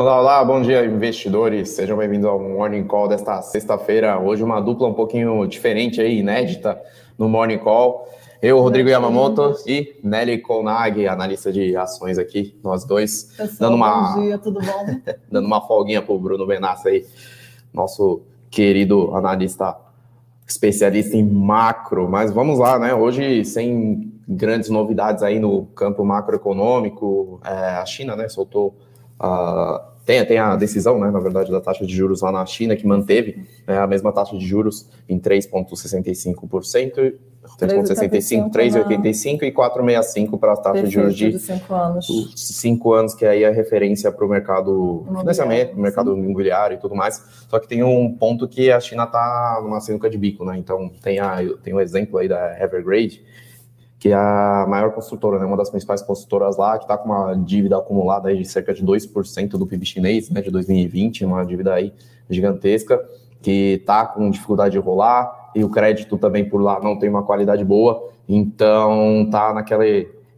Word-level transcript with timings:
Olá, 0.00 0.20
olá, 0.20 0.44
bom 0.44 0.62
dia, 0.62 0.84
investidores. 0.84 1.70
Sejam 1.70 1.98
bem-vindos 1.98 2.24
ao 2.24 2.38
Morning 2.38 2.84
Call 2.84 3.08
desta 3.08 3.42
sexta-feira. 3.42 4.16
Hoje 4.20 4.44
uma 4.44 4.60
dupla 4.60 4.86
um 4.86 4.94
pouquinho 4.94 5.44
diferente 5.44 6.00
aí, 6.00 6.20
inédita 6.20 6.80
no 7.18 7.28
Morning 7.28 7.58
Call. 7.58 8.08
Eu, 8.40 8.60
Rodrigo 8.60 8.88
Yamamoto 8.88 9.56
e 9.66 9.98
Nelly 10.04 10.38
Konag, 10.38 11.08
analista 11.08 11.50
de 11.50 11.76
ações 11.76 12.16
aqui, 12.16 12.56
nós 12.62 12.84
dois. 12.84 13.24
Pessoal, 13.36 13.70
dando 13.70 13.74
uma... 13.74 14.14
bom 14.14 14.22
dia, 14.22 14.38
tudo 14.38 14.60
bom? 14.60 14.86
dando 15.28 15.46
uma 15.46 15.60
folguinha 15.66 16.00
pro 16.00 16.16
Bruno 16.16 16.46
Benassa 16.46 16.90
aí, 16.90 17.04
nosso 17.74 18.22
querido 18.52 19.16
analista 19.16 19.76
especialista 20.46 21.16
em 21.16 21.24
macro. 21.24 22.08
Mas 22.08 22.30
vamos 22.30 22.60
lá, 22.60 22.78
né? 22.78 22.94
Hoje, 22.94 23.44
sem 23.44 24.12
grandes 24.28 24.70
novidades 24.70 25.24
aí 25.24 25.40
no 25.40 25.66
campo 25.74 26.04
macroeconômico, 26.04 27.40
é, 27.44 27.50
a 27.50 27.84
China, 27.84 28.14
né, 28.14 28.28
soltou 28.28 28.76
Tem, 30.08 30.24
tem 30.24 30.38
a 30.38 30.56
decisão, 30.56 30.98
né, 30.98 31.10
na 31.10 31.20
verdade, 31.20 31.50
da 31.50 31.60
taxa 31.60 31.84
de 31.84 31.94
juros 31.94 32.22
lá 32.22 32.32
na 32.32 32.46
China, 32.46 32.74
que 32.74 32.86
manteve 32.86 33.46
né, 33.66 33.76
a 33.76 33.86
mesma 33.86 34.10
taxa 34.10 34.38
de 34.38 34.46
juros 34.46 34.88
em 35.06 35.20
3,65%, 35.20 37.12
3,65%, 37.60 38.50
3,85% 38.50 39.42
e 39.42 39.52
4,65% 39.52 40.38
para 40.38 40.54
a 40.54 40.56
taxa 40.56 40.82
de 40.82 40.90
juros 40.90 41.14
de 41.14 41.38
5 41.38 41.74
anos. 41.74 42.32
5 42.34 42.92
anos, 42.94 43.14
que 43.14 43.26
aí 43.26 43.44
é 43.44 43.50
referência 43.50 44.10
para 44.10 44.24
o 44.24 44.28
mercado 44.30 45.04
financiamento, 45.06 45.78
mercado 45.78 46.16
imobiliário 46.16 46.76
e 46.76 46.80
tudo 46.80 46.94
mais. 46.94 47.22
Só 47.46 47.58
que 47.58 47.68
tem 47.68 47.82
um 47.82 48.10
ponto 48.10 48.48
que 48.48 48.72
a 48.72 48.80
China 48.80 49.04
está 49.04 49.60
numa 49.62 49.78
sinuca 49.78 50.08
de 50.08 50.16
bico, 50.16 50.42
né? 50.42 50.56
Então 50.56 50.90
tem, 51.02 51.18
a, 51.18 51.36
tem 51.62 51.74
o 51.74 51.80
exemplo 51.80 52.16
aí 52.16 52.28
da 52.28 52.58
Evergrande, 52.58 53.22
que 53.98 54.10
é 54.10 54.14
a 54.14 54.64
maior 54.68 54.92
construtora, 54.92 55.38
né, 55.38 55.44
uma 55.44 55.56
das 55.56 55.70
principais 55.70 56.00
construtoras 56.00 56.56
lá, 56.56 56.78
que 56.78 56.84
está 56.84 56.96
com 56.96 57.08
uma 57.08 57.34
dívida 57.34 57.76
acumulada 57.76 58.34
de 58.34 58.44
cerca 58.44 58.72
de 58.72 58.84
2% 58.84 59.50
do 59.50 59.66
PIB 59.66 59.84
chinês, 59.84 60.30
né, 60.30 60.40
de 60.40 60.50
2020, 60.50 61.24
uma 61.24 61.44
dívida 61.44 61.74
aí 61.74 61.92
gigantesca, 62.30 63.04
que 63.42 63.80
está 63.80 64.06
com 64.06 64.30
dificuldade 64.30 64.72
de 64.72 64.78
rolar, 64.78 65.50
e 65.54 65.64
o 65.64 65.68
crédito 65.68 66.16
também 66.16 66.48
por 66.48 66.60
lá 66.60 66.80
não 66.80 66.96
tem 66.98 67.08
uma 67.08 67.24
qualidade 67.24 67.64
boa, 67.64 68.08
então 68.28 69.24
está 69.24 69.52
naquela 69.52 69.84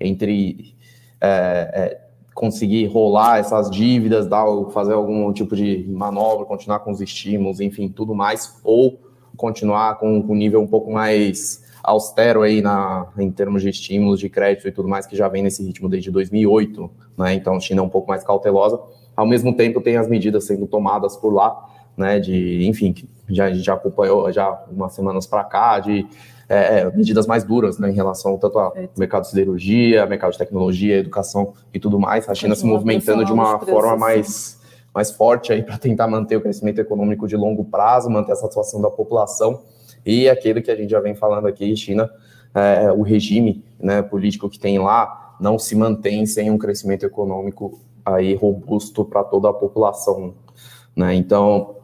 entre 0.01 0.75
é, 1.21 1.71
é, 1.75 2.01
conseguir 2.35 2.87
rolar 2.87 3.39
essas 3.39 3.71
dívidas, 3.71 4.27
dar, 4.27 4.47
fazer 4.73 4.95
algum 4.95 5.31
tipo 5.33 5.55
de 5.55 5.85
manobra, 5.89 6.47
continuar 6.47 6.79
com 6.79 6.91
os 6.91 7.03
estímulos, 7.03 7.61
enfim, 7.61 7.89
tudo 7.89 8.15
mais, 8.15 8.59
ou 8.65 8.99
continuar 9.37 9.99
com 9.99 10.21
um 10.21 10.35
nível 10.35 10.63
um 10.63 10.67
pouco 10.67 10.91
mais 10.91 11.63
austero 11.83 12.43
aí 12.43 12.61
na, 12.61 13.07
em 13.19 13.31
termos 13.31 13.63
de 13.63 13.69
estímulos 13.69 14.21
de 14.21 14.29
crédito 14.29 14.69
e 14.69 14.73
tudo 14.73 14.89
mais, 14.89 15.07
que 15.07 15.17
já 15.17 15.29
vem 15.29 15.43
nesse 15.43 15.65
ritmo 15.65 15.89
desde 15.89 16.11
2008, 16.11 16.91
né? 17.19 17.35
Então, 17.35 17.57
a 17.57 17.61
China 17.61 17.81
é 17.81 17.85
um 17.85 17.89
pouco 17.89 18.09
mais 18.09 18.23
cautelosa. 18.23 18.81
Ao 19.17 19.27
mesmo 19.27 19.55
tempo, 19.55 19.81
tem 19.81 19.97
as 19.97 20.09
medidas 20.09 20.45
sendo 20.45 20.67
tomadas 20.67 21.17
por 21.17 21.33
lá, 21.33 21.69
né? 21.97 22.19
De, 22.19 22.67
enfim, 22.67 22.93
que 22.93 23.09
já, 23.29 23.47
a 23.47 23.53
gente 23.53 23.65
já 23.65 23.75
acompanhou 23.75 24.31
já 24.33 24.63
umas 24.71 24.93
semanas 24.93 25.27
para 25.27 25.45
cá, 25.45 25.79
de 25.81 26.07
é, 26.49 26.81
é, 26.81 26.97
medidas 26.97 27.27
mais 27.27 27.45
duras, 27.45 27.79
né? 27.79 27.91
Em 27.91 27.95
relação 27.95 28.37
tanto 28.37 28.59
ao 28.59 28.75
mercado 28.97 29.23
de 29.23 29.29
siderurgia, 29.29 30.07
mercado 30.07 30.33
de 30.33 30.39
tecnologia, 30.39 30.99
educação 30.99 31.55
e 31.73 31.79
tudo 31.79 31.99
mais. 31.99 32.29
A 32.29 32.35
China 32.35 32.55
se 32.55 32.65
movimentando 32.67 33.25
de 33.25 33.33
uma 33.33 33.59
forma 33.59 33.97
mais 33.97 34.61
mais 34.93 35.09
forte 35.09 35.53
aí 35.53 35.63
para 35.63 35.79
tentar 35.79 36.09
manter 36.09 36.35
o 36.35 36.41
crescimento 36.41 36.81
econômico 36.81 37.29
de 37.29 37.37
longo 37.37 37.65
prazo, 37.65 38.11
manter 38.11 38.33
a 38.33 38.35
satisfação 38.35 38.83
da 38.83 38.91
população 38.91 39.61
e 40.05 40.29
aquele 40.29 40.63
que 40.63 40.71
a 40.71 40.77
gente 40.77 40.91
já 40.91 41.01
vem 41.01 41.15
falando 41.15 41.47
aqui, 41.47 41.75
China, 41.77 42.11
é, 42.55 42.91
o 42.93 43.03
regime 43.03 43.65
né, 43.79 44.03
político 44.03 44.49
que 44.49 44.59
tem 44.59 44.79
lá 44.79 45.37
não 45.41 45.59
se 45.59 45.75
mantém 45.75 46.27
sem 46.27 46.51
um 46.51 46.59
crescimento 46.59 47.05
econômico 47.05 47.81
aí 48.05 48.35
robusto 48.35 49.05
para 49.05 49.25
toda 49.25 49.49
a 49.49 49.53
população. 49.53 50.35
Né? 50.97 51.15
Então, 51.15 51.77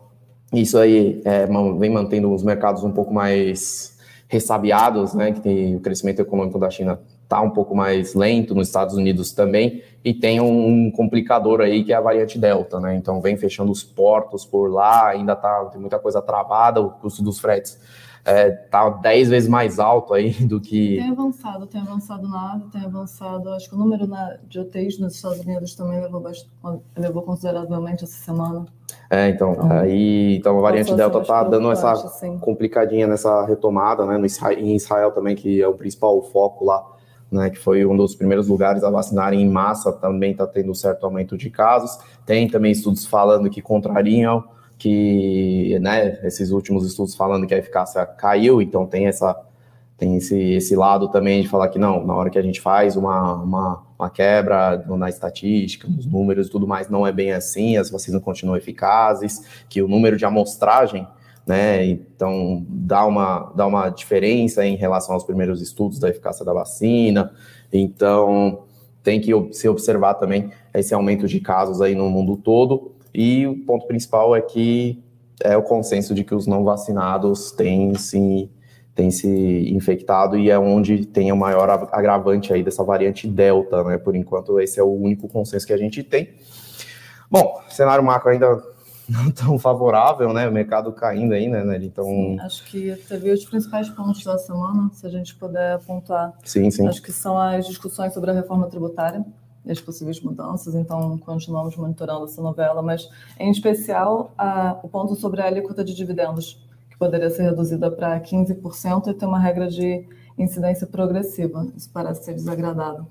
isso 0.53 0.79
aí 0.79 1.21
é, 1.25 1.47
vem 1.79 1.91
mantendo 1.91 2.33
os 2.33 2.43
mercados 2.43 2.83
um 2.83 2.91
pouco 2.91 3.13
mais 3.13 3.97
ressabiados, 4.29 5.15
né? 5.15 5.33
que 5.33 5.41
tem 5.41 5.77
o 5.77 5.81
crescimento 5.81 6.21
econômico 6.21 6.59
da 6.59 6.71
China 6.71 6.99
está 7.27 7.41
um 7.41 7.51
pouco 7.51 7.75
mais 7.75 8.15
lento, 8.15 8.55
nos 8.55 8.69
Estados 8.69 8.95
Unidos 8.95 9.33
também, 9.33 9.83
e 10.05 10.15
tem 10.15 10.41
um 10.41 10.93
complicador 10.93 11.61
aí 11.61 11.83
que 11.83 11.93
é 11.93 11.97
a 11.97 12.01
variante 12.01 12.39
Delta, 12.39 12.79
né? 12.79 12.95
Então 12.95 13.21
vem 13.21 13.37
fechando 13.37 13.73
os 13.73 13.83
portos 13.83 14.47
por 14.47 14.69
lá, 14.69 15.09
ainda 15.09 15.35
tá, 15.35 15.65
tem 15.67 15.81
muita 15.81 15.99
coisa 15.99 16.23
travada, 16.23 16.81
o 16.81 16.91
custo 16.91 17.25
dos 17.25 17.41
fretes 17.41 17.79
é, 18.27 18.51
tá 18.51 18.91
10 18.91 19.29
vezes 19.29 19.49
mais 19.49 19.79
alto 19.79 20.13
aí 20.13 20.33
do 20.45 20.61
que. 20.61 20.97
Tem 20.97 21.11
avançado, 21.11 21.67
tem 21.67 21.81
avançado 21.81 22.29
nada, 22.29 22.67
tem 22.73 22.85
avançado. 22.85 23.51
Acho 23.51 23.69
que 23.69 23.77
o 23.77 23.79
número 23.79 24.07
na, 24.07 24.37
de 24.49 24.59
UTIs 24.59 24.99
nos 24.99 25.15
Estados 25.15 25.41
Unidos 25.41 25.77
também 25.77 26.01
levou, 26.01 26.21
bastante, 26.21 26.51
levou 26.97 27.23
consideravelmente 27.23 28.03
essa 28.03 28.25
semana. 28.25 28.67
É, 29.09 29.29
então, 29.29 29.53
então 29.53 29.71
aí 29.71 30.37
então 30.37 30.59
a 30.59 30.61
variante 30.61 30.93
Delta 30.93 31.23
tá 31.23 31.45
dando 31.45 31.71
essa 31.71 31.95
complicadinha 32.41 33.07
nessa 33.07 33.47
retomada, 33.47 34.05
né? 34.05 34.19
No 34.19 34.27
Israel, 34.27 34.59
em 34.59 34.75
Israel 34.75 35.13
também, 35.13 35.37
que 35.37 35.63
é 35.63 35.69
o 35.69 35.75
principal 35.75 36.21
foco 36.23 36.65
lá, 36.65 36.85
né? 37.31 37.49
Que 37.49 37.59
foi 37.59 37.87
um 37.87 37.97
dos 37.97 38.17
primeiros 38.17 38.49
lugares 38.49 38.83
a 38.83 38.91
vacinarem 38.91 39.41
em 39.41 39.49
massa, 39.49 39.93
também 39.93 40.33
está 40.33 40.49
tendo 40.49 40.73
um 40.73 40.75
certo 40.75 41.07
aumento 41.07 41.39
de 41.39 41.49
casos. 41.49 41.97
Tem 42.25 42.49
também 42.49 42.73
estudos 42.73 43.07
falando 43.07 43.49
que 43.49 43.63
contrariam 43.63 44.56
que, 44.79 45.79
né, 45.81 46.19
esses 46.25 46.51
últimos 46.51 46.87
estudos 46.87 47.15
falando 47.15 47.47
que 47.47 47.55
a 47.55 47.59
eficácia 47.59 48.05
caiu, 48.05 48.61
então 48.61 48.87
tem 48.87 49.07
essa 49.07 49.43
tem 49.97 50.17
esse, 50.17 50.39
esse 50.53 50.77
lado 50.77 51.09
também 51.09 51.41
de 51.41 51.49
falar 51.49 51.69
que 51.69 51.79
não, 51.79 52.05
na 52.05 52.15
hora 52.15 52.29
que 52.29 52.39
a 52.39 52.43
gente 52.43 52.61
faz 52.61 52.97
uma, 52.97 53.33
uma, 53.43 53.83
uma 53.99 54.11
quebra 54.11 54.85
na 54.87 55.09
estatística, 55.09 55.89
nos 55.89 56.05
números 56.05 56.49
e 56.49 56.51
tudo 56.51 56.67
mais, 56.67 56.91
não 56.91 57.07
é 57.07 57.13
bem 57.13 57.33
assim, 57.33 57.79
as 57.79 57.91
vacinas 57.91 58.23
continuam 58.23 58.59
eficazes, 58.59 59.65
que 59.71 59.81
o 59.81 59.89
número 59.89 60.19
de 60.19 60.27
amostragem, 60.27 61.09
né, 61.47 61.87
então 61.87 62.63
dá 62.69 63.07
uma, 63.07 63.53
dá 63.57 63.67
uma 63.67 63.89
diferença 63.89 64.67
em 64.67 64.77
relação 64.77 65.15
aos 65.15 65.25
primeiros 65.25 65.63
estudos 65.63 65.99
da 65.99 66.11
eficácia 66.11 66.45
da 66.45 66.53
vacina, 66.53 67.33
então 67.73 68.65
tem 69.03 69.19
que 69.19 69.33
se 69.53 69.67
observar 69.67 70.15
também 70.15 70.51
esse 70.75 70.93
aumento 70.93 71.27
de 71.27 71.41
casos 71.41 71.81
aí 71.81 71.95
no 71.95 72.11
mundo 72.11 72.37
todo, 72.37 72.96
e 73.17 73.47
o 73.47 73.65
ponto 73.65 73.87
principal 73.87 74.37
é 74.37 74.43
que 74.43 75.03
é 75.43 75.57
o 75.57 75.63
consenso 75.63 76.15
de 76.15 76.23
que 76.23 76.35
os 76.35 76.47
não 76.47 76.63
vacinados 76.63 77.51
têm 77.51 77.95
se, 77.95 78.51
têm 78.95 79.11
se 79.11 79.75
infectado 79.75 80.37
e 80.37 80.51
é 80.51 80.59
onde 80.59 81.07
tem 81.07 81.33
o 81.33 81.37
maior 81.37 81.89
agravante 81.93 82.53
aí 82.53 82.63
dessa 82.63 82.85
variante 82.85 83.27
Delta, 83.27 83.83
né? 83.85 83.97
Por 83.97 84.15
enquanto, 84.15 84.61
esse 84.61 84.79
é 84.79 84.83
o 84.83 84.93
único 84.93 85.29
consenso 85.29 85.67
que 85.67 85.73
a 85.73 85.79
gente 85.79 86.03
tem. 86.03 86.35
Bom, 87.31 87.59
cenário 87.71 88.05
macro 88.05 88.31
ainda 88.31 88.63
não 89.09 89.31
tão 89.31 89.59
favorável, 89.59 90.35
né? 90.35 90.47
O 90.47 90.53
mercado 90.53 90.93
caindo 90.93 91.33
ainda, 91.33 91.65
né? 91.65 91.79
Então. 91.83 92.05
Sim, 92.05 92.41
acho 92.41 92.65
que 92.67 92.97
teve 93.09 93.31
os 93.31 93.47
principais 93.47 93.89
pontos 93.89 94.23
da 94.25 94.37
semana, 94.37 94.91
se 94.93 95.07
a 95.07 95.11
gente 95.11 95.35
puder 95.37 95.77
apontar. 95.77 96.35
Sim, 96.45 96.71
sim. 96.71 96.87
Acho 96.87 97.01
que 97.01 97.13
são 97.13 97.39
as 97.39 97.67
discussões 97.67 98.13
sobre 98.13 98.31
a 98.31 98.35
reforma 98.35 98.69
tributária 98.69 99.25
as 99.69 99.81
possíveis 99.81 100.21
mudanças, 100.21 100.75
então 100.75 101.19
continuamos 101.19 101.77
monitorando 101.77 102.25
essa 102.25 102.41
novela, 102.41 102.83
mas 102.83 103.09
em 103.39 103.51
especial 103.51 104.33
a, 104.39 104.79
o 104.83 104.89
ponto 104.89 105.15
sobre 105.17 105.41
a 105.41 105.47
alíquota 105.47 105.85
de 105.85 105.95
dividendos, 105.95 106.65
que 106.89 106.97
poderia 106.97 107.31
ser 107.31 107.43
reduzida 107.43 107.91
para 107.91 108.21
15% 108.21 109.09
e 109.09 109.15
ter 109.15 109.27
uma 109.27 109.39
regra 109.39 109.69
de 109.69 110.07
incidência 110.39 110.87
progressiva. 110.87 111.67
Isso 111.77 111.91
parece 111.93 112.25
ter 112.25 112.35
desagradado 112.35 113.07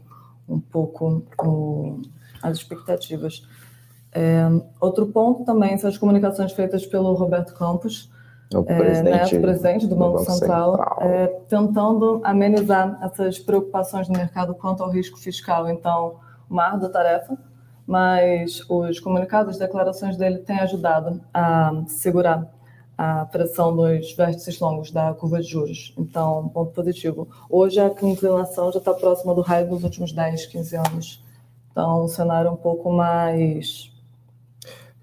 um 0.47 0.59
pouco 0.59 1.23
o, 1.43 2.01
as 2.41 2.57
expectativas. 2.57 3.47
É, 4.11 4.45
outro 4.79 5.07
ponto 5.07 5.43
também 5.43 5.77
são 5.77 5.89
as 5.89 5.97
comunicações 5.97 6.53
feitas 6.53 6.85
pelo 6.85 7.13
Roberto 7.13 7.53
Campos, 7.53 8.09
o 8.53 8.63
presidente, 8.63 9.35
né, 9.35 9.41
presidente 9.41 9.87
do 9.87 9.95
Banco, 9.95 10.19
Banco 10.19 10.31
Central, 10.31 10.71
Central. 10.77 10.97
É, 11.01 11.27
tentando 11.49 12.21
amenizar 12.23 12.97
essas 13.01 13.39
preocupações 13.39 14.07
no 14.07 14.15
mercado 14.15 14.53
quanto 14.53 14.83
ao 14.83 14.89
risco 14.89 15.17
fiscal. 15.17 15.67
Então, 15.69 16.19
uma 16.49 16.63
árdua 16.63 16.89
tarefa, 16.89 17.37
mas 17.85 18.61
os 18.69 18.99
comunicados, 18.99 19.53
as 19.53 19.59
declarações 19.59 20.17
dele 20.17 20.39
têm 20.39 20.59
ajudado 20.59 21.21
a 21.33 21.83
segurar 21.87 22.51
a 22.97 23.25
pressão 23.25 23.75
dos 23.75 24.13
vértices 24.13 24.59
longos 24.59 24.89
da 24.91 25.13
curva 25.13 25.41
de 25.41 25.49
juros. 25.49 25.93
Então, 25.97 26.47
ponto 26.49 26.71
positivo. 26.71 27.27
Hoje 27.49 27.79
a 27.79 27.87
inclinação 28.03 28.71
já 28.71 28.79
está 28.79 28.93
próxima 28.93 29.35
do 29.35 29.41
raio 29.41 29.67
dos 29.67 29.83
últimos 29.83 30.11
10, 30.11 30.45
15 30.45 30.75
anos. 30.77 31.23
Então, 31.71 32.05
um 32.05 32.07
cenário 32.07 32.51
um 32.51 32.55
pouco 32.55 32.91
mais 32.91 33.91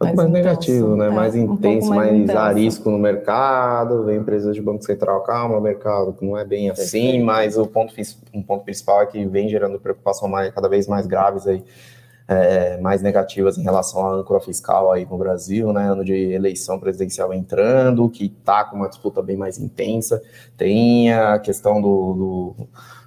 mais, 0.04 0.16
mais 0.16 0.30
negativo, 0.30 0.96
né? 0.96 1.06
É, 1.06 1.10
mais 1.10 1.34
intenso, 1.34 1.90
um 1.90 1.94
mais, 1.94 2.26
mais 2.26 2.30
arisco 2.30 2.90
no 2.90 2.98
mercado, 2.98 4.04
vem 4.04 4.18
empresas 4.18 4.54
de 4.54 4.62
Banco 4.62 4.84
Central, 4.84 5.22
calma, 5.22 5.60
mercado 5.60 6.16
não 6.20 6.36
é 6.36 6.44
bem 6.44 6.70
assim, 6.70 7.22
mas 7.22 7.56
o 7.56 7.66
ponto, 7.66 7.94
um 8.34 8.42
ponto 8.42 8.64
principal 8.64 9.02
é 9.02 9.06
que 9.06 9.24
vem 9.26 9.48
gerando 9.48 9.78
preocupação 9.78 10.28
mais, 10.28 10.52
cada 10.52 10.68
vez 10.68 10.86
mais 10.86 11.06
graves 11.06 11.46
aí, 11.46 11.64
é, 12.28 12.78
mais 12.80 13.02
negativas 13.02 13.58
em 13.58 13.62
relação 13.62 14.06
à 14.06 14.14
âncora 14.14 14.40
fiscal 14.40 14.92
aí 14.92 15.06
no 15.08 15.18
Brasil, 15.18 15.72
né? 15.72 15.90
Ano 15.90 16.04
de 16.04 16.14
eleição 16.14 16.78
presidencial 16.78 17.32
entrando, 17.32 18.08
que 18.08 18.28
tá 18.28 18.64
com 18.64 18.76
uma 18.76 18.88
disputa 18.88 19.22
bem 19.22 19.36
mais 19.36 19.58
intensa, 19.58 20.22
tem 20.56 21.12
a 21.12 21.38
questão 21.38 21.80
do, 21.80 22.56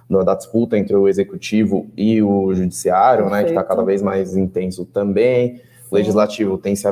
do 0.08 0.24
da 0.24 0.36
disputa 0.36 0.78
entre 0.78 0.94
o 0.94 1.08
executivo 1.08 1.88
e 1.96 2.22
o 2.22 2.54
judiciário, 2.54 3.24
Perfeito. 3.24 3.42
né, 3.42 3.44
que 3.44 3.50
está 3.50 3.64
cada 3.64 3.82
vez 3.82 4.00
mais 4.00 4.36
intenso 4.36 4.84
também 4.84 5.60
legislativo 5.90 6.58
tem 6.58 6.74
se, 6.74 6.86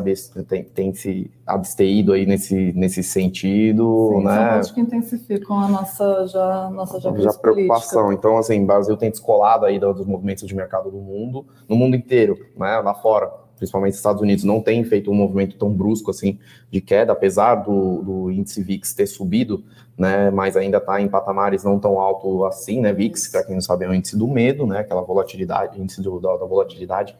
tem, 0.44 0.64
tem 0.64 0.94
se 0.94 1.30
absteído 1.46 2.12
aí 2.12 2.26
nesse, 2.26 2.72
nesse 2.74 3.02
sentido, 3.02 4.14
Sim, 4.16 4.24
né? 4.24 4.34
São 4.34 4.54
pontos 4.54 4.70
que 4.70 4.80
intensificam 4.80 5.58
a 5.58 5.68
nossa 5.68 6.26
já, 6.26 6.70
nossa 6.70 7.00
já, 7.00 7.10
já 7.16 7.32
preocupação. 7.32 8.04
Política. 8.04 8.18
Então, 8.18 8.38
assim, 8.38 8.62
o 8.62 8.66
Brasil 8.66 8.96
tem 8.96 9.10
descolado 9.10 9.66
aí 9.66 9.78
dos 9.78 10.06
movimentos 10.06 10.46
de 10.46 10.54
mercado 10.54 10.90
do 10.90 10.98
mundo, 10.98 11.44
no 11.68 11.76
mundo 11.76 11.96
inteiro, 11.96 12.38
né? 12.56 12.78
Lá 12.78 12.94
fora, 12.94 13.30
principalmente 13.56 13.92
os 13.92 13.98
Estados 13.98 14.22
Unidos, 14.22 14.44
não 14.44 14.60
tem 14.60 14.84
feito 14.84 15.10
um 15.10 15.14
movimento 15.14 15.56
tão 15.56 15.72
brusco 15.72 16.10
assim 16.10 16.38
de 16.70 16.80
queda, 16.80 17.12
apesar 17.12 17.56
do, 17.56 18.02
do 18.02 18.30
índice 18.30 18.62
VIX 18.62 18.94
ter 18.94 19.06
subido, 19.06 19.64
né? 19.98 20.30
Mas 20.30 20.56
ainda 20.56 20.78
está 20.78 21.00
em 21.00 21.08
patamares 21.08 21.64
não 21.64 21.80
tão 21.80 21.98
alto 21.98 22.44
assim, 22.44 22.80
né? 22.80 22.92
VIX, 22.92 23.28
para 23.28 23.44
quem 23.44 23.54
não 23.54 23.62
sabe, 23.62 23.84
é 23.84 23.88
o 23.88 23.94
índice 23.94 24.16
do 24.16 24.28
medo, 24.28 24.66
né? 24.66 24.78
Aquela 24.78 25.02
volatilidade, 25.02 25.80
índice 25.80 26.00
do, 26.00 26.20
da, 26.20 26.36
da 26.36 26.46
volatilidade 26.46 27.16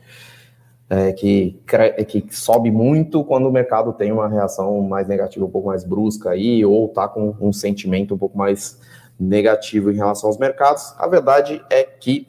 é, 0.89 1.13
que, 1.13 1.59
que 2.07 2.27
sobe 2.31 2.71
muito 2.71 3.25
quando 3.25 3.49
o 3.49 3.53
mercado 3.53 3.93
tem 3.93 4.13
uma 4.13 4.29
reação 4.29 4.81
mais 4.83 5.09
negativa, 5.09 5.45
um 5.45 5.51
pouco 5.51 5.69
mais 5.69 5.85
brusca 5.85 6.31
aí, 6.31 6.65
ou 6.65 6.87
está 6.87 7.09
com 7.09 7.35
um 7.41 7.53
sentimento 7.53 8.15
um 8.15 8.19
pouco 8.19 8.37
mais 8.37 8.79
negativo 9.19 9.91
em 9.91 9.97
relação 9.97 10.29
aos 10.29 10.39
mercados. 10.39 10.95
A 10.99 11.07
verdade 11.07 11.65
é 11.71 11.83
que. 11.85 12.29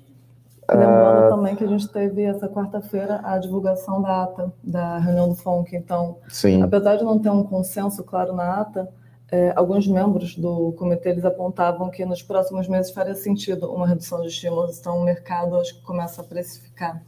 Lembrando 0.70 1.28
uh... 1.28 1.30
também 1.30 1.56
que 1.56 1.64
a 1.64 1.68
gente 1.68 1.88
teve 1.90 2.24
essa 2.24 2.48
quarta-feira 2.48 3.22
a 3.24 3.38
divulgação 3.38 4.02
da 4.02 4.24
ata 4.24 4.52
da 4.64 4.98
reunião 4.98 5.30
do 5.30 5.36
FONC. 5.36 5.76
Então, 5.76 6.18
Sim. 6.28 6.64
apesar 6.64 6.96
de 6.96 7.04
não 7.04 7.20
ter 7.20 7.30
um 7.30 7.44
consenso 7.44 8.04
claro 8.04 8.34
na 8.34 8.62
ata, 8.62 8.90
é, 9.32 9.54
alguns 9.56 9.88
membros 9.88 10.36
do 10.36 10.72
comitê 10.74 11.10
eles 11.10 11.26
apontavam 11.26 11.90
que 11.90 12.06
nos 12.06 12.24
próximos 12.24 12.68
meses 12.68 12.92
faria 12.92 13.14
sentido 13.14 13.72
uma 13.72 13.88
redução 13.88 14.22
de 14.22 14.28
estímulos. 14.28 14.80
Então, 14.80 14.98
o 14.98 15.04
mercado 15.04 15.56
acho 15.58 15.76
que 15.76 15.82
começa 15.82 16.22
a 16.22 16.24
precificar 16.24 17.02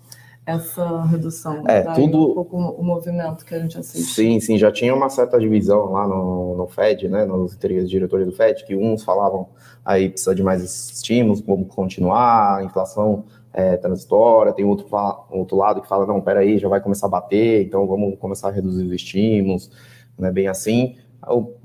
essa 0.47 1.03
redução. 1.03 1.61
É, 1.67 1.81
tudo. 1.93 2.31
Um 2.31 2.33
pouco 2.33 2.57
o 2.57 2.81
movimento 2.81 3.43
que 3.45 3.53
a 3.53 3.59
gente 3.59 3.77
assiste. 3.77 4.13
Sim, 4.13 4.39
sim, 4.39 4.57
já 4.57 4.71
tinha 4.71 4.95
uma 4.95 5.09
certa 5.09 5.37
divisão 5.37 5.91
lá 5.91 6.07
no, 6.07 6.55
no 6.55 6.67
FED, 6.67 7.09
né, 7.09 7.25
nos 7.25 7.57
diretores 7.57 8.25
do 8.25 8.31
FED, 8.31 8.65
que 8.65 8.73
uns 8.73 9.03
falavam 9.03 9.49
aí 9.83 10.09
precisa 10.09 10.33
de 10.33 10.41
mais 10.41 10.63
estímulos, 10.63 11.41
como 11.41 11.65
continuar, 11.65 12.59
a 12.59 12.63
inflação 12.63 13.25
é, 13.51 13.75
transitória, 13.75 14.53
tem 14.53 14.63
outro, 14.63 14.87
outro 15.29 15.57
lado 15.57 15.81
que 15.81 15.87
fala, 15.87 16.05
não, 16.05 16.21
peraí, 16.21 16.57
já 16.57 16.69
vai 16.69 16.79
começar 16.79 17.07
a 17.07 17.09
bater, 17.09 17.65
então 17.65 17.85
vamos 17.85 18.17
começar 18.17 18.47
a 18.47 18.51
reduzir 18.51 18.85
os 18.85 18.93
estímulos, 18.93 19.69
não 20.17 20.29
é 20.29 20.31
bem 20.31 20.47
assim. 20.47 20.95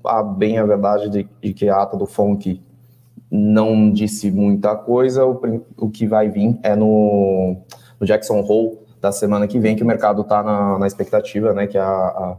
A, 0.04 0.24
bem 0.24 0.58
a 0.58 0.66
verdade 0.66 1.08
de, 1.08 1.28
de 1.40 1.54
que 1.54 1.68
a 1.68 1.82
ata 1.82 1.96
do 1.96 2.06
FONC 2.06 2.60
não 3.30 3.92
disse 3.92 4.28
muita 4.28 4.74
coisa, 4.74 5.24
o, 5.24 5.40
o 5.76 5.88
que 5.88 6.04
vai 6.04 6.28
vir 6.28 6.58
é 6.64 6.74
no 6.74 7.58
no 8.02 8.06
Jackson 8.06 8.40
Hole 8.40 8.80
da 9.00 9.12
semana 9.12 9.46
que 9.46 9.60
vem, 9.60 9.76
que 9.76 9.82
o 9.82 9.86
mercado 9.86 10.22
está 10.22 10.42
na, 10.42 10.76
na, 10.76 10.86
expectativa, 10.88 11.54
né, 11.54 11.68
que 11.68 11.78
a, 11.78 11.86
a 11.86 12.36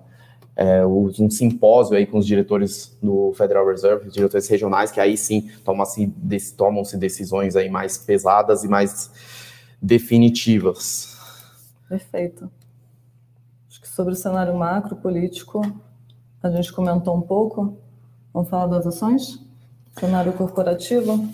é, 0.55 0.85
um 0.85 1.29
simpósio 1.31 1.95
aí 1.95 2.05
com 2.05 2.19
os 2.19 2.27
diretores 2.27 2.95
do 3.01 3.33
Federal 3.33 3.65
Reserve, 3.65 4.07
os 4.07 4.13
diretores 4.13 4.47
regionais, 4.47 4.91
que 4.91 4.99
aí 4.99 5.17
sim 5.17 5.49
tomam-se 5.63 6.13
tomam 6.55 6.83
decisões 6.95 7.55
aí 7.55 7.69
mais 7.69 7.97
pesadas 7.97 8.63
e 8.63 8.67
mais 8.67 9.09
definitivas. 9.81 11.17
Perfeito. 11.89 12.51
Acho 13.67 13.81
que 13.81 13.87
sobre 13.87 14.13
o 14.13 14.15
cenário 14.15 14.53
macro 14.53 14.95
político, 14.97 15.61
a 16.41 16.49
gente 16.51 16.71
comentou 16.71 17.15
um 17.15 17.21
pouco. 17.21 17.77
Vamos 18.31 18.49
falar 18.49 18.67
das 18.67 18.85
ações? 18.85 19.39
Cenário 19.97 20.33
corporativo? 20.33 21.27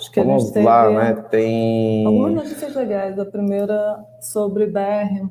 Acho 0.00 0.10
que 0.10 0.18
Vamos 0.18 0.44
a 0.44 0.46
gente 0.46 0.64
lá, 0.64 0.90
né? 0.90 1.14
Tem. 1.30 2.06
Algumas 2.06 2.32
notícias 2.32 2.74
legais. 2.74 3.18
A 3.18 3.24
primeira 3.26 4.02
sobre 4.18 4.66
BR, 4.66 5.28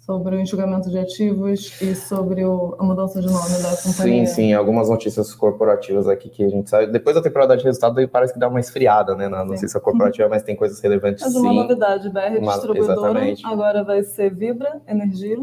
sobre 0.00 0.34
o 0.34 0.40
enxugamento 0.40 0.90
de 0.90 0.98
ativos 0.98 1.80
e 1.80 1.94
sobre 1.94 2.44
o, 2.44 2.74
a 2.80 2.84
mudança 2.84 3.20
de 3.20 3.28
nome 3.28 3.62
da 3.62 3.76
companhia. 3.76 4.26
Sim, 4.26 4.34
sim, 4.34 4.52
algumas 4.52 4.88
notícias 4.90 5.32
corporativas 5.32 6.08
aqui 6.08 6.28
que 6.28 6.42
a 6.42 6.48
gente 6.48 6.68
sabe. 6.68 6.88
Depois 6.88 7.14
da 7.14 7.22
temporada 7.22 7.56
de 7.56 7.62
resultado, 7.62 8.06
parece 8.08 8.32
que 8.32 8.40
dá 8.40 8.48
uma 8.48 8.58
esfriada, 8.58 9.14
né, 9.14 9.28
na 9.28 9.44
notícia 9.44 9.78
corporativa, 9.78 10.28
mas 10.28 10.42
tem 10.42 10.56
coisas 10.56 10.80
relevantes 10.80 11.22
mas 11.22 11.32
sim. 11.32 11.38
uma 11.38 11.52
novidade, 11.52 12.10
BR 12.10 12.38
uma... 12.40 12.52
Distribuidora, 12.54 13.00
Exatamente. 13.00 13.46
agora 13.46 13.84
vai 13.84 14.02
ser 14.02 14.34
Vibra 14.34 14.82
Energia, 14.88 15.38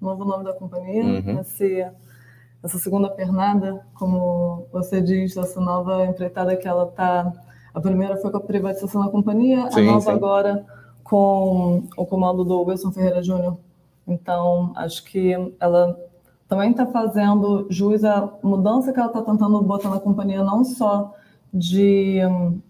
novo 0.00 0.24
nome 0.24 0.44
da 0.44 0.54
companhia, 0.54 1.04
uhum. 1.04 1.34
vai 1.34 1.44
ser 1.44 1.92
essa 2.62 2.78
segunda 2.78 3.10
pernada, 3.10 3.84
como 3.94 4.66
você 4.72 5.02
diz, 5.02 5.36
essa 5.36 5.60
nova 5.60 6.06
empreitada 6.06 6.56
que 6.56 6.66
ela 6.66 6.88
está 6.88 7.30
a 7.74 7.80
primeira 7.80 8.16
foi 8.16 8.30
com 8.30 8.36
a 8.36 8.40
privatização 8.40 9.04
da 9.04 9.10
companhia, 9.10 9.70
sim, 9.70 9.80
a 9.80 9.92
nova 9.92 10.00
sim. 10.00 10.10
agora 10.10 10.66
com 11.04 11.84
o 11.96 12.04
comando 12.04 12.44
do 12.44 12.62
Wilson 12.62 12.92
Ferreira 12.92 13.22
Júnior. 13.22 13.56
Então, 14.06 14.72
acho 14.76 15.04
que 15.04 15.32
ela 15.58 15.98
também 16.48 16.70
está 16.70 16.86
fazendo 16.86 17.66
jus 17.70 18.04
à 18.04 18.30
mudança 18.42 18.92
que 18.92 18.98
ela 18.98 19.08
está 19.08 19.22
tentando 19.22 19.62
botar 19.62 19.90
na 19.90 20.00
companhia, 20.00 20.42
não 20.42 20.64
só 20.64 21.14
de 21.52 22.20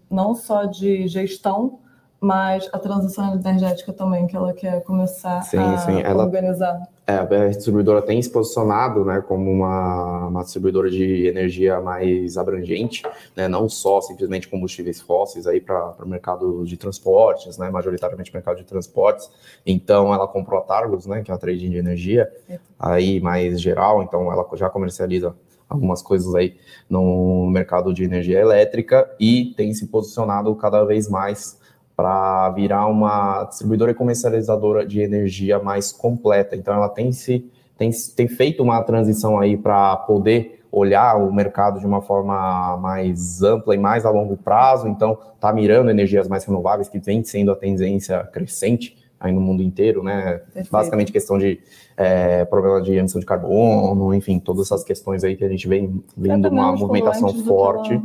não 0.09 0.35
só 0.35 0.65
de 0.65 1.07
gestão, 1.07 1.79
mas 2.21 2.67
a 2.73 2.79
transição 2.79 3.33
energética 3.33 3.93
também 3.93 4.27
que 4.27 4.35
ela 4.35 4.53
quer 4.53 4.83
começar 4.83 5.41
sim, 5.43 5.57
a 5.57 5.77
sim. 5.77 6.01
Ela, 6.01 6.25
organizar. 6.25 6.81
É, 7.07 7.15
a 7.15 7.47
distribuidora 7.47 8.01
tem 8.01 8.21
se 8.21 8.29
posicionado 8.29 9.05
né, 9.05 9.23
como 9.25 9.49
uma, 9.49 10.27
uma 10.27 10.43
distribuidora 10.43 10.89
de 10.89 11.27
energia 11.27 11.79
mais 11.79 12.37
abrangente, 12.37 13.03
né, 13.35 13.47
não 13.47 13.69
só 13.69 14.01
simplesmente 14.01 14.47
combustíveis 14.47 14.99
fósseis 15.01 15.45
para 15.65 15.95
o 16.03 16.07
mercado 16.07 16.63
de 16.65 16.75
transportes, 16.75 17.57
né, 17.57 17.69
majoritariamente 17.69 18.33
mercado 18.33 18.57
de 18.57 18.65
transportes. 18.65 19.31
Então, 19.65 20.13
ela 20.13 20.27
comprou 20.27 20.59
a 20.59 20.63
Targos, 20.63 21.05
né, 21.05 21.23
que 21.23 21.31
é 21.31 21.33
a 21.33 21.37
trading 21.37 21.69
de 21.69 21.77
energia, 21.77 22.29
é. 22.49 22.59
aí 22.77 23.19
mais 23.21 23.61
geral, 23.61 24.03
então 24.03 24.31
ela 24.31 24.45
já 24.53 24.69
comercializa 24.69 25.33
algumas 25.69 26.01
coisas 26.01 26.33
aí 26.33 26.57
no 26.89 27.47
mercado 27.49 27.93
de 27.93 28.03
energia 28.03 28.39
elétrica 28.39 29.09
e 29.19 29.53
tem 29.55 29.71
se 29.73 29.87
posicionado 29.87 30.53
cada 30.55 30.83
vez 30.83 31.07
mais 31.07 31.58
para 31.99 32.49
virar 32.51 32.87
uma 32.87 33.43
distribuidora 33.43 33.91
e 33.91 33.93
comercializadora 33.93 34.85
de 34.85 35.01
energia 35.01 35.59
mais 35.59 35.91
completa. 35.91 36.55
Então, 36.55 36.73
ela 36.73 36.87
tem 36.87 37.11
se 37.11 37.45
tem, 37.77 37.91
tem 38.15 38.25
feito 38.25 38.63
uma 38.63 38.81
transição 38.83 39.37
aí 39.37 39.57
para 39.57 39.97
poder 39.97 40.63
olhar 40.71 41.17
o 41.17 41.29
mercado 41.33 41.77
de 41.77 41.85
uma 41.85 42.01
forma 42.01 42.77
mais 42.77 43.43
ampla 43.43 43.75
e 43.75 43.77
mais 43.77 44.05
a 44.05 44.11
longo 44.11 44.37
prazo. 44.37 44.87
Então, 44.87 45.17
está 45.35 45.51
mirando 45.51 45.89
energias 45.89 46.25
mais 46.29 46.45
renováveis, 46.45 46.87
que 46.87 46.99
vem 46.99 47.21
sendo 47.21 47.51
a 47.51 47.55
tendência 47.57 48.23
crescente 48.31 48.95
aí 49.19 49.31
no 49.33 49.41
mundo 49.41 49.61
inteiro, 49.61 50.01
né? 50.01 50.37
Perfeito. 50.37 50.71
Basicamente 50.71 51.11
questão 51.11 51.37
de 51.37 51.59
é, 51.97 52.45
problema 52.45 52.81
de 52.81 52.93
emissão 52.93 53.19
de 53.19 53.25
carbono, 53.25 54.13
enfim, 54.13 54.39
todas 54.39 54.67
essas 54.67 54.83
questões 54.83 55.23
aí 55.23 55.35
que 55.35 55.43
a 55.43 55.49
gente 55.49 55.67
vem 55.67 56.03
vendo 56.15 56.47
uma 56.47 56.71
movimentação 56.71 57.33
forte. 57.43 58.01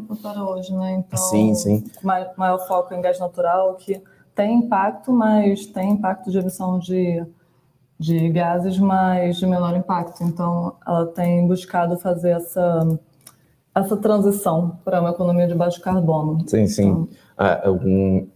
Hoje, 0.48 0.74
né? 0.74 1.04
Então, 1.06 1.18
sim, 1.18 1.54
sim. 1.54 1.84
Maior 2.02 2.66
foco 2.66 2.92
em 2.92 3.00
gás 3.00 3.20
natural, 3.20 3.76
que 3.76 4.02
tem 4.34 4.58
impacto, 4.58 5.12
mas 5.12 5.66
tem 5.66 5.92
impacto 5.92 6.30
de 6.30 6.38
emissão 6.38 6.78
de, 6.78 7.24
de 7.98 8.28
gases, 8.30 8.78
mas 8.78 9.36
de 9.36 9.46
menor 9.46 9.76
impacto. 9.76 10.24
Então, 10.24 10.74
ela 10.84 11.06
tem 11.06 11.46
buscado 11.46 11.96
fazer 11.98 12.30
essa 12.30 12.98
essa 13.74 13.96
transição 13.96 14.78
para 14.84 15.00
uma 15.00 15.10
economia 15.10 15.48
de 15.48 15.54
baixo 15.54 15.80
carbono. 15.80 16.48
Sim, 16.48 16.66
sim. 16.68 16.88
Então, 16.90 17.08
é, 17.36 17.68
um, 17.68 18.28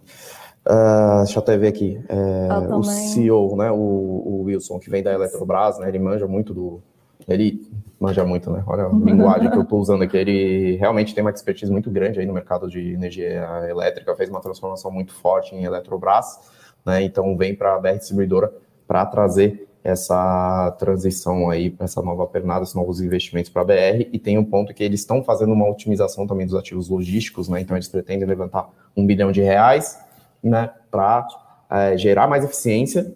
Uh, 0.69 1.25
deixa 1.25 1.39
eu 1.39 1.43
até 1.43 1.57
ver 1.57 1.69
aqui. 1.69 1.99
É, 2.11 2.75
o 2.75 2.83
CEO, 2.83 3.57
né, 3.57 3.71
o, 3.71 3.75
o, 3.75 4.43
Wilson, 4.45 4.79
que 4.79 4.91
vem 4.91 5.03
da 5.03 5.15
Eletrobras, 5.15 5.79
né, 5.79 5.89
ele 5.89 5.99
manja 5.99 6.29
muito 6.29 6.53
do. 6.53 6.83
Ele 7.27 7.67
manja 7.99 8.23
muito, 8.25 8.51
né? 8.51 8.63
Olha 8.67 8.85
a 8.85 8.89
linguagem 8.93 9.51
que 9.51 9.57
eu 9.57 9.63
estou 9.63 9.81
usando 9.81 10.03
aqui. 10.03 10.17
Ele 10.17 10.77
realmente 10.77 11.15
tem 11.15 11.25
uma 11.25 11.31
expertise 11.31 11.73
muito 11.73 11.91
grande 11.91 12.21
aí 12.21 12.27
no 12.27 12.35
mercado 12.35 12.69
de 12.69 12.93
energia 12.93 13.67
elétrica, 13.69 14.15
fez 14.15 14.29
uma 14.29 14.41
transformação 14.41 14.91
muito 14.91 15.15
forte 15.15 15.55
em 15.55 15.65
Eletrobras, 15.65 16.39
né? 16.85 17.03
Então 17.03 17.35
vem 17.35 17.55
para 17.55 17.75
a 17.75 17.79
BR 17.79 17.97
Distribuidora 17.97 18.53
para 18.87 19.07
trazer 19.07 19.67
essa 19.83 20.77
transição 20.79 21.49
aí, 21.49 21.75
essa 21.79 22.03
nova 22.03 22.27
pernada, 22.27 22.63
esses 22.63 22.75
novos 22.75 23.01
investimentos 23.01 23.51
para 23.51 23.63
a 23.63 23.65
BR, 23.65 24.09
e 24.13 24.19
tem 24.19 24.37
um 24.37 24.45
ponto 24.45 24.75
que 24.75 24.85
eles 24.85 25.01
estão 25.01 25.25
fazendo 25.25 25.53
uma 25.53 25.69
otimização 25.69 26.27
também 26.27 26.47
dos 26.47 26.55
ativos 26.55 26.91
logísticos, 26.91 27.49
né? 27.49 27.59
Então 27.61 27.75
eles 27.75 27.89
pretendem 27.89 28.29
levantar 28.29 28.69
um 28.95 29.07
bilhão 29.07 29.33
de 29.33 29.41
reais 29.41 30.08
né, 30.43 30.71
para 30.91 31.27
é, 31.71 31.97
gerar 31.97 32.27
mais 32.27 32.45
eficiência 32.45 33.15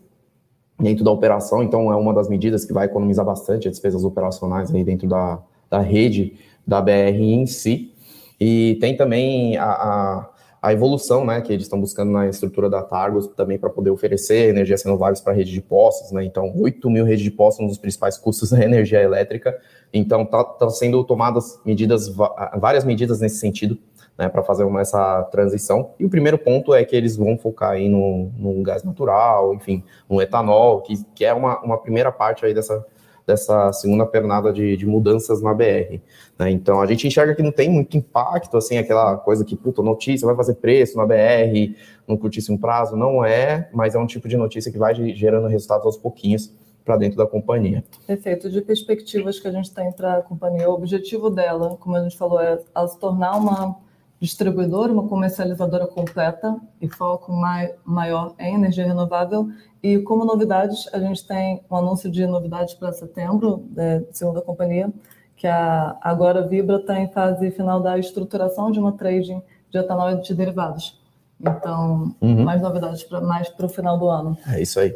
dentro 0.79 1.05
da 1.05 1.11
operação. 1.11 1.63
Então, 1.63 1.93
é 1.93 1.97
uma 1.97 2.13
das 2.13 2.29
medidas 2.29 2.65
que 2.65 2.73
vai 2.73 2.87
economizar 2.87 3.25
bastante 3.25 3.69
as 3.69 3.75
despesas 3.75 4.05
operacionais 4.05 4.75
aí 4.75 4.83
dentro 4.83 5.09
da, 5.09 5.41
da 5.71 5.79
rede 5.79 6.37
da 6.67 6.81
BR 6.81 7.21
em 7.21 7.47
si. 7.47 7.93
E 8.39 8.77
tem 8.81 8.97
também 8.97 9.57
a, 9.57 9.65
a, 9.65 10.31
a 10.61 10.73
evolução 10.73 11.25
né, 11.25 11.41
que 11.41 11.53
eles 11.53 11.65
estão 11.65 11.81
buscando 11.81 12.11
na 12.11 12.29
estrutura 12.29 12.69
da 12.69 12.83
Targos 12.83 13.29
também 13.29 13.59
para 13.59 13.71
poder 13.71 13.91
oferecer 13.91 14.49
energias 14.49 14.83
renováveis 14.83 15.21
para 15.21 15.33
a 15.33 15.37
rede 15.37 15.53
de 15.53 15.61
postos. 15.61 16.11
Né? 16.11 16.25
Então, 16.25 16.53
8 16.57 16.91
mil 16.91 17.05
redes 17.05 17.23
de 17.23 17.31
postos, 17.31 17.65
um 17.65 17.69
dos 17.69 17.79
principais 17.79 18.19
custos 18.19 18.51
da 18.51 18.63
energia 18.63 19.01
elétrica. 19.01 19.57
Então, 19.93 20.23
estão 20.23 20.45
tá, 20.45 20.51
tá 20.53 20.71
sendo 20.71 21.05
tomadas 21.05 21.61
medidas, 21.65 22.13
várias 22.59 22.85
medidas 22.85 23.21
nesse 23.21 23.37
sentido 23.37 23.79
né, 24.19 24.29
para 24.29 24.43
fazer 24.43 24.65
uma, 24.65 24.81
essa 24.81 25.23
transição. 25.25 25.91
E 25.99 26.05
o 26.05 26.11
primeiro 26.11 26.39
ponto 26.39 26.75
é 26.75 26.85
que 26.85 26.95
eles 26.95 27.17
vão 27.17 27.37
focar 27.37 27.71
aí 27.71 27.89
no, 27.89 28.31
no 28.37 28.63
gás 28.63 28.83
natural, 28.83 29.55
enfim, 29.55 29.83
no 30.09 30.21
etanol, 30.21 30.83
que, 30.83 31.03
que 31.15 31.25
é 31.25 31.33
uma, 31.33 31.61
uma 31.61 31.79
primeira 31.79 32.13
parte 32.13 32.45
aí 32.45 32.55
dessa, 32.55 32.85
dessa 33.27 33.73
segunda 33.73 34.07
pernada 34.07 34.53
de, 34.53 34.77
de 34.77 34.87
mudanças 34.87 35.41
na 35.41 35.55
BR. 35.55 36.01
Né? 36.39 36.51
Então 36.51 36.81
a 36.81 36.87
gente 36.87 37.07
enxerga 37.07 37.35
que 37.35 37.43
não 37.43 37.53
tem 37.53 37.71
muito 37.71 37.97
impacto, 37.97 38.57
assim, 38.57 38.79
aquela 38.79 39.17
coisa 39.17 39.45
que, 39.45 39.57
puta, 39.57 39.83
notícia 39.83 40.27
vai 40.27 40.37
fazer 40.37 40.55
preço 40.55 40.97
na 40.97 41.07
BR 41.07 41.75
num 42.07 42.17
curtíssimo 42.17 42.59
prazo. 42.59 42.97
Não 42.97 43.25
é, 43.25 43.69
mas 43.73 43.95
é 43.95 43.99
um 43.99 44.07
tipo 44.07 44.29
de 44.29 44.37
notícia 44.37 44.71
que 44.71 44.79
vai 44.79 44.95
gerando 45.15 45.49
resultados 45.49 45.87
aos 45.87 45.97
pouquinhos 45.97 46.53
para 46.85 46.97
dentro 46.97 47.17
da 47.17 47.27
companhia. 47.27 47.85
Perfeito. 48.07 48.51
De 48.51 48.61
perspectivas 48.61 49.39
que 49.39 49.47
a 49.47 49.53
gente 49.53 49.73
tem 49.73 49.93
para 49.93 50.19
a 50.19 50.23
companhia, 50.23 50.69
o 50.69 50.75
objetivo 50.75 51.31
dela, 51.31 51.77
como 51.79 51.97
a 51.97 52.03
gente 52.03 52.19
falou, 52.19 52.41
é 52.41 52.59
ela 52.75 52.89
se 52.89 52.99
tornar 52.99 53.37
uma 53.37 53.77
distribuidora, 54.23 54.93
uma 54.93 55.09
comercializadora 55.09 55.85
completa 55.85 56.57
e 56.81 56.89
foco 56.89 57.33
mai, 57.33 57.75
maior 57.85 58.35
em 58.39 58.55
energia 58.55 58.87
renovável. 58.87 59.49
E 59.83 59.99
como 59.99 60.25
novidades, 60.25 60.89
a 60.93 61.01
gente 61.01 61.27
tem 61.27 61.61
um 61.69 61.75
anúncio 61.75 62.09
de 62.09 62.25
novidades 62.25 62.73
para 62.75 62.93
setembro, 62.93 63.65
é, 63.77 64.05
segundo 64.13 64.39
a 64.39 64.43
companhia, 64.43 64.93
que 65.35 65.49
a 65.49 65.99
Agora 66.01 66.47
Vibra 66.47 66.77
está 66.77 67.01
em 67.01 67.09
fase 67.09 67.51
final 67.51 67.81
da 67.81 67.99
estruturação 67.99 68.71
de 68.71 68.79
uma 68.79 68.93
trading 68.93 69.43
de 69.69 69.79
etanol 69.79 70.11
e 70.11 70.21
de 70.21 70.33
derivados. 70.35 71.03
Então, 71.41 72.15
uhum. 72.21 72.45
mais 72.45 72.63
novidades 72.63 73.03
para 73.03 73.21
mais 73.21 73.49
para 73.49 73.67
o 73.67 73.69
final 73.69 73.99
do 73.99 74.09
ano. 74.09 74.39
É 74.47 74.63
isso 74.63 74.79
aí. 74.79 74.95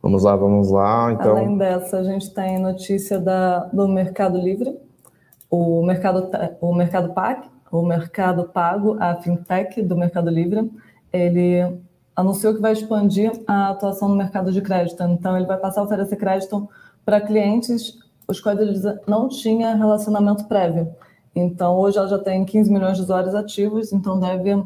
Vamos 0.00 0.24
lá, 0.24 0.34
vamos 0.34 0.70
lá. 0.70 1.12
Então... 1.12 1.36
Além 1.36 1.58
dessa, 1.58 1.98
a 1.98 2.02
gente 2.02 2.32
tem 2.32 2.58
notícia 2.58 3.20
da, 3.20 3.66
do 3.66 3.86
Mercado 3.86 4.38
Livre, 4.38 4.80
o 5.50 5.82
mercado, 5.82 6.30
o 6.60 6.74
mercado 6.74 7.12
PAC, 7.12 7.48
o 7.70 7.82
mercado 7.82 8.44
pago, 8.44 8.96
a 9.00 9.16
fintech 9.16 9.82
do 9.82 9.96
Mercado 9.96 10.30
Livre, 10.30 10.70
ele 11.12 11.80
anunciou 12.14 12.54
que 12.54 12.60
vai 12.60 12.72
expandir 12.72 13.32
a 13.46 13.70
atuação 13.70 14.08
no 14.08 14.16
mercado 14.16 14.52
de 14.52 14.60
crédito. 14.60 15.02
Então, 15.02 15.36
ele 15.36 15.46
vai 15.46 15.58
passar 15.58 15.80
a 15.80 15.84
oferecer 15.84 16.16
crédito 16.16 16.68
para 17.04 17.20
clientes 17.20 17.98
os 18.28 18.40
quais 18.40 18.60
eles 18.60 18.82
não 19.06 19.28
tinham 19.28 19.76
relacionamento 19.76 20.44
prévio. 20.44 20.94
Então, 21.34 21.76
hoje 21.76 21.98
ela 21.98 22.08
já 22.08 22.18
tem 22.18 22.44
15 22.44 22.70
milhões 22.70 22.96
de 22.96 23.02
usuários 23.02 23.34
ativos, 23.34 23.92
então 23.92 24.18
deve 24.18 24.64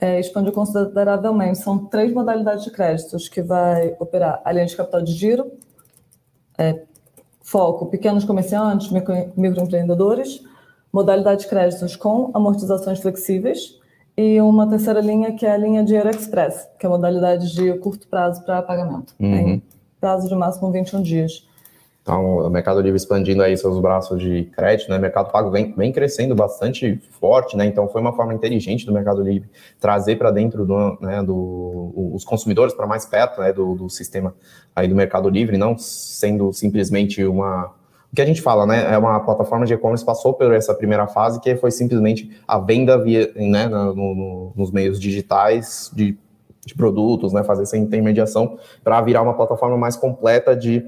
é, 0.00 0.18
expandir 0.20 0.52
consideravelmente. 0.52 1.58
São 1.58 1.86
três 1.86 2.12
modalidades 2.12 2.64
de 2.64 2.70
créditos 2.70 3.28
que 3.28 3.42
vai 3.42 3.96
operar 3.98 4.40
a 4.44 4.52
linha 4.52 4.66
de 4.66 4.76
capital 4.76 5.02
de 5.02 5.12
giro, 5.12 5.52
é, 6.56 6.84
Foco: 7.50 7.86
pequenos 7.86 8.24
comerciantes, 8.24 8.92
micro, 8.92 9.12
microempreendedores, 9.36 10.40
modalidade 10.92 11.40
de 11.40 11.48
créditos 11.48 11.96
com 11.96 12.30
amortizações 12.32 13.00
flexíveis 13.00 13.76
e 14.16 14.40
uma 14.40 14.68
terceira 14.68 15.00
linha 15.00 15.32
que 15.32 15.44
é 15.44 15.50
a 15.50 15.56
linha 15.56 15.80
de 15.80 15.88
Dinheiro 15.88 16.10
Express, 16.10 16.68
que 16.78 16.86
é 16.86 16.88
a 16.88 16.90
modalidade 16.90 17.52
de 17.52 17.76
curto 17.78 18.06
prazo 18.06 18.44
para 18.44 18.62
pagamento, 18.62 19.16
uhum. 19.18 19.34
em 19.34 19.62
prazo 20.00 20.28
de 20.28 20.34
máximo 20.36 20.70
21 20.70 21.02
dias. 21.02 21.44
Então, 22.10 22.38
o 22.38 22.50
Mercado 22.50 22.80
Livre 22.80 22.96
expandindo 22.96 23.40
aí 23.40 23.56
seus 23.56 23.78
braços 23.78 24.20
de 24.20 24.46
crédito, 24.46 24.90
né? 24.90 24.98
O 24.98 25.00
Mercado 25.00 25.30
Pago 25.30 25.48
vem, 25.48 25.72
vem 25.76 25.92
crescendo 25.92 26.34
bastante 26.34 27.00
forte, 27.20 27.56
né? 27.56 27.64
Então, 27.64 27.86
foi 27.86 28.00
uma 28.00 28.12
forma 28.12 28.34
inteligente 28.34 28.84
do 28.84 28.92
Mercado 28.92 29.22
Livre 29.22 29.48
trazer 29.78 30.16
para 30.16 30.32
dentro 30.32 30.66
do, 30.66 30.98
né, 31.00 31.22
do, 31.22 32.10
os 32.12 32.24
consumidores 32.24 32.74
para 32.74 32.84
mais 32.84 33.06
perto, 33.06 33.40
né, 33.40 33.52
do, 33.52 33.76
do 33.76 33.88
sistema 33.88 34.34
aí 34.74 34.88
do 34.88 34.96
Mercado 34.96 35.28
Livre, 35.28 35.56
não 35.56 35.78
sendo 35.78 36.52
simplesmente 36.52 37.24
uma 37.24 37.72
o 38.12 38.16
que 38.16 38.20
a 38.20 38.26
gente 38.26 38.42
fala, 38.42 38.66
né? 38.66 38.92
É 38.92 38.98
uma 38.98 39.20
plataforma 39.20 39.64
de 39.64 39.72
e-commerce 39.72 40.04
passou 40.04 40.34
por 40.34 40.52
essa 40.52 40.74
primeira 40.74 41.06
fase 41.06 41.40
que 41.40 41.54
foi 41.54 41.70
simplesmente 41.70 42.28
a 42.48 42.58
venda 42.58 42.98
via, 43.00 43.32
né, 43.36 43.68
no, 43.68 43.94
no, 43.94 44.52
nos 44.56 44.72
meios 44.72 44.98
digitais 44.98 45.88
de, 45.94 46.18
de 46.66 46.74
produtos, 46.74 47.32
né? 47.32 47.44
Fazer 47.44 47.62
essa 47.62 47.76
intermediação 47.76 48.58
para 48.82 49.00
virar 49.00 49.22
uma 49.22 49.34
plataforma 49.34 49.76
mais 49.76 49.94
completa 49.94 50.56
de 50.56 50.84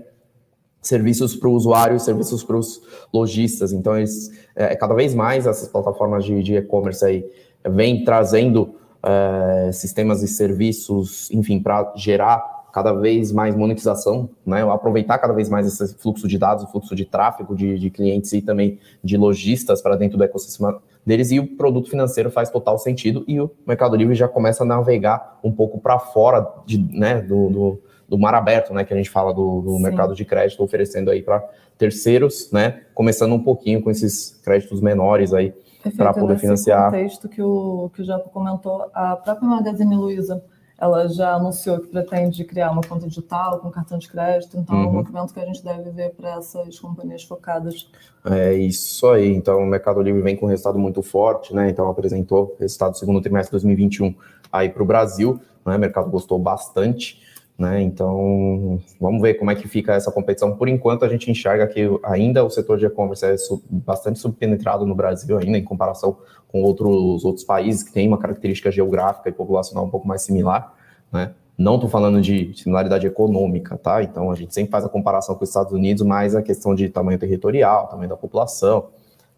serviços 0.82 1.36
para 1.36 1.48
o 1.48 1.52
usuário, 1.52 1.98
serviços 2.00 2.42
para 2.42 2.56
os 2.56 2.82
lojistas. 3.14 3.72
Então, 3.72 3.96
eles, 3.96 4.30
é, 4.54 4.74
cada 4.74 4.94
vez 4.94 5.14
mais 5.14 5.46
essas 5.46 5.68
plataformas 5.68 6.24
de 6.24 6.56
e-commerce 6.56 7.04
aí 7.04 7.24
vêm 7.64 8.04
trazendo 8.04 8.74
é, 9.02 9.70
sistemas 9.72 10.22
e 10.22 10.28
serviços, 10.28 11.30
enfim, 11.30 11.60
para 11.60 11.92
gerar 11.96 12.62
cada 12.72 12.92
vez 12.94 13.30
mais 13.30 13.54
monetização, 13.54 14.30
né? 14.46 14.62
Aproveitar 14.62 15.18
cada 15.18 15.34
vez 15.34 15.48
mais 15.48 15.66
esse 15.66 15.94
fluxo 15.98 16.26
de 16.26 16.38
dados, 16.38 16.68
fluxo 16.70 16.96
de 16.96 17.04
tráfego 17.04 17.54
de, 17.54 17.78
de 17.78 17.90
clientes 17.90 18.32
e 18.32 18.40
também 18.40 18.78
de 19.04 19.16
lojistas 19.16 19.82
para 19.82 19.94
dentro 19.94 20.16
do 20.16 20.24
ecossistema 20.24 20.80
deles. 21.04 21.30
E 21.30 21.38
o 21.38 21.46
produto 21.56 21.90
financeiro 21.90 22.30
faz 22.30 22.48
total 22.48 22.78
sentido 22.78 23.24
e 23.28 23.38
o 23.38 23.50
Mercado 23.66 23.94
Livre 23.94 24.14
já 24.14 24.26
começa 24.26 24.64
a 24.64 24.66
navegar 24.66 25.38
um 25.44 25.52
pouco 25.52 25.78
para 25.78 25.98
fora 25.98 26.50
de, 26.64 26.78
né, 26.78 27.20
do, 27.20 27.50
do 27.50 27.82
do 28.12 28.18
mar 28.18 28.34
aberto, 28.34 28.74
né, 28.74 28.84
que 28.84 28.92
a 28.92 28.96
gente 28.96 29.08
fala 29.08 29.32
do, 29.32 29.62
do 29.62 29.78
mercado 29.78 30.14
de 30.14 30.22
crédito, 30.22 30.62
oferecendo 30.62 31.10
aí 31.10 31.22
para 31.22 31.42
terceiros, 31.78 32.52
né, 32.52 32.82
começando 32.94 33.32
um 33.32 33.42
pouquinho 33.42 33.82
com 33.82 33.90
esses 33.90 34.38
créditos 34.44 34.82
menores 34.82 35.32
aí 35.32 35.54
para 35.96 36.12
poder 36.12 36.38
financiar. 36.38 36.90
contexto 36.90 37.26
que 37.26 37.40
o 37.40 37.90
que 37.94 38.02
o 38.02 38.04
Japo 38.04 38.28
comentou, 38.28 38.90
a 38.92 39.16
própria 39.16 39.48
Magazine 39.48 39.96
Luiza, 39.96 40.44
ela 40.78 41.08
já 41.08 41.36
anunciou 41.36 41.80
que 41.80 41.86
pretende 41.86 42.44
criar 42.44 42.70
uma 42.70 42.82
conta 42.82 43.08
digital 43.08 43.60
com 43.60 43.70
cartão 43.70 43.96
de 43.96 44.06
crédito, 44.10 44.58
então 44.58 44.76
uhum. 44.76 44.82
é 44.82 44.84
um 44.84 44.88
uhum. 44.88 44.94
movimento 44.96 45.32
que 45.32 45.40
a 45.40 45.46
gente 45.46 45.64
deve 45.64 45.88
ver 45.88 46.10
para 46.10 46.36
essas 46.36 46.78
companhias 46.78 47.24
focadas. 47.24 47.90
É 48.26 48.52
isso 48.52 49.08
aí, 49.08 49.34
então 49.34 49.58
o 49.58 49.66
Mercado 49.66 50.02
Livre 50.02 50.20
vem 50.20 50.36
com 50.36 50.44
um 50.44 50.48
resultado 50.50 50.78
muito 50.78 51.00
forte, 51.00 51.54
né, 51.54 51.70
então 51.70 51.88
apresentou 51.88 52.58
resultado 52.60 52.90
do 52.90 52.98
segundo 52.98 53.22
trimestre 53.22 53.58
de 53.58 53.64
2021 53.64 54.14
aí 54.52 54.68
para 54.68 54.82
o 54.82 54.86
Brasil, 54.86 55.40
né, 55.64 55.76
o 55.76 55.80
mercado 55.80 56.10
gostou 56.10 56.38
bastante, 56.38 57.31
né? 57.62 57.80
Então, 57.80 58.80
vamos 59.00 59.22
ver 59.22 59.34
como 59.34 59.52
é 59.52 59.54
que 59.54 59.68
fica 59.68 59.94
essa 59.94 60.10
competição. 60.10 60.56
Por 60.56 60.68
enquanto, 60.68 61.04
a 61.04 61.08
gente 61.08 61.30
enxerga 61.30 61.64
que 61.68 61.88
ainda 62.02 62.44
o 62.44 62.50
setor 62.50 62.76
de 62.76 62.86
e-commerce 62.86 63.24
é 63.24 63.36
sub, 63.36 63.62
bastante 63.70 64.18
subpenetrado 64.18 64.84
no 64.84 64.96
Brasil, 64.96 65.38
ainda 65.38 65.56
em 65.56 65.62
comparação 65.62 66.18
com 66.48 66.60
outros, 66.62 67.24
outros 67.24 67.44
países 67.44 67.84
que 67.84 67.92
têm 67.92 68.08
uma 68.08 68.18
característica 68.18 68.68
geográfica 68.70 69.28
e 69.28 69.32
populacional 69.32 69.84
um 69.84 69.90
pouco 69.90 70.08
mais 70.08 70.22
similar. 70.22 70.74
Né? 71.12 71.30
Não 71.56 71.76
estou 71.76 71.88
falando 71.88 72.20
de 72.20 72.52
similaridade 72.56 73.06
econômica, 73.06 73.76
tá? 73.76 74.02
Então, 74.02 74.32
a 74.32 74.34
gente 74.34 74.52
sempre 74.52 74.72
faz 74.72 74.84
a 74.84 74.88
comparação 74.88 75.36
com 75.36 75.44
os 75.44 75.50
Estados 75.50 75.72
Unidos, 75.72 76.02
mas 76.02 76.34
a 76.34 76.42
questão 76.42 76.74
de 76.74 76.88
tamanho 76.88 77.18
territorial, 77.18 77.86
tamanho 77.86 78.08
da 78.08 78.16
população, 78.16 78.88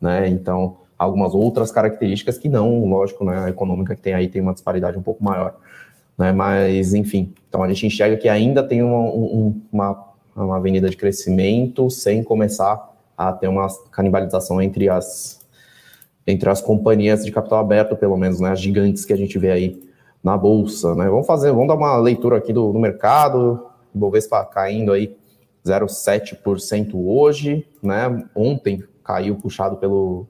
né? 0.00 0.28
Então, 0.28 0.78
algumas 0.98 1.34
outras 1.34 1.70
características 1.70 2.38
que 2.38 2.48
não, 2.48 2.86
lógico, 2.86 3.22
né? 3.22 3.44
A 3.44 3.50
econômica 3.50 3.94
que 3.94 4.00
tem 4.00 4.14
aí 4.14 4.28
tem 4.28 4.40
uma 4.40 4.54
disparidade 4.54 4.96
um 4.96 5.02
pouco 5.02 5.22
maior 5.22 5.56
né? 6.18 6.32
Mas, 6.32 6.94
enfim, 6.94 7.32
então 7.48 7.62
a 7.62 7.68
gente 7.68 7.86
enxerga 7.86 8.16
que 8.16 8.28
ainda 8.28 8.62
tem 8.62 8.82
uma, 8.82 8.98
um, 8.98 9.60
uma, 9.72 10.04
uma 10.36 10.56
avenida 10.56 10.88
de 10.88 10.96
crescimento 10.96 11.90
sem 11.90 12.22
começar 12.22 12.92
a 13.16 13.32
ter 13.32 13.48
uma 13.48 13.66
canibalização 13.90 14.60
entre 14.60 14.88
as, 14.88 15.40
entre 16.26 16.48
as 16.48 16.60
companhias 16.60 17.24
de 17.24 17.30
capital 17.30 17.58
aberto, 17.58 17.96
pelo 17.96 18.16
menos, 18.16 18.40
né? 18.40 18.50
As 18.50 18.60
gigantes 18.60 19.04
que 19.04 19.12
a 19.12 19.16
gente 19.16 19.38
vê 19.38 19.50
aí 19.50 19.82
na 20.22 20.36
bolsa, 20.36 20.94
né? 20.94 21.08
Vamos 21.08 21.26
fazer, 21.26 21.52
vamos 21.52 21.68
dar 21.68 21.74
uma 21.74 21.96
leitura 21.96 22.38
aqui 22.38 22.52
do, 22.52 22.72
do 22.72 22.78
mercado, 22.78 23.66
Bovespa 23.92 24.44
caindo 24.44 24.92
aí 24.92 25.16
0,7% 25.64 26.94
hoje, 26.94 27.66
né? 27.82 28.24
Ontem 28.34 28.82
caiu 29.04 29.36
puxado 29.36 29.76
pelo 29.76 30.26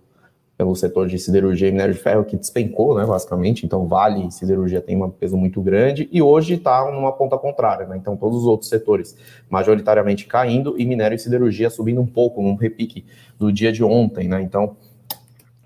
pelo 0.56 0.74
setor 0.76 1.08
de 1.08 1.18
siderurgia 1.18 1.68
e 1.68 1.72
minério 1.72 1.94
de 1.94 2.00
ferro, 2.00 2.24
que 2.24 2.36
despencou, 2.36 2.96
né, 2.96 3.04
basicamente. 3.04 3.66
Então, 3.66 3.86
Vale 3.86 4.30
siderurgia 4.30 4.80
tem 4.80 5.02
um 5.02 5.10
peso 5.10 5.36
muito 5.36 5.60
grande, 5.60 6.08
e 6.12 6.22
hoje 6.22 6.54
está 6.54 6.90
numa 6.90 7.12
ponta 7.12 7.36
contrária, 7.36 7.86
né? 7.86 7.96
Então, 7.96 8.16
todos 8.16 8.38
os 8.38 8.46
outros 8.46 8.68
setores 8.68 9.16
majoritariamente 9.50 10.26
caindo 10.26 10.78
e 10.78 10.86
minério 10.86 11.16
e 11.16 11.18
siderurgia 11.18 11.70
subindo 11.70 12.00
um 12.00 12.06
pouco, 12.06 12.40
num 12.40 12.54
repique 12.54 13.04
do 13.38 13.52
dia 13.52 13.72
de 13.72 13.82
ontem, 13.82 14.28
né? 14.28 14.40
Então, 14.42 14.76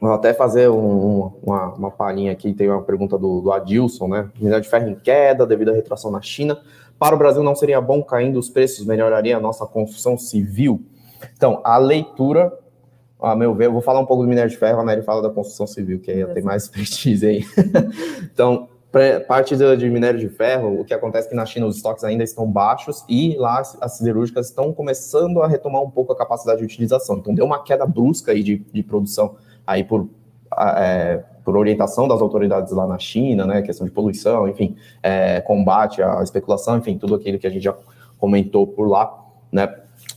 vou 0.00 0.12
até 0.12 0.32
fazer 0.32 0.70
um, 0.70 1.32
uma, 1.42 1.74
uma 1.74 1.90
palhinha 1.90 2.32
aqui, 2.32 2.54
tem 2.54 2.70
uma 2.70 2.82
pergunta 2.82 3.18
do, 3.18 3.42
do 3.42 3.52
Adilson, 3.52 4.08
né? 4.08 4.30
Minério 4.40 4.62
de 4.62 4.70
ferro 4.70 4.88
em 4.88 4.94
queda 4.94 5.46
devido 5.46 5.70
à 5.70 5.74
retração 5.74 6.10
na 6.10 6.22
China. 6.22 6.58
Para 6.98 7.14
o 7.14 7.18
Brasil 7.18 7.42
não 7.42 7.54
seria 7.54 7.80
bom 7.80 8.02
caindo 8.02 8.38
os 8.38 8.48
preços, 8.48 8.86
melhoraria 8.86 9.36
a 9.36 9.40
nossa 9.40 9.66
construção 9.66 10.16
civil? 10.16 10.82
Então, 11.36 11.60
a 11.62 11.76
leitura 11.76 12.52
a 13.20 13.34
meu 13.34 13.54
ver, 13.54 13.66
eu 13.66 13.72
vou 13.72 13.80
falar 13.80 14.00
um 14.00 14.06
pouco 14.06 14.22
do 14.22 14.28
minério 14.28 14.50
de 14.50 14.56
ferro, 14.56 14.80
a 14.80 14.84
Mary 14.84 15.02
fala 15.02 15.20
da 15.22 15.30
construção 15.30 15.66
civil, 15.66 15.98
que 15.98 16.10
aí 16.10 16.24
tem 16.26 16.42
mais 16.42 16.64
expertise 16.64 17.26
aí. 17.26 17.44
então, 18.32 18.68
parte 19.26 19.56
de 19.56 19.90
minério 19.90 20.18
de 20.18 20.28
ferro, 20.28 20.80
o 20.80 20.84
que 20.84 20.94
acontece 20.94 21.26
é 21.26 21.30
que 21.30 21.36
na 21.36 21.44
China 21.44 21.66
os 21.66 21.76
estoques 21.76 22.04
ainda 22.04 22.22
estão 22.22 22.50
baixos 22.50 23.04
e 23.08 23.36
lá 23.36 23.60
as 23.80 23.98
siderúrgicas 23.98 24.46
estão 24.46 24.72
começando 24.72 25.42
a 25.42 25.48
retomar 25.48 25.82
um 25.82 25.90
pouco 25.90 26.12
a 26.12 26.16
capacidade 26.16 26.60
de 26.60 26.64
utilização. 26.64 27.18
Então, 27.18 27.34
deu 27.34 27.44
uma 27.44 27.62
queda 27.62 27.84
brusca 27.86 28.32
aí 28.32 28.42
de, 28.42 28.58
de 28.72 28.82
produção 28.82 29.36
aí 29.66 29.82
por, 29.82 30.08
é, 30.56 31.22
por 31.44 31.56
orientação 31.56 32.06
das 32.06 32.22
autoridades 32.22 32.72
lá 32.72 32.86
na 32.86 32.98
China, 32.98 33.46
né, 33.46 33.62
questão 33.62 33.86
de 33.86 33.92
poluição, 33.92 34.48
enfim, 34.48 34.76
é, 35.02 35.40
combate 35.40 36.02
à 36.02 36.22
especulação, 36.22 36.78
enfim, 36.78 36.96
tudo 36.96 37.14
aquilo 37.14 37.38
que 37.38 37.46
a 37.46 37.50
gente 37.50 37.64
já 37.64 37.74
comentou 38.16 38.66
por 38.66 38.88
lá, 38.88 39.26
né, 39.50 39.74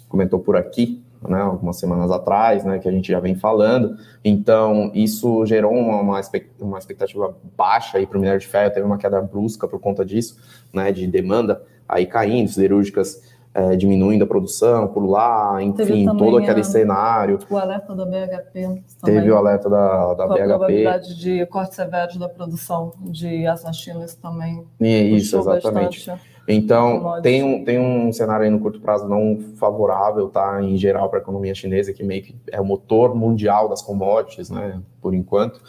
comentou 0.08 0.40
por 0.40 0.56
aqui, 0.56 1.04
né, 1.28 1.42
algumas 1.42 1.78
semanas 1.78 2.10
atrás, 2.12 2.64
né, 2.64 2.80
que 2.80 2.88
a 2.88 2.92
gente 2.92 3.12
já 3.12 3.20
vem 3.20 3.36
falando. 3.36 3.96
Então, 4.24 4.92
isso 4.94 5.46
gerou 5.46 5.74
uma, 5.74 6.20
uma 6.60 6.80
expectativa 6.80 7.36
baixa 7.56 8.06
para 8.06 8.18
o 8.18 8.20
minério 8.20 8.40
de 8.40 8.48
ferro, 8.48 8.72
teve 8.72 8.86
uma 8.86 8.98
queda 8.98 9.22
brusca 9.22 9.68
por 9.68 9.80
conta 9.80 10.04
disso, 10.06 10.38
né, 10.74 10.92
de 10.92 11.06
demanda 11.08 11.62
aí 11.88 12.06
caindo, 12.06 12.50
siderúrgicas 12.50 13.22
é, 13.54 13.76
diminuindo 13.76 14.24
a 14.24 14.28
produção 14.28 14.88
por 14.88 15.06
lá, 15.06 15.62
enfim, 15.62 16.06
todo 16.18 16.38
aquele 16.38 16.62
a, 16.62 16.64
cenário. 16.64 17.40
O 17.50 17.58
alerta 17.58 17.94
da 17.94 18.06
BHP. 18.06 18.82
Teve 19.04 19.30
o 19.30 19.36
alerta 19.36 19.70
da, 19.70 20.14
da 20.14 20.28
com 20.28 20.34
BHP. 20.34 20.42
a 20.42 20.48
probabilidade 20.48 21.20
de 21.20 21.46
cortes 21.48 21.76
severos 21.76 22.18
da 22.18 22.30
produção 22.30 22.94
de 23.02 23.46
aço 23.46 23.66
na 23.66 23.74
China, 23.74 24.06
isso 24.06 24.18
também. 24.22 24.66
E 24.80 25.16
isso, 25.16 25.38
exatamente. 25.38 26.08
Bastante. 26.08 26.31
Então, 26.54 27.22
tem 27.22 27.44
um, 27.44 27.64
tem 27.64 27.80
um 27.80 28.12
cenário 28.12 28.44
aí 28.44 28.50
no 28.50 28.60
curto 28.60 28.82
prazo 28.82 29.08
não 29.08 29.40
favorável, 29.56 30.28
tá? 30.28 30.62
Em 30.62 30.76
geral, 30.78 31.10
para 31.10 31.20
a 31.20 31.22
economia 31.22 31.56
chinesa, 31.56 31.94
que 31.94 32.04
meio 32.04 32.24
que 32.24 32.36
é 32.52 32.60
o 32.60 32.66
motor 32.66 33.16
mundial 33.16 33.70
das 33.70 33.82
commodities, 33.82 34.50
né? 34.50 34.82
Por 35.02 35.14
enquanto. 35.14 35.62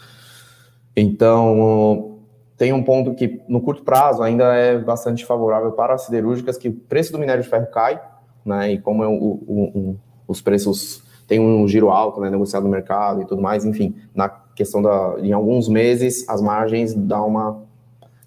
Então, 0.95 2.19
tem 2.57 2.73
um 2.73 2.83
ponto 2.83 3.13
que, 3.15 3.41
no 3.47 3.61
curto 3.61 3.83
prazo, 3.83 4.21
ainda 4.21 4.55
é 4.55 4.77
bastante 4.77 5.25
favorável 5.25 5.71
para 5.71 5.93
as 5.93 6.03
siderúrgicas, 6.03 6.57
que 6.57 6.69
o 6.69 6.73
preço 6.73 7.11
do 7.11 7.19
minério 7.19 7.41
de 7.41 7.49
ferro 7.49 7.67
cai, 7.67 8.01
né? 8.45 8.73
E 8.73 8.79
como 8.79 9.03
é 9.03 9.07
o, 9.07 9.11
o, 9.11 9.63
o, 9.63 9.99
os 10.27 10.41
preços 10.41 11.03
têm 11.27 11.39
um 11.39 11.67
giro 11.67 11.89
alto, 11.89 12.19
né? 12.19 12.29
Negociado 12.29 12.63
no 12.63 12.69
mercado 12.69 13.21
e 13.21 13.25
tudo 13.25 13.41
mais, 13.41 13.63
enfim, 13.63 13.95
na 14.13 14.27
questão 14.27 14.81
da. 14.81 15.15
Em 15.19 15.31
alguns 15.31 15.69
meses, 15.69 16.27
as 16.27 16.41
margens 16.41 16.93
dão 16.93 17.27
uma 17.27 17.63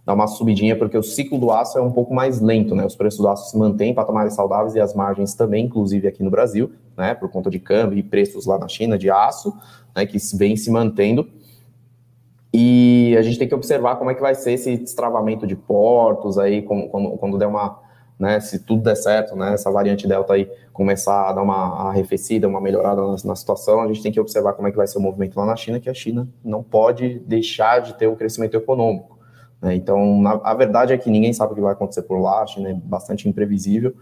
dar 0.07 0.15
uma 0.15 0.29
subidinha, 0.29 0.77
porque 0.79 0.97
o 0.97 1.03
ciclo 1.03 1.37
do 1.37 1.51
aço 1.51 1.77
é 1.77 1.83
um 1.83 1.91
pouco 1.91 2.15
mais 2.15 2.41
lento, 2.41 2.77
né? 2.77 2.87
Os 2.87 2.95
preços 2.95 3.19
do 3.19 3.29
aço 3.29 3.51
se 3.51 3.59
mantêm 3.59 3.91
em 3.91 3.95
patamares 3.95 4.35
saudáveis 4.35 4.77
e 4.77 4.81
as 4.81 4.95
margens 4.95 5.35
também, 5.35 5.65
inclusive 5.65 6.07
aqui 6.07 6.23
no 6.23 6.31
Brasil, 6.31 6.71
né? 6.97 7.13
Por 7.13 7.29
conta 7.29 7.51
de 7.51 7.59
câmbio 7.59 7.99
e 7.99 8.05
preços 8.05 8.47
lá 8.47 8.57
na 8.57 8.69
China 8.69 8.97
de 8.97 9.11
aço, 9.11 9.53
né? 9.97 10.07
Que 10.07 10.17
vem 10.37 10.57
se 10.57 10.71
mantendo. 10.71 11.29
E 12.55 13.17
a 13.19 13.23
gente 13.23 13.37
tem 13.37 13.49
que 13.49 13.55
observar 13.55 13.97
como 13.97 14.11
é 14.11 14.15
que 14.15 14.21
vai 14.21 14.35
ser 14.37 14.53
esse 14.53 14.77
destravamento 14.77 15.45
de 15.45 15.57
portos 15.57 16.39
aí, 16.39 16.63
quando, 16.63 16.89
quando 16.89 17.37
der 17.37 17.49
uma, 17.49 17.81
né, 18.19 18.39
se 18.41 18.61
tudo 18.61 18.83
der 18.83 18.95
certo, 18.95 19.37
né, 19.37 19.53
essa 19.53 19.71
variante 19.71 20.07
Delta 20.07 20.35
aí 20.35 20.49
começar 20.73 21.29
a 21.29 21.33
dar 21.33 21.43
uma 21.43 21.89
arrefecida, 21.89 22.49
uma 22.49 22.61
melhorada 22.61 23.03
na, 23.03 23.17
na, 23.25 23.37
situação, 23.37 23.81
a 23.83 23.89
gente 23.89 24.03
tem 24.03 24.13
que 24.13 24.21
observar 24.21 24.55
como 24.55 24.69
é 24.69 24.71
que 24.71 24.77
vai 24.77 24.87
ser 24.87 24.97
o 24.97 25.03
movimento 25.03 25.37
lá 25.37 25.45
na 25.45 25.57
China, 25.57 25.81
que 25.81 25.91
a 25.91 25.95
China 25.95 26.27
não 26.43 26.63
pode 26.63 27.19
deixar 27.27 27.81
de 27.81 27.93
ter 27.95 28.07
o 28.07 28.17
crescimento 28.17 28.57
econômico. 28.57 29.16
Né? 29.61 29.75
Então, 29.75 30.21
na, 30.21 30.41
a 30.43 30.55
verdade 30.55 30.93
é 30.93 30.99
que 30.99 31.11
ninguém 31.11 31.33
sabe 31.33 31.53
o 31.53 31.55
que 31.55 31.61
vai 31.61 31.73
acontecer 31.73 32.03
por 32.03 32.19
lá, 32.19 32.43
a 32.43 32.47
China 32.47 32.71
é 32.71 32.75
bastante 32.75 33.29
imprevisível, 33.29 33.95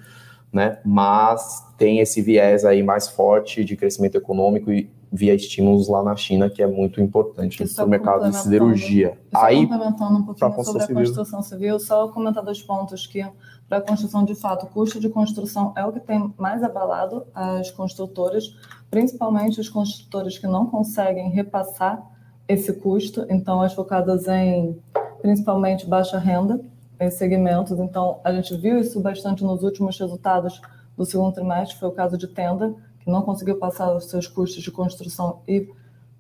né? 0.53 0.79
mas 0.85 1.65
tem 1.77 2.01
esse 2.01 2.21
viés 2.23 2.65
aí 2.65 2.83
mais 2.83 3.09
forte 3.09 3.65
de 3.65 3.77
crescimento 3.77 4.17
econômico 4.17 4.71
e 4.71 4.91
via 5.15 5.33
estímulos 5.33 5.89
lá 5.89 6.03
na 6.03 6.17
China, 6.17 6.51
que 6.51 6.61
é 6.61 6.67
muito 6.67 7.01
importante 7.01 7.65
para 7.73 7.85
o 7.85 7.89
mercado 7.89 8.29
de 8.29 8.37
siderurgia. 8.37 9.17
Aí, 9.33 9.61
complementando 9.65 10.19
um 10.19 10.23
pouquinho 10.25 10.65
sobre 10.65 10.83
a 10.83 10.87
construção 10.87 11.41
civil, 11.41 11.79
só 11.79 12.09
comentar 12.09 12.43
dois 12.43 12.61
pontos 12.61 13.07
que 13.07 13.25
para 13.69 13.79
a 13.79 13.81
construção, 13.81 14.25
de 14.25 14.35
fato, 14.35 14.67
o 14.67 14.69
custo 14.69 14.99
de 14.99 15.09
construção 15.09 15.73
é 15.77 15.85
o 15.87 15.93
que 15.93 16.01
tem 16.01 16.35
mais 16.37 16.65
abalado 16.65 17.27
as 17.33 17.71
construtoras, 17.71 18.57
principalmente 18.91 19.61
os 19.61 19.69
construtores 19.69 20.37
que 20.37 20.49
não 20.49 20.67
conseguem 20.67 21.31
repassar 21.31 22.05
esse 22.47 22.73
custo, 22.75 23.25
então 23.31 23.63
as 23.63 23.73
focadas 23.73 24.29
em 24.29 24.77
principalmente 25.25 25.87
baixa 25.87 26.19
renda, 26.19 26.61
em 27.01 27.11
segmentos. 27.11 27.81
Então, 27.81 28.21
a 28.23 28.31
gente 28.31 28.55
viu 28.59 28.79
isso 28.79 29.01
bastante 29.01 29.43
nos 29.43 29.63
últimos 29.63 29.99
resultados 29.99 30.61
do 30.95 31.07
segundo 31.07 31.33
trimestre, 31.33 31.79
foi 31.79 31.89
o 31.89 31.93
caso 31.93 32.19
de 32.19 32.27
Tenda, 32.27 32.75
que 33.01 33.11
não 33.11 33.23
conseguiu 33.23 33.57
passar 33.57 33.97
os 33.97 34.11
seus 34.11 34.27
custos 34.27 34.63
de 34.63 34.71
construção 34.71 35.41
e 35.49 35.67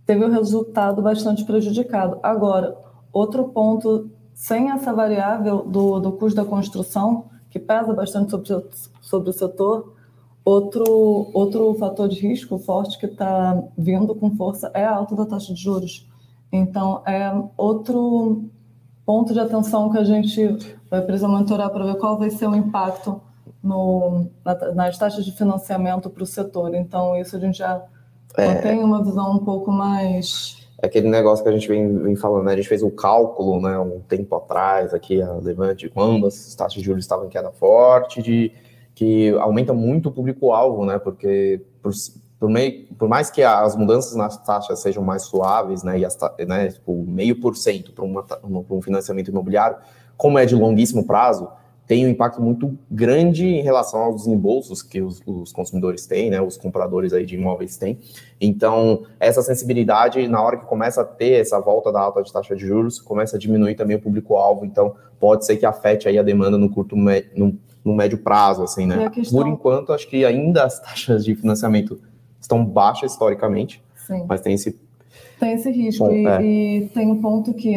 teve 0.07 0.25
um 0.25 0.31
resultado 0.31 1.03
bastante 1.03 1.45
prejudicado. 1.45 2.19
Agora, 2.23 2.79
outro 3.13 3.45
ponto, 3.49 4.11
sem 4.33 4.71
essa 4.71 4.91
variável 4.91 5.65
do, 5.65 6.01
do 6.01 6.13
custo 6.13 6.37
da 6.37 6.49
construção, 6.49 7.27
que 7.51 7.59
pesa 7.59 7.93
bastante 7.93 8.31
sobre, 8.31 8.49
sobre 9.03 9.29
o 9.29 9.33
setor, 9.35 9.95
outro, 10.43 11.31
outro 11.35 11.75
fator 11.75 12.09
de 12.09 12.27
risco 12.27 12.57
forte 12.59 12.99
que 12.99 13.05
está 13.05 13.63
vindo 13.77 14.15
com 14.15 14.35
força 14.35 14.71
é 14.73 14.83
a 14.83 14.97
alta 14.97 15.15
da 15.15 15.27
taxa 15.27 15.53
de 15.53 15.61
juros. 15.61 16.09
Então, 16.51 17.03
é 17.07 17.31
outro 17.59 18.49
ponto 19.05 19.33
de 19.33 19.41
atenção 19.41 19.91
que 19.91 19.99
a 19.99 20.05
gente 20.05 20.57
vai 20.91 21.03
precisar 21.03 21.29
monitorar 21.29 21.71
para 21.71 21.85
ver 21.85 21.97
qual 21.97 22.19
vai 22.19 22.31
ser 22.31 22.49
o 22.49 22.55
impacto 22.55 23.21
no, 23.63 24.27
nas 24.75 24.99
taxas 24.99 25.25
de 25.25 25.33
financiamento 25.33 26.11
para 26.11 26.23
o 26.23 26.27
setor. 26.27 26.75
Então, 26.75 27.17
isso 27.17 27.37
a 27.37 27.41
gente 27.41 27.59
já 27.59 27.83
é, 28.37 28.55
tem 28.57 28.83
uma 28.83 29.03
visão 29.03 29.33
um 29.33 29.39
pouco 29.39 29.71
mais. 29.71 30.59
É 30.83 30.87
aquele 30.87 31.09
negócio 31.09 31.43
que 31.43 31.49
a 31.49 31.53
gente 31.53 31.69
vem, 31.69 31.97
vem 31.99 32.17
falando, 32.17 32.45
né? 32.45 32.53
A 32.53 32.57
gente 32.57 32.69
fez 32.69 32.83
um 32.83 32.91
cálculo, 32.91 33.61
né, 33.61 33.79
um 33.79 34.01
tempo 34.01 34.35
atrás, 34.37 34.93
aqui, 34.93 35.23
a 35.23 35.33
Levante, 35.35 35.89
quando 35.89 36.27
as 36.27 36.55
taxas 36.55 36.79
de 36.79 36.85
juros 36.85 37.05
estavam 37.05 37.27
em 37.27 37.31
queda 37.31 37.51
forte, 37.53 38.23
de 38.23 38.53
que 38.95 39.31
aumenta 39.39 39.73
muito 39.73 40.09
o 40.09 40.13
público-alvo, 40.13 40.85
né? 40.85 40.99
Porque 40.99 41.61
por, 41.83 41.93
por, 42.45 42.51
meio, 42.51 42.85
por 42.99 43.09
mais 43.09 43.31
que 43.31 43.43
as 43.43 43.75
mudanças 43.75 44.15
nas 44.15 44.37
taxas 44.37 44.79
sejam 44.81 45.03
mais 45.03 45.23
suaves, 45.23 45.83
né, 45.83 45.99
e 45.99 46.05
as, 46.05 46.15
né, 46.47 46.69
tipo, 46.69 47.03
meio 47.09 47.41
por 47.41 47.57
cento 47.57 47.91
para 47.91 48.05
um 48.05 48.83
financiamento 48.83 49.29
imobiliário, 49.29 49.79
como 50.15 50.39
é 50.39 50.45
de 50.45 50.55
longuíssimo 50.55 51.07
prazo, 51.07 51.49
tem 51.87 52.05
um 52.05 52.09
impacto 52.11 52.43
muito 52.43 52.79
grande 52.91 53.47
em 53.47 53.63
relação 53.63 53.99
aos 54.03 54.25
desembolsos 54.25 54.83
que 54.83 55.01
os, 55.01 55.23
os, 55.25 55.55
consumidores 55.55 56.05
têm, 56.05 56.29
né, 56.29 56.39
os 56.39 56.59
compradores 56.59 57.15
aí 57.15 57.25
de 57.25 57.35
imóveis 57.35 57.79
têm. 57.79 57.99
Então, 58.39 59.05
essa 59.19 59.41
sensibilidade, 59.41 60.29
na 60.29 60.43
hora 60.43 60.59
que 60.59 60.67
começa 60.67 61.01
a 61.01 61.05
ter 61.05 61.41
essa 61.41 61.59
volta 61.59 61.91
da 61.91 62.01
alta 62.01 62.23
de 62.23 62.31
taxa 62.31 62.55
de 62.55 62.67
juros, 62.67 63.01
começa 63.01 63.37
a 63.37 63.39
diminuir 63.39 63.75
também 63.75 63.97
o 63.97 64.01
público-alvo, 64.03 64.67
então 64.67 64.95
pode 65.19 65.47
ser 65.47 65.57
que 65.57 65.65
afete 65.65 66.09
aí 66.09 66.19
a 66.19 66.23
demanda 66.23 66.59
no 66.59 66.69
curto, 66.69 66.95
no, 66.95 67.59
no 67.83 67.95
médio 67.95 68.19
prazo, 68.19 68.63
assim, 68.63 68.87
né? 68.87 69.09
Questão... 69.09 69.41
Por 69.41 69.49
enquanto, 69.49 69.95
acho 69.95 70.07
que 70.07 70.27
ainda 70.27 70.65
as 70.65 70.79
taxas 70.79 71.25
de 71.25 71.35
financiamento 71.35 71.99
estão 72.45 72.65
baixas 72.65 73.13
historicamente, 73.13 73.83
Sim. 74.07 74.25
mas 74.29 74.41
tem 74.41 74.55
esse... 74.55 74.79
Tem 75.39 75.53
esse 75.53 75.71
risco, 75.71 76.05
Bom, 76.05 76.13
e, 76.13 76.27
é. 76.27 76.43
e 76.43 76.89
tem 76.89 77.11
um 77.11 77.21
ponto 77.21 77.53
que 77.55 77.77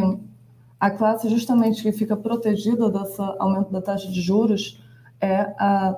a 0.79 0.91
classe 0.91 1.27
justamente 1.29 1.81
que 1.81 1.91
fica 1.91 2.15
protegida 2.15 2.89
desse 2.89 3.21
aumento 3.39 3.71
da 3.71 3.81
taxa 3.81 4.07
de 4.07 4.21
juros 4.21 4.81
é, 5.19 5.53
a, 5.57 5.95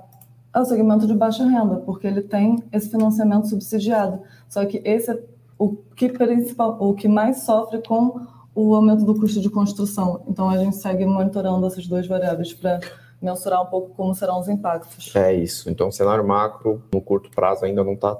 é 0.53 0.60
o 0.60 0.65
segmento 0.65 1.05
de 1.05 1.13
baixa 1.13 1.43
renda, 1.43 1.77
porque 1.77 2.08
ele 2.08 2.21
tem 2.21 2.63
esse 2.71 2.89
financiamento 2.89 3.47
subsidiado. 3.47 4.21
Só 4.47 4.65
que 4.65 4.82
esse 4.86 5.12
é 5.12 5.19
o 5.58 5.75
que 5.95 6.10
principal, 6.10 6.77
o 6.79 6.93
que 6.93 7.08
mais 7.08 7.41
sofre 7.41 7.82
com 7.82 8.21
o 8.55 8.73
aumento 8.73 9.03
do 9.03 9.15
custo 9.15 9.41
de 9.41 9.49
construção. 9.49 10.21
Então 10.27 10.49
a 10.49 10.58
gente 10.58 10.77
segue 10.77 11.05
monitorando 11.05 11.65
essas 11.67 11.86
duas 11.86 12.08
variáveis 12.08 12.53
para 12.53 12.79
mensurar 13.21 13.62
um 13.62 13.65
pouco 13.65 13.89
como 13.95 14.15
serão 14.15 14.39
os 14.39 14.47
impactos. 14.47 15.13
É 15.15 15.34
isso. 15.34 15.69
Então 15.69 15.89
o 15.89 15.91
cenário 15.91 16.25
macro 16.25 16.82
no 16.93 17.01
curto 17.01 17.29
prazo 17.32 17.65
ainda 17.65 17.84
não 17.84 17.93
está 17.93 18.17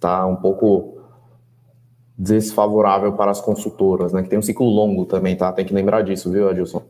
tá 0.00 0.26
um 0.26 0.36
pouco 0.36 0.98
desfavorável 2.16 3.12
para 3.12 3.30
as 3.30 3.40
consultoras, 3.40 4.12
né? 4.12 4.22
Que 4.22 4.28
tem 4.28 4.38
um 4.38 4.42
ciclo 4.42 4.66
longo 4.66 5.04
também, 5.06 5.36
tá? 5.36 5.52
Tem 5.52 5.64
que 5.64 5.72
lembrar 5.72 6.02
disso, 6.02 6.30
viu, 6.30 6.48
Adilson? 6.48 6.82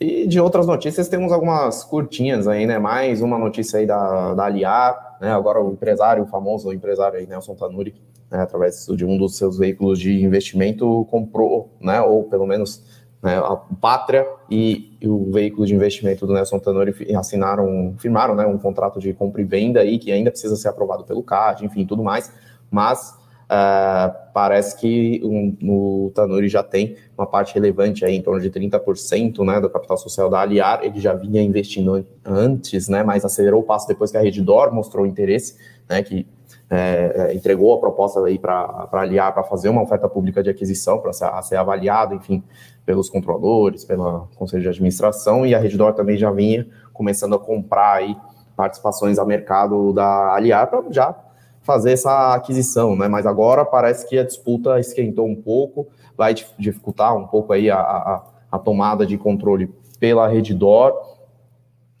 E 0.00 0.26
de 0.26 0.40
outras 0.40 0.66
notícias, 0.66 1.08
temos 1.08 1.30
algumas 1.30 1.84
curtinhas 1.84 2.48
aí, 2.48 2.66
né? 2.66 2.78
Mais 2.78 3.20
uma 3.20 3.38
notícia 3.38 3.78
aí 3.78 3.86
da, 3.86 4.34
da 4.34 4.44
Aliar, 4.44 5.18
né? 5.20 5.30
Agora 5.30 5.62
o 5.62 5.72
empresário, 5.72 6.22
o 6.22 6.26
famoso 6.26 6.72
empresário 6.72 7.18
aí, 7.18 7.26
Nelson 7.26 7.54
Tanuri, 7.54 7.94
né? 8.30 8.40
através 8.40 8.86
de 8.86 9.04
um 9.04 9.18
dos 9.18 9.36
seus 9.36 9.58
veículos 9.58 9.98
de 9.98 10.24
investimento, 10.24 11.06
comprou, 11.10 11.76
né? 11.78 12.00
Ou 12.00 12.24
pelo 12.24 12.46
menos 12.46 12.82
né, 13.22 13.36
a 13.36 13.56
Pátria 13.56 14.26
e, 14.50 14.96
o 15.04 15.30
veículo 15.30 15.66
de 15.66 15.74
investimento 15.74 16.26
do 16.26 16.32
Nelson 16.32 16.58
Tanuri 16.58 16.94
assinaram, 17.14 17.94
firmaram 17.98 18.34
né, 18.34 18.46
um 18.46 18.58
contrato 18.58 18.98
de 18.98 19.12
compra 19.12 19.42
e 19.42 19.44
venda 19.44 19.80
aí, 19.80 19.98
que 19.98 20.10
ainda 20.10 20.30
precisa 20.30 20.56
ser 20.56 20.68
aprovado 20.68 21.04
pelo 21.04 21.22
CAD, 21.22 21.64
enfim, 21.64 21.84
tudo 21.84 22.02
mais, 22.02 22.32
mas 22.70 23.18
Uh, 23.50 24.14
parece 24.32 24.76
que 24.76 25.20
um, 25.24 25.56
o 25.68 26.12
Tanuri 26.14 26.48
já 26.48 26.62
tem 26.62 26.94
uma 27.18 27.26
parte 27.26 27.52
relevante 27.52 28.04
aí, 28.04 28.14
em 28.14 28.22
torno 28.22 28.40
de 28.40 28.48
30% 28.48 29.44
né, 29.44 29.60
do 29.60 29.68
capital 29.68 29.96
social 29.96 30.30
da 30.30 30.38
Aliar, 30.38 30.84
ele 30.84 31.00
já 31.00 31.14
vinha 31.14 31.42
investindo 31.42 32.06
antes, 32.24 32.88
né, 32.88 33.02
mas 33.02 33.24
acelerou 33.24 33.62
o 33.62 33.64
passo 33.64 33.88
depois 33.88 34.12
que 34.12 34.16
a 34.16 34.20
Reddor 34.20 34.72
mostrou 34.72 35.04
interesse, 35.04 35.56
né, 35.88 36.00
que 36.00 36.28
é, 36.70 37.32
entregou 37.34 37.74
a 37.74 37.80
proposta 37.80 38.24
aí 38.24 38.38
para 38.38 38.88
Aliar 38.92 39.34
para 39.34 39.42
fazer 39.42 39.68
uma 39.68 39.82
oferta 39.82 40.08
pública 40.08 40.44
de 40.44 40.48
aquisição, 40.48 41.00
para 41.00 41.12
ser, 41.12 41.28
ser 41.42 41.56
avaliado, 41.56 42.14
enfim, 42.14 42.44
pelos 42.86 43.10
controladores, 43.10 43.84
pela 43.84 44.28
Conselho 44.36 44.62
de 44.62 44.68
Administração, 44.68 45.44
e 45.44 45.56
a 45.56 45.58
Reddor 45.58 45.92
também 45.94 46.16
já 46.16 46.30
vinha 46.30 46.68
começando 46.92 47.34
a 47.34 47.38
comprar 47.38 47.94
aí 47.94 48.16
participações 48.54 49.18
a 49.18 49.24
mercado 49.24 49.92
da 49.92 50.34
Aliar 50.36 50.68
para 50.68 50.84
já 50.92 51.29
fazer 51.70 51.92
essa 51.92 52.34
aquisição, 52.34 52.96
né? 52.96 53.06
Mas 53.06 53.26
agora 53.26 53.64
parece 53.64 54.08
que 54.08 54.18
a 54.18 54.24
disputa 54.24 54.80
esquentou 54.80 55.26
um 55.26 55.36
pouco, 55.36 55.86
vai 56.16 56.34
dificultar 56.58 57.16
um 57.16 57.26
pouco 57.26 57.52
aí 57.52 57.70
a, 57.70 57.78
a, 57.78 58.24
a 58.50 58.58
tomada 58.58 59.06
de 59.06 59.16
controle 59.16 59.72
pela 60.00 60.26
Reddor. 60.26 60.92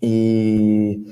E 0.02 1.04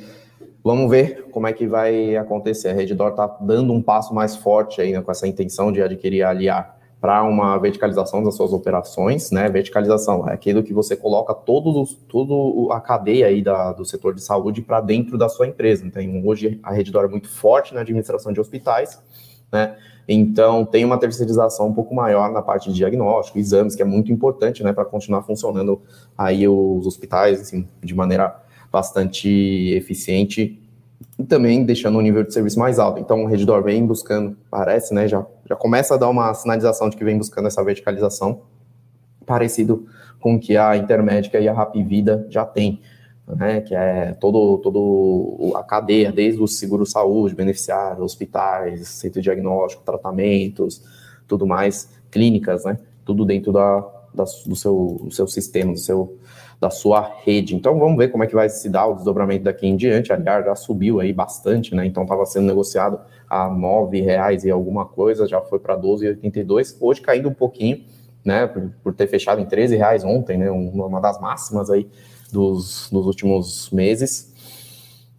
Vamos 0.64 0.90
ver 0.90 1.28
como 1.30 1.46
é 1.46 1.52
que 1.52 1.66
vai 1.66 2.16
acontecer. 2.16 2.68
A 2.68 2.72
Reddor 2.74 3.10
está 3.10 3.26
dando 3.40 3.72
um 3.72 3.80
passo 3.80 4.12
mais 4.12 4.36
forte 4.36 4.80
aí 4.80 4.92
né, 4.92 5.00
com 5.00 5.10
essa 5.10 5.26
intenção 5.26 5.72
de 5.72 5.80
adquirir 5.80 6.22
a 6.22 6.30
Aliar 6.30 6.77
para 7.00 7.22
uma 7.22 7.56
verticalização 7.58 8.22
das 8.22 8.34
suas 8.34 8.52
operações, 8.52 9.30
né? 9.30 9.48
Verticalização 9.48 10.28
é 10.28 10.32
aquilo 10.32 10.62
que 10.62 10.72
você 10.72 10.96
coloca 10.96 11.32
todos 11.32 11.94
toda 12.08 12.74
a 12.74 12.80
cadeia 12.80 13.26
aí 13.26 13.40
da, 13.40 13.72
do 13.72 13.84
setor 13.84 14.14
de 14.14 14.22
saúde 14.22 14.62
para 14.62 14.80
dentro 14.80 15.16
da 15.16 15.28
sua 15.28 15.46
empresa. 15.46 15.86
Então, 15.86 16.02
hoje 16.24 16.58
a 16.62 16.72
Reddor 16.72 17.04
é 17.04 17.08
muito 17.08 17.28
forte 17.28 17.72
na 17.72 17.82
administração 17.82 18.32
de 18.32 18.40
hospitais, 18.40 19.00
né? 19.52 19.76
Então 20.08 20.64
tem 20.64 20.84
uma 20.84 20.98
terceirização 20.98 21.68
um 21.68 21.74
pouco 21.74 21.94
maior 21.94 22.32
na 22.32 22.40
parte 22.40 22.70
de 22.70 22.76
diagnóstico, 22.76 23.38
exames, 23.38 23.76
que 23.76 23.82
é 23.82 23.84
muito 23.84 24.10
importante, 24.10 24.64
né, 24.64 24.72
para 24.72 24.86
continuar 24.86 25.22
funcionando 25.22 25.82
aí 26.16 26.48
os 26.48 26.86
hospitais 26.86 27.42
assim, 27.42 27.68
de 27.82 27.94
maneira 27.94 28.34
bastante 28.72 29.28
eficiente 29.74 30.58
e 31.18 31.24
também 31.24 31.64
deixando 31.64 31.98
um 31.98 32.00
nível 32.00 32.24
de 32.24 32.32
serviço 32.32 32.58
mais 32.58 32.78
alto. 32.78 33.00
Então, 33.00 33.24
o 33.24 33.26
Redditor 33.26 33.62
vem 33.62 33.84
buscando, 33.86 34.36
parece, 34.50 34.94
né, 34.94 35.06
já, 35.08 35.24
já 35.48 35.56
começa 35.56 35.94
a 35.94 35.96
dar 35.96 36.08
uma 36.08 36.32
sinalização 36.34 36.90
de 36.90 36.96
que 36.96 37.04
vem 37.04 37.16
buscando 37.16 37.48
essa 37.48 37.64
verticalização, 37.64 38.42
parecido 39.24 39.86
com 40.20 40.34
o 40.34 40.40
que 40.40 40.56
a 40.56 40.76
Intermédica 40.76 41.38
e 41.38 41.48
a 41.48 41.52
Rapvida 41.52 42.26
já 42.28 42.44
tem, 42.44 42.80
né, 43.26 43.60
que 43.60 43.74
é 43.74 44.12
todo, 44.14 44.58
todo 44.58 45.52
a 45.56 45.62
cadeia, 45.62 46.12
desde 46.12 46.40
o 46.42 46.46
seguro-saúde, 46.46 47.34
beneficiário, 47.34 48.02
hospitais, 48.02 48.88
centro 48.88 49.20
de 49.20 49.24
diagnóstico, 49.24 49.82
tratamentos, 49.84 50.82
tudo 51.26 51.46
mais, 51.46 51.90
clínicas, 52.10 52.64
né, 52.64 52.78
tudo 53.04 53.24
dentro 53.24 53.52
da, 53.52 53.80
da 54.14 54.24
do, 54.46 54.56
seu, 54.56 55.00
do 55.02 55.10
seu 55.10 55.26
sistema, 55.26 55.72
do 55.72 55.78
seu 55.78 56.18
da 56.60 56.70
sua 56.70 57.08
rede. 57.24 57.54
Então 57.54 57.78
vamos 57.78 57.96
ver 57.96 58.08
como 58.08 58.24
é 58.24 58.26
que 58.26 58.34
vai 58.34 58.48
se 58.48 58.68
dar 58.68 58.86
o 58.86 58.94
desdobramento 58.94 59.44
daqui 59.44 59.66
em 59.66 59.76
diante. 59.76 60.12
A 60.12 60.16
Aliar 60.16 60.44
já 60.44 60.54
subiu 60.56 61.00
aí 61.00 61.12
bastante, 61.12 61.74
né? 61.74 61.86
Então 61.86 62.02
estava 62.02 62.26
sendo 62.26 62.46
negociado 62.46 62.98
a 63.28 63.48
R$ 63.48 64.00
reais 64.00 64.44
e 64.44 64.50
alguma 64.50 64.86
coisa, 64.86 65.26
já 65.26 65.40
foi 65.40 65.58
para 65.58 65.76
12,82. 65.76 66.76
Hoje 66.80 67.00
caindo 67.00 67.28
um 67.28 67.34
pouquinho, 67.34 67.84
né? 68.24 68.46
Por, 68.46 68.70
por, 68.82 68.94
ter 68.94 69.06
fechado 69.06 69.40
em 69.40 69.46
13 69.46 69.76
reais 69.76 70.04
ontem, 70.04 70.38
né? 70.38 70.50
Uma 70.50 71.00
das 71.00 71.20
máximas 71.20 71.70
aí 71.70 71.88
dos, 72.32 72.88
dos 72.90 73.06
últimos 73.06 73.70
meses. 73.70 74.34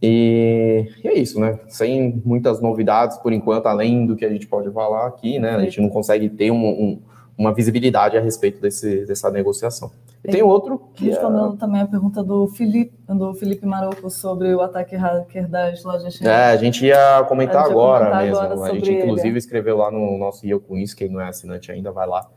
E, 0.02 0.88
e, 1.04 1.08
é 1.08 1.13
isso, 1.13 1.39
né? 1.39 1.60
Sem 1.67 2.22
muitas 2.26 2.62
novidades 2.62 3.17
por 3.17 3.34
enquanto, 3.34 3.67
além 3.67 4.06
do 4.06 4.15
que 4.15 4.26
a 4.26 4.30
gente 4.30 4.48
pode 4.48 4.72
falar 4.72 5.08
aqui, 5.08 5.39
né? 5.39 5.52
A 5.56 5.62
gente 5.62 5.82
não 5.82 5.89
consegue 5.89 6.30
ter 6.30 6.52
um, 6.52 6.65
um, 6.65 7.02
uma 7.38 7.54
visibilidade 7.54 8.17
a 8.17 8.22
respeito 8.22 8.62
desse, 8.62 9.06
dessa 9.06 9.30
negociação. 9.30 9.91
Tem 10.21 10.43
outro 10.43 10.91
que 10.93 11.05
Respondendo 11.05 11.53
é... 11.53 11.58
também 11.58 11.82
a 11.82 11.88
pergunta 11.88 12.21
do 12.21 12.47
Felipe, 12.47 12.93
do 13.08 13.34
Felipe 13.34 13.65
Maroco 13.65 14.10
sobre 14.10 14.53
o 14.53 14.62
ataque 14.62 14.95
hacker 14.95 15.47
das 15.47 15.84
lojas 15.84 16.21
É, 16.21 16.51
a 16.51 16.58
gente 16.58 16.86
ia 16.86 17.23
comentar 17.23 17.63
gente 17.63 17.71
agora 17.71 18.05
comentar 18.05 18.25
mesmo. 18.25 18.39
Agora 18.39 18.71
a 18.71 18.73
gente, 18.75 18.91
inclusive, 18.91 19.29
ele. 19.29 19.38
escreveu 19.38 19.77
lá 19.77 19.89
no 19.89 20.17
nosso 20.17 20.45
Eu 20.45 20.60
Com 20.60 20.77
Isso, 20.77 20.95
quem 20.95 21.10
não 21.10 21.21
é 21.21 21.29
assinante 21.29 21.71
ainda, 21.71 21.91
vai 21.91 22.05
lá, 22.05 22.27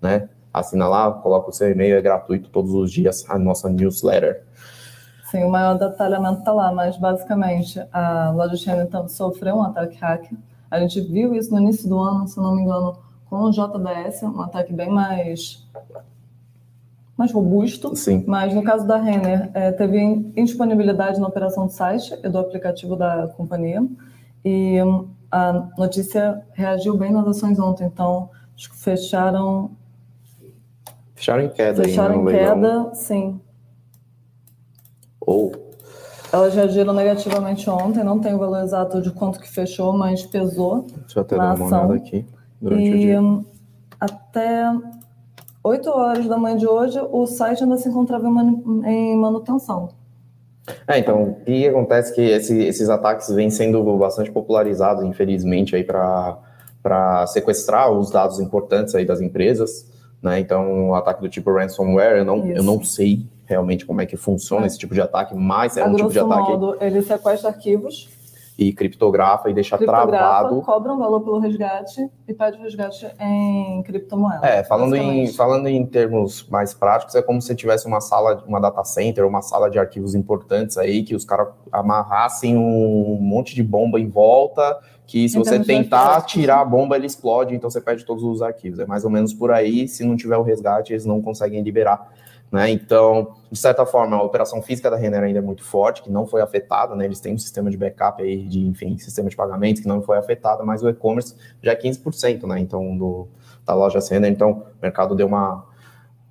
né? 0.00 0.28
Assina 0.54 0.86
lá, 0.86 1.10
coloca 1.10 1.50
o 1.50 1.52
seu 1.52 1.70
e-mail, 1.70 1.96
é 1.96 2.00
gratuito 2.00 2.48
todos 2.48 2.72
os 2.74 2.92
dias, 2.92 3.28
a 3.28 3.38
nossa 3.38 3.68
newsletter. 3.68 4.44
Sim, 5.30 5.44
o 5.44 5.50
maior 5.50 5.78
detalhamento 5.78 6.40
está 6.40 6.52
lá, 6.52 6.70
mas 6.70 6.96
basicamente 6.98 7.82
a 7.90 8.30
loja 8.30 8.54
China 8.54 8.82
então, 8.82 9.08
sofreu 9.08 9.56
um 9.56 9.62
ataque 9.62 9.96
hacker. 9.96 10.36
A 10.70 10.78
gente 10.78 11.00
viu 11.00 11.34
isso 11.34 11.50
no 11.50 11.60
início 11.60 11.88
do 11.88 11.98
ano, 11.98 12.28
se 12.28 12.36
não 12.38 12.54
me 12.54 12.62
engano, 12.62 12.98
com 13.28 13.44
o 13.44 13.50
JBS, 13.50 14.22
um 14.22 14.42
ataque 14.42 14.74
bem 14.74 14.90
mais 14.90 15.66
mais 17.16 17.32
robusto. 17.32 17.94
Sim. 17.94 18.24
Mas 18.26 18.54
no 18.54 18.62
caso 18.62 18.86
da 18.86 18.96
Renner, 18.96 19.50
é, 19.54 19.72
teve 19.72 19.98
indisponibilidade 20.36 21.20
na 21.20 21.26
operação 21.28 21.66
do 21.66 21.72
site 21.72 22.14
e 22.22 22.28
do 22.28 22.38
aplicativo 22.38 22.96
da 22.96 23.28
companhia. 23.28 23.86
E 24.44 24.82
hum, 24.82 25.08
a 25.30 25.68
notícia 25.78 26.42
reagiu 26.52 26.96
bem 26.96 27.12
nas 27.12 27.26
ações 27.26 27.58
ontem. 27.58 27.86
Então, 27.86 28.30
acho 28.56 28.70
que 28.70 28.76
fecharam. 28.76 29.70
Fecharam 31.14 31.42
em 31.44 31.48
queda. 31.48 31.84
Fecharam 31.84 32.28
em 32.28 32.32
queda, 32.32 32.94
sim. 32.94 33.40
Ou. 35.20 35.52
Elas 36.32 36.54
reagiram 36.54 36.94
negativamente 36.94 37.68
ontem, 37.68 38.02
não 38.02 38.18
tem 38.18 38.32
o 38.32 38.38
valor 38.38 38.64
exato 38.64 39.02
de 39.02 39.10
quanto 39.10 39.38
que 39.38 39.48
fechou, 39.48 39.92
mas 39.92 40.22
pesou. 40.22 40.86
Deixa 41.00 41.18
eu 41.18 41.22
até 41.22 41.36
dar 41.36 41.54
uma 41.54 41.66
ação. 41.66 41.78
olhada 41.88 41.94
aqui 41.94 42.26
durante 42.58 42.84
e, 42.84 42.90
o 42.90 42.98
dia. 42.98 43.20
Hum, 43.20 43.44
até 44.00 44.64
8 45.64 45.90
horas 45.90 46.26
da 46.26 46.36
manhã 46.36 46.56
de 46.56 46.66
hoje, 46.66 47.00
o 47.10 47.26
site 47.26 47.62
ainda 47.62 47.76
se 47.76 47.88
encontrava 47.88 48.26
em 48.26 49.16
manutenção. 49.16 49.90
É, 50.86 50.98
então, 50.98 51.22
o 51.22 51.34
que 51.44 51.66
acontece 51.66 52.12
é 52.12 52.14
que 52.14 52.20
esse, 52.22 52.58
esses 52.64 52.88
ataques 52.88 53.28
vêm 53.28 53.50
sendo 53.50 53.82
bastante 53.96 54.30
popularizados, 54.30 55.04
infelizmente, 55.04 55.74
aí 55.74 55.84
para 55.84 57.26
sequestrar 57.26 57.90
os 57.90 58.10
dados 58.10 58.40
importantes 58.40 58.94
aí 58.94 59.04
das 59.04 59.20
empresas, 59.20 59.86
né? 60.22 60.38
Então, 60.38 60.90
o 60.90 60.94
ataque 60.94 61.20
do 61.20 61.28
tipo 61.28 61.52
ransomware, 61.52 62.18
eu 62.18 62.24
não, 62.24 62.46
eu 62.46 62.62
não 62.62 62.82
sei 62.82 63.26
realmente 63.44 63.84
como 63.84 64.00
é 64.00 64.06
que 64.06 64.16
funciona 64.16 64.64
é. 64.64 64.66
esse 64.66 64.78
tipo 64.78 64.94
de 64.94 65.00
ataque, 65.00 65.34
mas 65.34 65.76
é 65.76 65.82
A 65.82 65.86
um 65.86 65.94
tipo 65.94 66.10
de 66.10 66.18
ataque. 66.18 66.50
Modo, 66.52 66.76
ele 66.80 67.02
sequestra 67.02 67.50
arquivos 67.50 68.08
e 68.58 68.72
criptografa 68.72 69.48
e 69.48 69.54
deixa 69.54 69.76
criptografa, 69.76 70.10
travado. 70.10 70.60
cobra 70.62 70.92
um 70.92 70.98
valor 70.98 71.20
pelo 71.20 71.38
resgate 71.38 72.08
e 72.28 72.34
pede 72.34 72.58
o 72.58 72.62
resgate 72.62 73.06
em 73.18 73.82
criptomoeda. 73.82 74.46
É, 74.46 74.62
falando 74.62 74.94
em, 74.94 75.26
falando 75.28 75.66
em 75.68 75.84
termos 75.86 76.46
mais 76.48 76.74
práticos, 76.74 77.14
é 77.14 77.22
como 77.22 77.40
se 77.40 77.54
tivesse 77.54 77.86
uma 77.86 78.00
sala, 78.00 78.44
uma 78.46 78.60
data 78.60 78.84
center, 78.84 79.26
uma 79.26 79.42
sala 79.42 79.70
de 79.70 79.78
arquivos 79.78 80.14
importantes 80.14 80.76
aí, 80.76 81.02
que 81.02 81.14
os 81.14 81.24
caras 81.24 81.48
amarrassem 81.70 82.56
um 82.56 83.18
monte 83.20 83.54
de 83.54 83.62
bomba 83.62 83.98
em 83.98 84.08
volta, 84.08 84.78
que 85.06 85.28
se 85.28 85.36
você 85.36 85.58
tentar 85.58 86.20
tirar 86.22 86.60
a 86.60 86.64
bomba, 86.64 86.96
ele 86.96 87.06
explode, 87.06 87.54
então 87.54 87.68
você 87.70 87.80
perde 87.80 88.04
todos 88.04 88.22
os 88.22 88.42
arquivos. 88.42 88.78
É 88.78 88.86
mais 88.86 89.04
ou 89.04 89.10
menos 89.10 89.34
por 89.34 89.50
aí, 89.50 89.88
se 89.88 90.04
não 90.04 90.16
tiver 90.16 90.36
o 90.36 90.42
resgate, 90.42 90.92
eles 90.92 91.04
não 91.04 91.20
conseguem 91.20 91.62
liberar 91.62 92.12
né? 92.52 92.70
Então, 92.70 93.34
de 93.50 93.58
certa 93.58 93.86
forma, 93.86 94.14
a 94.14 94.22
operação 94.22 94.60
física 94.60 94.90
da 94.90 94.96
Renner 94.96 95.22
ainda 95.22 95.38
é 95.38 95.42
muito 95.42 95.64
forte, 95.64 96.02
que 96.02 96.10
não 96.10 96.26
foi 96.26 96.42
afetada, 96.42 96.94
né? 96.94 97.06
eles 97.06 97.18
têm 97.18 97.34
um 97.34 97.38
sistema 97.38 97.70
de 97.70 97.78
backup 97.78 98.22
aí, 98.22 98.44
de, 98.44 98.60
enfim, 98.66 98.98
sistema 98.98 99.30
de 99.30 99.34
pagamentos 99.34 99.80
que 99.80 99.88
não 99.88 100.02
foi 100.02 100.18
afetado, 100.18 100.64
mas 100.64 100.82
o 100.82 100.88
e-commerce 100.90 101.34
já 101.62 101.72
é 101.72 101.74
15%, 101.76 102.46
né? 102.46 102.60
então, 102.60 102.94
do, 102.94 103.26
da 103.64 103.74
loja 103.74 103.98
Renner, 104.10 104.30
então 104.30 104.50
o 104.50 104.82
mercado 104.82 105.14
deu 105.14 105.26
uma, 105.26 105.64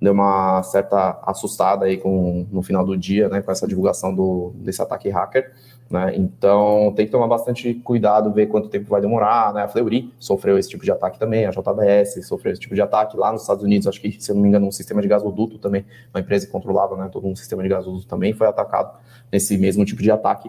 deu 0.00 0.12
uma 0.12 0.62
certa 0.62 1.18
assustada 1.26 1.86
aí 1.86 1.96
com, 1.96 2.46
no 2.52 2.62
final 2.62 2.84
do 2.84 2.96
dia, 2.96 3.28
né, 3.28 3.42
com 3.42 3.50
essa 3.50 3.66
divulgação 3.66 4.14
do, 4.14 4.52
desse 4.54 4.80
ataque 4.80 5.08
hacker, 5.08 5.52
né? 5.92 6.16
Então 6.16 6.92
tem 6.96 7.04
que 7.04 7.12
tomar 7.12 7.28
bastante 7.28 7.74
cuidado, 7.74 8.32
ver 8.32 8.46
quanto 8.46 8.68
tempo 8.68 8.88
vai 8.88 9.00
demorar. 9.00 9.52
Né? 9.52 9.62
A 9.62 9.68
Fleury 9.68 10.10
sofreu 10.18 10.56
esse 10.56 10.70
tipo 10.70 10.82
de 10.82 10.90
ataque 10.90 11.18
também, 11.18 11.44
a 11.44 11.50
JBS 11.50 12.26
sofreu 12.26 12.52
esse 12.52 12.60
tipo 12.60 12.74
de 12.74 12.80
ataque 12.80 13.14
lá 13.16 13.30
nos 13.30 13.42
Estados 13.42 13.62
Unidos. 13.62 13.86
Acho 13.86 14.00
que, 14.00 14.10
se 14.10 14.30
eu 14.30 14.34
não 14.34 14.42
me 14.42 14.48
engano, 14.48 14.66
um 14.66 14.72
sistema 14.72 15.02
de 15.02 15.08
gasoduto 15.08 15.58
também, 15.58 15.84
uma 16.12 16.20
empresa 16.20 16.46
que 16.46 16.52
controlava 16.52 16.96
né, 16.96 17.10
todo 17.12 17.28
um 17.28 17.36
sistema 17.36 17.62
de 17.62 17.68
gasoduto 17.68 18.06
também 18.06 18.32
foi 18.32 18.46
atacado 18.46 18.98
nesse 19.30 19.58
mesmo 19.58 19.84
tipo 19.84 20.02
de 20.02 20.10
ataque. 20.10 20.48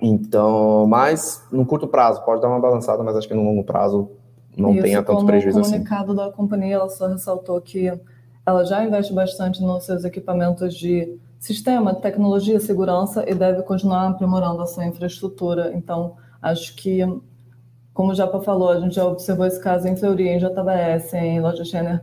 Então, 0.00 0.86
mas 0.86 1.42
no 1.50 1.64
curto 1.64 1.88
prazo 1.88 2.22
pode 2.22 2.42
dar 2.42 2.48
uma 2.48 2.60
balançada, 2.60 3.02
mas 3.02 3.16
acho 3.16 3.26
que 3.26 3.34
no 3.34 3.42
longo 3.42 3.64
prazo 3.64 4.10
não 4.54 4.74
Isso, 4.74 4.82
tenha 4.82 5.02
tanto 5.02 5.24
prejuízo 5.24 5.60
assim. 5.60 5.78
No 5.78 5.84
comunicado 5.84 6.14
da 6.14 6.30
companhia, 6.30 6.74
ela 6.74 6.88
só 6.90 7.06
ressaltou 7.06 7.58
que 7.62 7.90
ela 8.44 8.64
já 8.64 8.84
investe 8.84 9.14
bastante 9.14 9.62
nos 9.62 9.84
seus 9.84 10.04
equipamentos 10.04 10.74
de 10.74 11.18
sistema, 11.46 11.94
tecnologia, 11.94 12.58
segurança 12.58 13.24
e 13.28 13.34
deve 13.34 13.62
continuar 13.62 14.08
aprimorando 14.08 14.60
a 14.60 14.66
sua 14.66 14.84
infraestrutura. 14.84 15.72
Então, 15.74 16.16
acho 16.42 16.74
que, 16.74 17.00
como 17.94 18.10
o 18.10 18.14
Japa 18.14 18.40
falou, 18.40 18.70
a 18.70 18.80
gente 18.80 18.96
já 18.96 19.04
observou 19.04 19.46
esse 19.46 19.60
caso 19.60 19.86
em 19.86 19.96
Fleury, 19.96 20.28
em 20.28 20.38
JBS, 20.38 21.14
em 21.14 21.40
Loja 21.40 21.64
Schenner. 21.64 22.02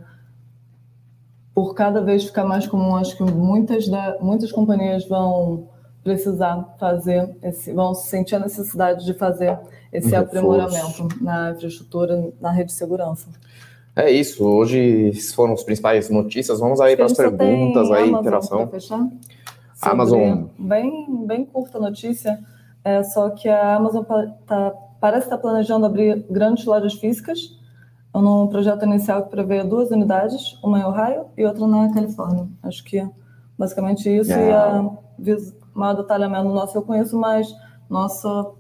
Por 1.53 1.75
cada 1.75 2.01
vez 2.01 2.23
ficar 2.23 2.45
mais 2.45 2.65
comum, 2.65 2.95
acho 2.95 3.17
que 3.17 3.23
muitas, 3.23 3.87
da, 3.89 4.17
muitas 4.21 4.49
companhias 4.51 5.05
vão 5.05 5.67
precisar 6.01 6.75
fazer, 6.79 7.35
esse, 7.43 7.73
vão 7.73 7.93
sentir 7.93 8.35
a 8.35 8.39
necessidade 8.39 9.05
de 9.05 9.13
fazer 9.13 9.59
esse 9.91 10.15
um 10.15 10.19
aprimoramento 10.19 11.07
na 11.21 11.51
infraestrutura, 11.51 12.31
na 12.39 12.49
rede 12.49 12.67
de 12.67 12.73
segurança. 12.73 13.27
É 13.95 14.11
isso, 14.11 14.43
hoje 14.43 15.13
foram 15.35 15.53
as 15.53 15.63
principais 15.63 16.09
notícias. 16.09 16.59
Vamos 16.59 16.81
aí 16.81 16.95
para 16.95 17.05
as 17.05 17.13
perguntas, 17.13 17.91
aí, 17.91 18.09
Amazon 18.09 18.19
interação. 18.21 18.71
Amazon. 19.81 20.45
Bem, 20.57 21.25
bem 21.27 21.45
curta 21.45 21.79
notícia, 21.79 22.39
é 22.83 23.03
só 23.03 23.29
que 23.29 23.47
a 23.47 23.75
Amazon 23.75 24.03
tá, 24.47 24.73
parece 24.99 25.25
estar 25.25 25.37
tá 25.37 25.41
planejando 25.41 25.85
abrir 25.85 26.25
grandes 26.29 26.65
lojas 26.65 26.93
físicas 26.95 27.39
num 28.13 28.47
projeto 28.47 28.83
inicial 28.83 29.23
que 29.23 29.29
prevê 29.29 29.63
duas 29.63 29.89
unidades, 29.89 30.57
uma 30.63 30.79
em 30.79 30.83
Ohio 30.83 31.25
e 31.35 31.43
outra 31.45 31.67
na 31.67 31.91
Califórnia. 31.93 32.47
Acho 32.61 32.83
que 32.83 32.99
é 32.99 33.09
basicamente 33.57 34.09
isso. 34.09 34.31
É. 34.31 34.49
E 34.49 34.51
a 34.51 34.89
maior 35.73 35.95
detalhamento 35.95 36.49
nosso 36.49 36.77
eu 36.77 36.81
conheço, 36.81 37.17
mas 37.17 37.53
nossa 37.89 38.51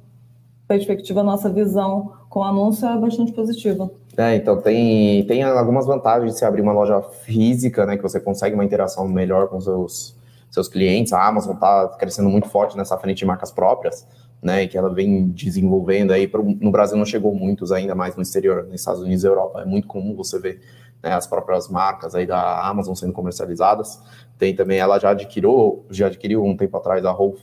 perspectiva, 0.67 1.21
nossa 1.21 1.49
visão 1.49 2.13
com 2.29 2.39
o 2.39 2.43
anúncio 2.43 2.87
é 2.87 2.97
bastante 2.97 3.31
positiva. 3.31 3.91
É, 4.15 4.35
então 4.35 4.61
tem, 4.61 5.25
tem 5.25 5.41
algumas 5.43 5.87
vantagens 5.87 6.33
de 6.33 6.37
se 6.39 6.45
abrir 6.45 6.61
uma 6.61 6.71
loja 6.71 7.01
física, 7.01 7.85
né, 7.85 7.97
que 7.97 8.03
você 8.03 8.19
consegue 8.19 8.53
uma 8.53 8.63
interação 8.63 9.07
melhor 9.07 9.47
com 9.47 9.59
seus 9.59 10.15
seus 10.53 10.67
clientes. 10.67 11.11
A 11.13 11.27
Amazon 11.27 11.55
está 11.55 11.87
crescendo 11.99 12.29
muito 12.29 12.47
forte 12.47 12.77
nessa 12.77 12.95
frente 12.97 13.17
de 13.17 13.25
marcas 13.25 13.51
próprias, 13.51 14.07
né, 14.39 14.67
que 14.67 14.77
ela 14.77 14.93
vem 14.93 15.29
desenvolvendo 15.29 16.11
aí. 16.11 16.27
Pro, 16.27 16.43
no 16.43 16.69
Brasil 16.69 16.95
não 16.95 17.05
chegou 17.05 17.33
muitos 17.33 17.71
ainda, 17.71 17.95
mais 17.95 18.15
no 18.15 18.21
exterior, 18.21 18.63
nos 18.65 18.75
Estados 18.75 19.01
Unidos 19.01 19.23
e 19.23 19.27
Europa. 19.27 19.61
É 19.61 19.65
muito 19.65 19.87
comum 19.87 20.15
você 20.15 20.37
ver 20.37 20.61
né, 21.01 21.11
as 21.11 21.25
próprias 21.25 21.67
marcas 21.67 22.13
aí 22.13 22.27
da 22.27 22.67
Amazon 22.67 22.93
sendo 22.93 23.13
comercializadas. 23.13 23.99
Tem 24.37 24.55
também, 24.55 24.77
ela 24.77 24.99
já 24.99 25.09
adquiriu, 25.09 25.85
já 25.89 26.05
adquiriu 26.05 26.43
um 26.43 26.55
tempo 26.55 26.77
atrás 26.77 27.03
a 27.03 27.11
Whole, 27.11 27.39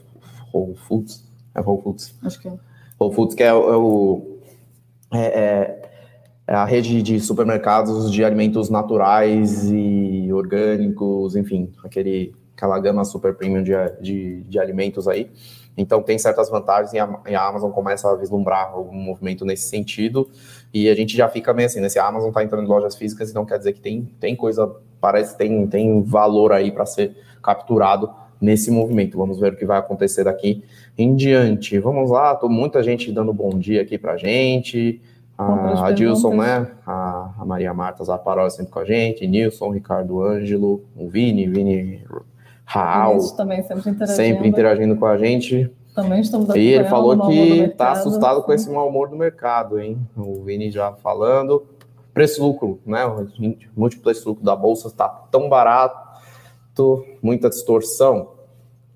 Whole 0.53 0.75
Foods. 0.75 1.29
É 1.53 1.59
Whole 1.59 1.81
Foods. 1.81 2.15
Acho 2.23 2.39
que 2.39 2.47
é. 2.47 2.53
Whole 2.97 3.13
Foods, 3.13 3.35
que 3.35 3.43
é, 3.43 3.47
é 3.47 3.53
o. 3.53 4.37
É, 5.13 5.19
é, 5.19 5.90
a 6.55 6.65
rede 6.65 7.01
de 7.01 7.19
supermercados 7.19 8.11
de 8.11 8.23
alimentos 8.25 8.69
naturais 8.69 9.71
e 9.71 10.29
orgânicos, 10.33 11.35
enfim, 11.35 11.71
aquele, 11.83 12.33
aquela 12.55 12.77
gama 12.79 13.05
super 13.05 13.33
premium 13.35 13.63
de, 13.63 13.71
de, 14.01 14.43
de 14.43 14.59
alimentos 14.59 15.07
aí. 15.07 15.31
Então 15.77 16.03
tem 16.03 16.19
certas 16.19 16.49
vantagens 16.49 16.91
e 16.91 16.99
a, 16.99 17.19
e 17.29 17.33
a, 17.33 17.47
Amazon 17.47 17.71
começa 17.71 18.11
a 18.11 18.15
vislumbrar 18.15 18.71
algum 18.73 18.97
movimento 18.97 19.45
nesse 19.45 19.69
sentido. 19.69 20.29
E 20.73 20.89
a 20.89 20.95
gente 20.95 21.15
já 21.15 21.29
fica 21.29 21.53
meio 21.53 21.67
assim, 21.67 21.79
né? 21.79 21.87
Se 21.87 21.97
a 21.97 22.05
Amazon 22.05 22.29
está 22.29 22.43
entrando 22.43 22.65
em 22.65 22.67
lojas 22.67 22.95
físicas, 22.95 23.29
então 23.29 23.45
quer 23.45 23.57
dizer 23.57 23.71
que 23.71 23.79
tem, 23.79 24.03
tem 24.19 24.35
coisa, 24.35 24.69
parece 24.99 25.37
tem, 25.37 25.65
tem 25.67 26.03
valor 26.03 26.51
aí 26.51 26.69
para 26.71 26.85
ser 26.85 27.15
capturado 27.41 28.11
nesse 28.41 28.69
movimento. 28.69 29.17
Vamos 29.17 29.39
ver 29.39 29.53
o 29.53 29.55
que 29.55 29.65
vai 29.65 29.79
acontecer 29.79 30.25
daqui 30.25 30.63
em 30.97 31.15
diante. 31.15 31.79
Vamos 31.79 32.09
lá, 32.11 32.35
tô 32.35 32.49
muita 32.49 32.83
gente 32.83 33.09
dando 33.11 33.31
bom 33.31 33.57
dia 33.57 33.81
aqui 33.81 33.97
para 33.97 34.17
gente. 34.17 35.01
A, 35.41 35.87
a 35.87 35.91
Dilson, 35.91 36.35
né? 36.35 36.67
A, 36.85 37.31
a, 37.39 37.45
Maria 37.45 37.73
Marta 37.73 38.03
Zaparola 38.03 38.49
sempre 38.49 38.71
com 38.71 38.79
a 38.79 38.85
gente, 38.85 39.25
Nilson, 39.27 39.71
Ricardo 39.71 40.21
Ângelo, 40.21 40.83
o 40.95 41.07
Vini, 41.09 41.47
Vini 41.47 42.03
Raul. 42.65 43.35
também 43.35 43.61
sempre 43.63 43.89
interagindo. 43.89 44.15
Sempre 44.15 44.47
interagindo 44.47 44.95
com 44.95 45.05
a 45.05 45.17
gente. 45.17 45.69
Também 45.93 46.21
estamos 46.21 46.55
E 46.55 46.59
ele 46.59 46.85
falou 46.85 47.27
que 47.27 47.63
está 47.63 47.91
assustado 47.91 48.43
com 48.43 48.53
esse 48.53 48.69
mau 48.69 48.87
humor 48.87 49.09
do 49.09 49.15
mercado, 49.15 49.79
hein? 49.79 49.97
O 50.15 50.43
Vini 50.43 50.71
já 50.71 50.93
falando. 50.93 51.65
Preço-lucro, 52.13 52.79
né? 52.85 53.05
O 53.05 53.27
múltiplo 53.75 54.03
preço-lucro 54.03 54.43
da 54.43 54.55
Bolsa 54.55 54.87
está 54.87 55.07
tão 55.07 55.49
barato, 55.49 57.05
muita 57.21 57.49
distorção. 57.49 58.31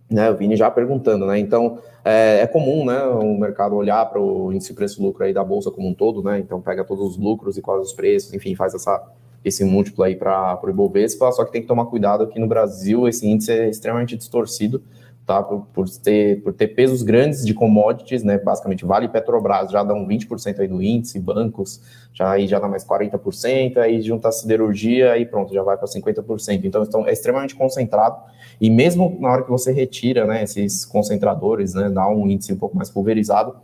Né? 0.09 0.29
O 0.29 0.35
Vini 0.35 0.55
já 0.55 0.69
perguntando, 0.69 1.25
né? 1.25 1.39
Então, 1.39 1.79
é, 2.05 2.41
é 2.41 2.47
comum, 2.47 2.85
né, 2.85 3.03
o 3.03 3.35
mercado 3.35 3.75
olhar 3.75 4.05
para 4.05 4.21
o 4.21 4.53
índice 4.53 4.75
preço-lucro 4.75 5.25
aí 5.25 5.33
da 5.33 5.43
bolsa 5.43 5.71
como 5.71 5.89
um 5.89 5.93
todo, 5.93 6.21
né? 6.21 6.37
Então 6.37 6.61
pega 6.61 6.85
todos 6.85 7.03
os 7.03 7.17
lucros 7.17 7.57
e 7.57 7.61
quais 7.63 7.81
os 7.81 7.93
preços, 7.93 8.31
enfim, 8.31 8.55
faz 8.55 8.75
essa 8.75 9.03
esse 9.43 9.63
múltiplo 9.63 10.03
aí 10.03 10.15
para 10.15 10.59
o 10.63 10.69
Ibovespa, 10.69 11.31
só 11.31 11.45
que 11.45 11.51
tem 11.51 11.61
que 11.61 11.67
tomar 11.67 11.85
cuidado 11.85 12.27
que 12.27 12.39
no 12.39 12.47
Brasil 12.47 13.07
esse 13.07 13.27
índice 13.27 13.51
é 13.51 13.69
extremamente 13.69 14.17
distorcido, 14.17 14.81
tá? 15.25 15.41
Por, 15.41 15.65
por, 15.73 15.89
ter, 15.89 16.41
por 16.43 16.53
ter 16.53 16.67
pesos 16.69 17.01
grandes 17.01 17.45
de 17.45 17.53
commodities, 17.53 18.23
né? 18.23 18.37
Basicamente, 18.37 18.85
Vale 18.85 19.07
e 19.07 19.09
Petrobras 19.09 19.71
já 19.71 19.83
dão 19.83 20.05
20% 20.07 20.59
aí 20.59 20.67
do 20.67 20.81
índice, 20.81 21.19
bancos 21.19 21.81
já 22.13 22.31
aí 22.31 22.47
já 22.47 22.59
dá 22.59 22.67
mais 22.67 22.85
40%, 22.85 23.77
aí 23.77 24.01
junta 24.01 24.29
a 24.29 24.31
siderurgia 24.31 25.11
aí 25.11 25.25
pronto, 25.25 25.53
já 25.53 25.63
vai 25.63 25.77
para 25.77 25.87
50%. 25.87 26.63
Então, 26.63 26.83
então 26.83 27.07
é 27.07 27.11
extremamente 27.11 27.55
concentrado. 27.55 28.17
E 28.61 28.69
mesmo 28.69 29.17
na 29.19 29.31
hora 29.31 29.43
que 29.43 29.49
você 29.49 29.71
retira 29.71 30.25
né, 30.25 30.43
esses 30.43 30.85
concentradores, 30.85 31.73
né, 31.73 31.89
dá 31.89 32.07
um 32.07 32.29
índice 32.29 32.53
um 32.53 32.57
pouco 32.57 32.77
mais 32.77 32.89
pulverizado, 32.89 33.55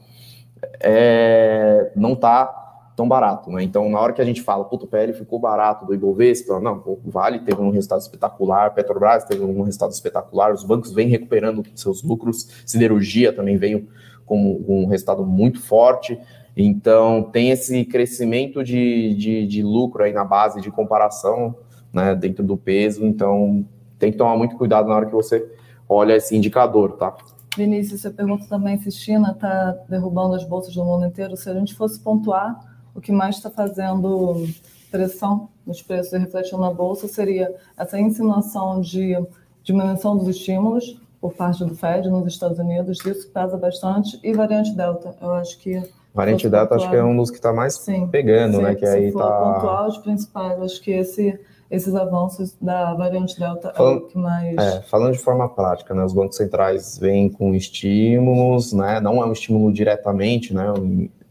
é, 0.79 1.91
não 1.95 2.13
está 2.13 2.70
tão 2.95 3.07
barato, 3.07 3.49
né? 3.51 3.63
Então, 3.63 3.89
na 3.89 3.99
hora 3.99 4.13
que 4.13 4.21
a 4.21 4.25
gente 4.25 4.41
fala, 4.41 4.65
puto, 4.65 4.85
o 4.85 4.87
PL 4.87 5.13
ficou 5.13 5.39
barato 5.39 5.85
do 5.85 5.93
Ibovespa, 5.93 6.59
não, 6.59 6.81
o 6.85 6.99
Vale 7.05 7.39
teve 7.39 7.61
um 7.61 7.69
resultado 7.69 8.01
espetacular, 8.01 8.73
Petrobras 8.73 9.23
teve 9.23 9.43
um 9.43 9.63
resultado 9.63 9.91
espetacular, 9.91 10.53
os 10.53 10.63
bancos 10.63 10.91
vêm 10.91 11.07
recuperando 11.07 11.63
seus 11.75 12.03
lucros, 12.03 12.47
siderurgia 12.65 13.33
também 13.33 13.57
veio 13.57 13.87
com 14.25 14.63
um 14.67 14.85
resultado 14.85 15.25
muito 15.25 15.61
forte, 15.61 16.19
então 16.55 17.23
tem 17.23 17.49
esse 17.49 17.85
crescimento 17.85 18.63
de, 18.63 19.15
de, 19.15 19.47
de 19.47 19.63
lucro 19.63 20.03
aí 20.03 20.13
na 20.13 20.23
base 20.23 20.61
de 20.61 20.69
comparação, 20.69 21.55
né, 21.91 22.15
dentro 22.15 22.43
do 22.43 22.55
peso, 22.55 23.05
então 23.05 23.65
tem 23.97 24.11
que 24.11 24.17
tomar 24.17 24.37
muito 24.37 24.55
cuidado 24.57 24.87
na 24.87 24.95
hora 24.95 25.05
que 25.05 25.13
você 25.13 25.49
olha 25.87 26.15
esse 26.15 26.35
indicador, 26.35 26.93
tá? 26.93 27.15
Vinícius, 27.57 28.01
você 28.01 28.09
pergunta 28.09 28.45
também 28.47 28.79
se 28.79 28.89
China 28.91 29.31
está 29.31 29.75
derrubando 29.89 30.35
as 30.35 30.45
bolsas 30.45 30.73
do 30.73 30.85
mundo 30.85 31.05
inteiro. 31.05 31.35
Se 31.35 31.49
a 31.49 31.53
gente 31.53 31.75
fosse 31.75 31.99
pontuar, 31.99 32.70
o 32.95 33.01
que 33.01 33.11
mais 33.11 33.35
está 33.35 33.49
fazendo 33.49 34.47
pressão 34.91 35.49
nos 35.65 35.81
preços 35.81 36.13
e 36.13 36.17
refletindo 36.17 36.61
na 36.61 36.71
bolsa 36.71 37.07
seria 37.07 37.53
essa 37.77 37.99
insinuação 37.99 38.81
de 38.81 39.17
diminuição 39.63 40.17
dos 40.17 40.27
estímulos 40.27 40.99
por 41.19 41.33
parte 41.33 41.63
do 41.63 41.75
Fed 41.75 42.09
nos 42.09 42.25
Estados 42.27 42.57
Unidos, 42.57 43.05
isso 43.05 43.29
pesa 43.29 43.55
bastante, 43.55 44.19
e 44.23 44.33
variante 44.33 44.75
Delta. 44.75 45.15
Eu 45.21 45.33
acho 45.33 45.57
que. 45.59 45.81
Variante 46.13 46.49
Delta, 46.49 46.75
acho 46.75 46.89
que 46.89 46.95
é 46.95 47.03
um 47.03 47.15
dos 47.15 47.29
que 47.29 47.37
está 47.37 47.53
mais 47.53 47.75
sim, 47.75 48.07
pegando, 48.07 48.57
sim, 48.57 48.63
né? 48.63 48.75
Que 48.75 48.85
se 48.85 48.91
aí 48.91 49.11
for 49.11 49.21
tá. 49.21 49.39
pontuar 49.39 49.87
os 49.87 49.97
principais, 49.99 50.59
acho 50.61 50.81
que 50.81 50.91
esse 50.91 51.39
esses 51.69 51.95
avanços 51.95 52.53
da 52.61 52.93
variante 52.95 53.39
Delta 53.39 53.71
falando, 53.73 54.01
é 54.01 54.03
o 54.03 54.07
que 54.07 54.17
mais. 54.17 54.57
É, 54.57 54.81
falando 54.81 55.13
de 55.13 55.19
forma 55.19 55.47
prática, 55.47 55.93
né, 55.95 56.03
os 56.03 56.11
bancos 56.11 56.35
centrais 56.35 56.97
vêm 56.97 57.29
com 57.29 57.55
estímulos, 57.55 58.73
né, 58.73 58.99
não 58.99 59.23
é 59.23 59.25
um 59.25 59.31
estímulo 59.31 59.71
diretamente, 59.71 60.53
né, 60.53 60.65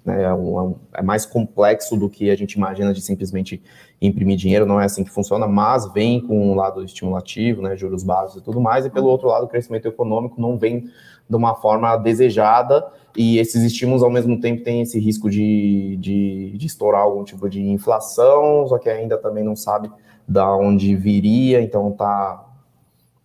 né? 0.04 0.22
É, 0.22 0.32
um, 0.32 0.76
é, 0.94 1.02
mais 1.02 1.26
complexo 1.26 1.96
do 1.96 2.08
que 2.08 2.30
a 2.30 2.36
gente 2.36 2.54
imagina 2.54 2.92
de 2.92 3.00
simplesmente 3.00 3.62
imprimir 4.00 4.36
dinheiro, 4.36 4.64
não 4.64 4.80
é 4.80 4.84
assim 4.84 5.04
que 5.04 5.10
funciona, 5.10 5.46
mas 5.46 5.92
vem 5.92 6.20
com 6.20 6.52
um 6.52 6.54
lado 6.54 6.82
estimulativo, 6.82 7.60
né, 7.60 7.76
juros 7.76 8.02
básicos 8.02 8.40
e 8.40 8.44
tudo 8.44 8.60
mais, 8.60 8.86
e 8.86 8.90
pelo 8.90 9.08
outro 9.08 9.28
lado, 9.28 9.44
o 9.44 9.48
crescimento 9.48 9.86
econômico 9.86 10.40
não 10.40 10.56
vem 10.56 10.88
de 11.28 11.36
uma 11.36 11.54
forma 11.54 11.96
desejada, 11.96 12.86
e 13.16 13.38
esses 13.38 13.62
estímulos, 13.62 14.02
ao 14.02 14.10
mesmo 14.10 14.40
tempo, 14.40 14.62
têm 14.62 14.82
esse 14.82 14.98
risco 14.98 15.28
de, 15.28 15.96
de, 16.00 16.56
de 16.56 16.66
estourar 16.66 17.02
algum 17.02 17.24
tipo 17.24 17.48
de 17.48 17.60
inflação, 17.60 18.66
só 18.66 18.78
que 18.78 18.88
ainda 18.88 19.18
também 19.18 19.44
não 19.44 19.54
sabe 19.54 19.90
da 20.26 20.54
onde 20.56 20.94
viria, 20.96 21.60
então 21.60 21.90
tá, 21.92 22.46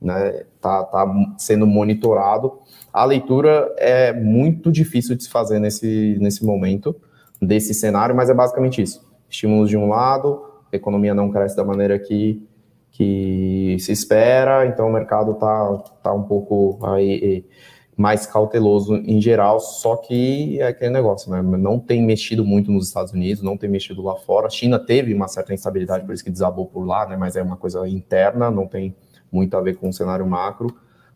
né, 0.01 0.43
tá, 0.59 0.83
tá 0.83 1.33
sendo 1.37 1.65
monitorado. 1.65 2.59
A 2.95 3.03
leitura 3.03 3.75
é 3.77 4.13
muito 4.13 4.71
difícil 4.71 5.17
de 5.17 5.23
se 5.23 5.29
fazer 5.29 5.59
nesse, 5.59 6.17
nesse 6.21 6.45
momento, 6.45 6.95
desse 7.41 7.73
cenário, 7.73 8.15
mas 8.15 8.29
é 8.29 8.33
basicamente 8.33 8.81
isso. 8.81 9.05
Estímulos 9.29 9.69
de 9.69 9.75
um 9.75 9.89
lado, 9.89 10.41
a 10.71 10.75
economia 10.77 11.13
não 11.13 11.29
cresce 11.29 11.57
da 11.57 11.65
maneira 11.65 11.99
que, 11.99 12.41
que 12.93 13.75
se 13.81 13.91
espera, 13.91 14.65
então 14.65 14.87
o 14.87 14.93
mercado 14.93 15.33
tá, 15.33 15.73
tá 16.01 16.13
um 16.13 16.23
pouco 16.23 16.79
aí 16.85 17.45
mais 17.97 18.25
cauteloso 18.25 18.95
em 18.95 19.19
geral, 19.19 19.59
só 19.59 19.97
que 19.97 20.61
é 20.61 20.67
aquele 20.67 20.91
negócio, 20.91 21.29
né? 21.29 21.41
Não 21.41 21.77
tem 21.77 22.01
mexido 22.01 22.45
muito 22.45 22.71
nos 22.71 22.87
Estados 22.87 23.11
Unidos, 23.11 23.43
não 23.43 23.57
tem 23.57 23.69
mexido 23.69 24.01
lá 24.01 24.15
fora. 24.15 24.47
A 24.47 24.49
China 24.49 24.79
teve 24.79 25.13
uma 25.13 25.27
certa 25.27 25.53
instabilidade, 25.53 26.05
por 26.05 26.13
isso 26.13 26.23
que 26.23 26.31
desabou 26.31 26.65
por 26.65 26.85
lá, 26.85 27.05
né? 27.05 27.17
Mas 27.17 27.35
é 27.35 27.43
uma 27.43 27.57
coisa 27.57 27.85
interna, 27.89 28.49
não 28.49 28.65
tem 28.65 28.95
muito 29.29 29.57
a 29.57 29.59
ver 29.59 29.75
com 29.75 29.89
o 29.89 29.93
cenário 29.93 30.25
macro. 30.25 30.73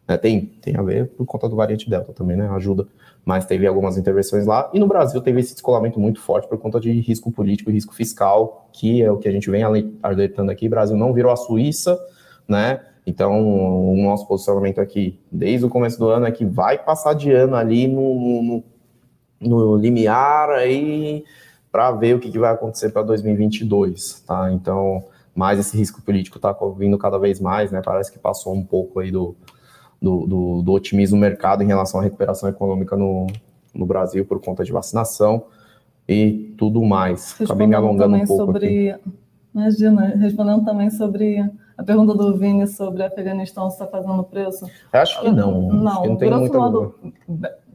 Né? 0.10 0.17
Tem, 0.17 0.41
tem 0.60 0.76
a 0.76 0.82
ver 0.82 1.06
por 1.10 1.24
conta 1.28 1.48
do 1.48 1.56
variante 1.56 1.88
Delta 1.88 2.12
também, 2.12 2.36
né? 2.36 2.50
Ajuda. 2.50 2.88
Mas 3.24 3.45
teve 3.45 3.67
algumas 3.67 3.95
intervenções 3.95 4.48
lá. 4.48 4.67
E 4.74 4.80
no 4.80 4.88
Brasil 4.88 5.22
teve 5.22 5.39
esse 5.39 5.54
descolamento 5.54 6.00
muito 6.00 6.19
forte 6.19 6.48
por 6.48 6.58
conta 6.58 6.80
de 6.80 6.91
risco 7.00 7.32
político 7.32 7.69
e 7.69 7.74
risco 7.74 7.93
fiscal, 7.93 8.67
que 8.74 9.04
é 9.04 9.12
o 9.12 9.17
que 9.17 9.30
a 9.30 9.32
gente 9.32 9.52
vem 9.52 9.62
alertando 10.02 10.50
aqui. 10.50 10.65
O 10.65 10.69
Brasil 10.69 10.98
não 10.98 11.13
virou 11.13 11.32
a 11.32 11.36
Suíça, 11.36 12.00
né? 12.48 12.82
Então, 13.06 13.91
o 13.91 13.95
nosso 14.02 14.28
posicionamento 14.28 14.82
aqui, 14.82 15.19
desde 15.32 15.65
o 15.65 15.69
começo 15.69 16.00
do 16.00 16.08
ano, 16.10 16.26
é 16.26 16.32
que 16.32 16.43
vai 16.43 16.78
passar 16.78 17.13
de 17.13 17.32
ano 17.32 17.56
ali 17.56 17.88
no, 17.88 18.41
no, 18.43 18.63
no 19.39 19.76
limiar 19.78 20.50
aí 20.50 21.24
para 21.72 21.91
ver 21.91 22.15
o 22.15 22.19
que, 22.19 22.32
que 22.32 22.39
vai 22.39 22.52
acontecer 22.52 22.89
para 22.89 23.04
2022, 23.04 24.24
tá? 24.26 24.52
Então, 24.52 25.04
mais 25.36 25.60
esse 25.60 25.78
risco 25.78 26.02
político 26.02 26.38
está 26.38 26.56
vindo 26.76 26.98
cada 26.98 27.19
vez 27.19 27.39
mais, 27.39 27.72
né? 27.72 27.82
Parece 27.84 28.12
que 28.12 28.17
passou 28.17 28.54
um 28.54 28.63
pouco 28.63 29.00
aí 29.00 29.12
do, 29.12 29.36
do, 30.01 30.25
do, 30.25 30.62
do 30.62 30.71
otimismo 30.71 31.17
do 31.17 31.21
mercado 31.21 31.63
em 31.63 31.67
relação 31.67 31.99
à 31.99 32.03
recuperação 32.03 32.49
econômica 32.49 32.95
no, 32.95 33.27
no 33.73 33.85
Brasil 33.85 34.25
por 34.25 34.39
conta 34.39 34.63
de 34.63 34.71
vacinação 34.71 35.45
e 36.07 36.53
tudo 36.57 36.83
mais. 36.83 37.35
Acabei 37.41 37.67
me 37.67 37.75
alongando 37.75 38.15
um 38.15 38.25
pouco 38.25 38.45
sobre, 38.45 38.91
aqui. 38.91 39.12
Imagina, 39.53 40.07
respondendo 40.15 40.63
também 40.63 40.89
sobre 40.89 41.43
a 41.77 41.83
pergunta 41.83 42.13
do 42.13 42.38
Vini 42.38 42.67
sobre 42.67 43.03
Afeganistão 43.03 43.67
está 43.67 43.88
fazendo 43.88 44.23
preço? 44.23 44.69
Acho 44.91 45.21
que 45.21 45.31
não. 45.31 45.71
Não, 45.71 46.01
que 46.01 46.07
não 46.09 46.17
grosso, 46.17 46.39
muita... 46.39 46.57
modo, 46.57 46.95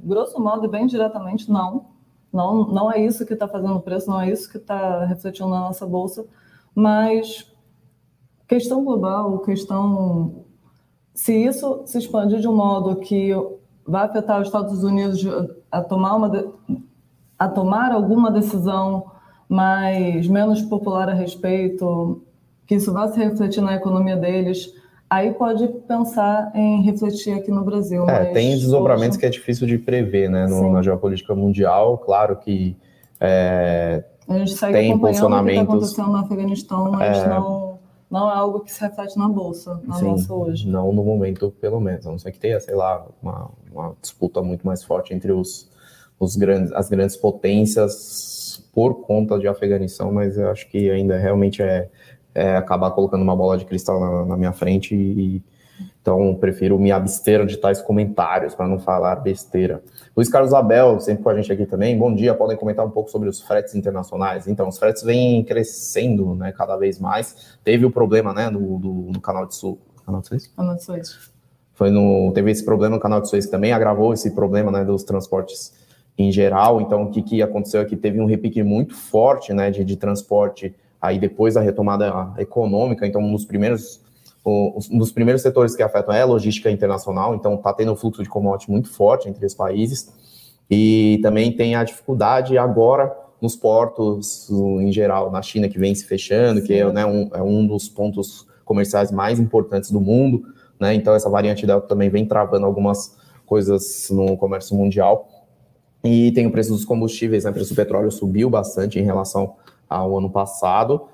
grosso 0.02 0.40
modo 0.40 0.66
e 0.66 0.68
bem 0.68 0.86
diretamente, 0.86 1.50
não. 1.50 1.86
Não, 2.32 2.66
não 2.66 2.92
é 2.92 3.00
isso 3.00 3.24
que 3.24 3.32
está 3.32 3.46
fazendo 3.46 3.80
preço, 3.80 4.10
não 4.10 4.20
é 4.20 4.30
isso 4.30 4.50
que 4.50 4.58
está 4.58 5.04
refletindo 5.04 5.48
na 5.48 5.60
nossa 5.60 5.86
bolsa, 5.86 6.26
mas 6.74 7.50
questão 8.48 8.84
global, 8.84 9.38
questão. 9.38 10.43
Se 11.14 11.32
isso 11.32 11.82
se 11.86 11.96
expandir 11.98 12.40
de 12.40 12.48
um 12.48 12.54
modo 12.54 12.96
que 12.96 13.30
vai 13.86 14.06
afetar 14.06 14.40
os 14.40 14.48
Estados 14.48 14.82
Unidos 14.82 15.24
a 15.70 15.80
tomar, 15.80 16.16
uma, 16.16 16.52
a 17.38 17.48
tomar 17.48 17.92
alguma 17.92 18.30
decisão 18.30 19.06
mais 19.48 20.26
menos 20.26 20.60
popular 20.62 21.08
a 21.08 21.14
respeito, 21.14 22.22
que 22.66 22.74
isso 22.74 22.92
vai 22.92 23.08
se 23.08 23.18
refletir 23.18 23.62
na 23.62 23.74
economia 23.74 24.16
deles, 24.16 24.72
aí 25.08 25.32
pode 25.32 25.68
pensar 25.86 26.50
em 26.54 26.82
refletir 26.82 27.34
aqui 27.34 27.50
no 27.50 27.64
Brasil. 27.64 28.08
É, 28.08 28.26
tem 28.26 28.50
desdobramentos 28.50 29.16
que 29.16 29.24
é 29.24 29.30
difícil 29.30 29.66
de 29.66 29.78
prever, 29.78 30.28
né, 30.28 30.46
no, 30.46 30.72
na 30.72 30.82
geopolítica 30.82 31.34
mundial. 31.34 31.98
Claro 31.98 32.36
que 32.36 32.76
é, 33.20 34.02
a 34.28 34.38
gente 34.38 34.54
segue 34.54 34.72
tem 34.72 34.98
posicionamentos. 34.98 35.62
O 35.62 35.78
que 35.78 35.84
está 35.84 36.02
acontecendo 36.02 36.08
no 36.08 36.16
Afeganistão, 36.16 36.90
mas 36.90 37.18
é, 37.18 37.28
não, 37.28 37.63
não 38.14 38.30
é 38.30 38.34
algo 38.34 38.60
que 38.60 38.72
se 38.72 38.80
reflete 38.80 39.18
na 39.18 39.28
bolsa, 39.28 39.80
na 39.84 39.94
sim, 39.96 40.04
bolsa 40.04 40.32
hoje. 40.32 40.68
Não 40.68 40.92
no 40.92 41.04
momento, 41.04 41.52
pelo 41.60 41.80
menos. 41.80 42.06
A 42.06 42.10
não 42.10 42.18
ser 42.18 42.32
que 42.32 42.38
tenha, 42.38 42.58
sei 42.60 42.74
lá, 42.74 43.06
uma, 43.22 43.50
uma 43.72 43.96
disputa 44.00 44.40
muito 44.40 44.66
mais 44.66 44.82
forte 44.82 45.12
entre 45.12 45.32
os, 45.32 45.68
os 46.18 46.36
grandes, 46.36 46.72
as 46.72 46.88
grandes 46.88 47.16
potências 47.16 48.64
por 48.72 49.02
conta 49.02 49.38
de 49.38 49.46
Afeganistão, 49.46 50.12
mas 50.12 50.38
eu 50.38 50.50
acho 50.50 50.68
que 50.68 50.90
ainda 50.90 51.16
realmente 51.16 51.62
é 51.62 51.88
é, 52.34 52.56
acabar 52.56 52.90
colocando 52.90 53.22
uma 53.22 53.36
bola 53.36 53.56
de 53.56 53.64
cristal 53.64 54.00
na, 54.00 54.26
na 54.26 54.36
minha 54.36 54.52
frente 54.52 54.94
e, 54.94 55.42
então, 56.00 56.34
prefiro 56.34 56.78
me 56.78 56.92
abster 56.92 57.46
de 57.46 57.56
tais 57.56 57.80
comentários 57.80 58.54
para 58.54 58.68
não 58.68 58.78
falar 58.78 59.16
besteira. 59.16 59.82
Luiz 60.14 60.28
Carlos 60.28 60.52
Abel, 60.52 61.00
sempre 61.00 61.22
com 61.22 61.30
a 61.30 61.34
gente 61.34 61.50
aqui 61.50 61.64
também. 61.64 61.96
Bom 61.96 62.14
dia, 62.14 62.34
podem 62.34 62.56
comentar 62.56 62.84
um 62.84 62.90
pouco 62.90 63.10
sobre 63.10 63.28
os 63.28 63.40
fretes 63.40 63.74
internacionais. 63.74 64.46
Então, 64.46 64.68
os 64.68 64.78
fretes 64.78 65.02
vêm 65.02 65.42
crescendo 65.42 66.34
né, 66.34 66.52
cada 66.52 66.76
vez 66.76 66.98
mais. 66.98 67.56
Teve 67.64 67.86
o 67.86 67.90
problema 67.90 68.34
né, 68.34 68.50
no, 68.50 68.78
do, 68.78 68.92
no 69.12 69.20
canal 69.20 69.46
de 69.46 69.56
Sul. 69.56 69.78
Canal 70.04 70.20
de 70.20 70.28
Suez? 70.28 70.46
Canal 70.48 70.74
de 70.76 70.84
Suez. 70.84 71.32
Foi 71.72 71.90
no, 71.90 72.30
teve 72.32 72.50
esse 72.50 72.64
problema 72.64 72.96
no 72.96 73.00
canal 73.00 73.20
de 73.20 73.28
Suez 73.28 73.46
que 73.46 73.50
também 73.50 73.72
agravou 73.72 74.12
esse 74.12 74.30
problema 74.32 74.70
né, 74.70 74.84
dos 74.84 75.02
transportes 75.04 75.72
em 76.18 76.30
geral. 76.30 76.80
Então, 76.82 77.04
o 77.04 77.10
que, 77.10 77.22
que 77.22 77.42
aconteceu 77.42 77.80
é 77.80 77.84
que 77.84 77.96
teve 77.96 78.20
um 78.20 78.26
repique 78.26 78.62
muito 78.62 78.94
forte 78.94 79.52
né, 79.52 79.70
de, 79.70 79.82
de 79.84 79.96
transporte 79.96 80.74
aí 81.00 81.18
depois 81.18 81.54
da 81.54 81.60
retomada 81.60 82.32
econômica, 82.38 83.06
então 83.06 83.20
um 83.20 83.32
dos 83.32 83.44
primeiros 83.44 84.03
um 84.44 84.98
dos 84.98 85.10
primeiros 85.10 85.40
setores 85.40 85.74
que 85.74 85.82
afetam 85.82 86.14
é 86.14 86.20
a 86.20 86.26
logística 86.26 86.70
internacional, 86.70 87.34
então 87.34 87.54
está 87.54 87.72
tendo 87.72 87.92
um 87.92 87.96
fluxo 87.96 88.22
de 88.22 88.28
commodity 88.28 88.70
muito 88.70 88.90
forte 88.90 89.28
entre 89.28 89.44
os 89.46 89.54
países, 89.54 90.12
e 90.70 91.18
também 91.22 91.52
tem 91.52 91.74
a 91.74 91.84
dificuldade 91.84 92.58
agora 92.58 93.16
nos 93.40 93.56
portos 93.56 94.50
em 94.50 94.92
geral, 94.92 95.30
na 95.30 95.40
China, 95.40 95.68
que 95.68 95.78
vem 95.78 95.94
se 95.94 96.04
fechando, 96.06 96.62
que 96.62 96.74
é, 96.74 96.92
né, 96.92 97.06
um, 97.06 97.30
é 97.32 97.42
um 97.42 97.66
dos 97.66 97.88
pontos 97.88 98.46
comerciais 98.64 99.10
mais 99.10 99.40
importantes 99.40 99.90
do 99.90 100.00
mundo, 100.00 100.44
né, 100.78 100.94
então 100.94 101.14
essa 101.14 101.30
variante 101.30 101.66
Delta 101.66 101.86
também 101.86 102.10
vem 102.10 102.26
travando 102.26 102.66
algumas 102.66 103.16
coisas 103.46 104.08
no 104.10 104.36
comércio 104.36 104.76
mundial, 104.76 105.28
e 106.02 106.32
tem 106.32 106.46
o 106.46 106.50
preço 106.50 106.70
dos 106.70 106.84
combustíveis, 106.84 107.44
né, 107.44 107.50
o 107.50 107.54
preço 107.54 107.72
do 107.72 107.76
petróleo 107.76 108.10
subiu 108.10 108.50
bastante 108.50 108.98
em 108.98 109.02
relação 109.02 109.54
ao 109.88 110.18
ano 110.18 110.28
passado. 110.28 111.08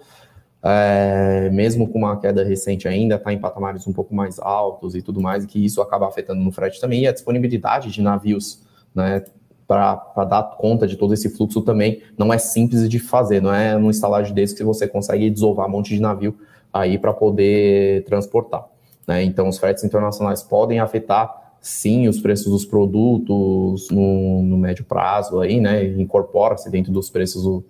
É, 0.63 1.49
mesmo 1.51 1.89
com 1.89 1.99
uma 1.99 2.21
queda 2.21 2.45
recente 2.45 2.87
ainda, 2.87 3.15
está 3.15 3.33
em 3.33 3.39
patamares 3.39 3.87
um 3.87 3.93
pouco 3.93 4.15
mais 4.15 4.39
altos 4.39 4.95
e 4.95 5.03
tudo 5.03 5.21
mais, 5.21 5.45
e 5.45 5.47
que 5.47 5.65
isso 5.65 5.81
acaba 5.81 6.07
afetando 6.07 6.43
no 6.43 6.53
frete 6.53 6.81
também, 6.81 7.03
e 7.03 7.07
a 7.07 7.13
disponibilidade 7.13 7.91
de 7.91 8.03
navios, 8.03 8.63
né, 8.95 9.25
para 9.67 10.25
dar 10.29 10.43
conta 10.59 10.85
de 10.85 10.97
todo 10.97 11.15
esse 11.15 11.31
fluxo 11.31 11.63
também 11.63 12.03
não 12.19 12.33
é 12.33 12.39
simples 12.39 12.89
de 12.89 12.99
fazer, 12.99 13.41
não 13.41 13.55
é 13.55 13.79
num 13.79 13.89
estalagem 13.89 14.35
desse 14.35 14.53
que 14.53 14.65
você 14.65 14.89
consegue 14.89 15.31
desovar 15.31 15.69
um 15.69 15.71
monte 15.71 15.95
de 15.95 16.01
navio 16.01 16.37
aí 16.73 16.99
para 16.99 17.13
poder 17.13 18.05
transportar. 18.05 18.67
Né? 19.07 19.23
Então, 19.23 19.49
os 19.49 19.59
fretes 19.59 19.85
internacionais 19.85 20.43
podem 20.43 20.81
afetar, 20.81 21.55
sim, 21.61 22.09
os 22.09 22.21
preços 22.21 22.51
dos 22.51 22.65
produtos 22.65 23.89
no, 23.91 24.43
no 24.43 24.59
médio 24.59 24.85
prazo, 24.85 25.39
aí, 25.41 25.61
né, 25.61 25.85
incorpora-se 25.85 26.69
dentro 26.69 26.93
dos 26.93 27.09
preços 27.09 27.45
do, 27.45 27.65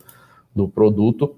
do 0.55 0.69
produto. 0.69 1.37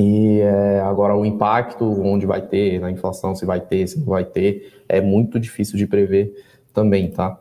E 0.00 0.40
é, 0.40 0.80
agora 0.80 1.14
o 1.14 1.26
impacto, 1.26 1.84
onde 1.84 2.24
vai 2.24 2.40
ter, 2.40 2.80
na 2.80 2.90
inflação, 2.90 3.34
se 3.34 3.44
vai 3.44 3.60
ter, 3.60 3.86
se 3.86 3.98
não 3.98 4.06
vai 4.06 4.24
ter, 4.24 4.82
é 4.88 4.98
muito 4.98 5.38
difícil 5.38 5.76
de 5.76 5.86
prever 5.86 6.34
também, 6.72 7.10
tá? 7.10 7.38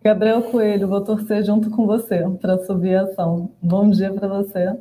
Gabriel 0.00 0.40
Coelho, 0.42 0.86
vou 0.86 1.00
torcer 1.00 1.42
junto 1.42 1.68
com 1.68 1.84
você 1.84 2.24
para 2.40 2.58
subir 2.58 2.94
a 2.94 3.02
ação. 3.02 3.50
Bom 3.60 3.90
dia 3.90 4.12
para 4.12 4.28
você. 4.28 4.78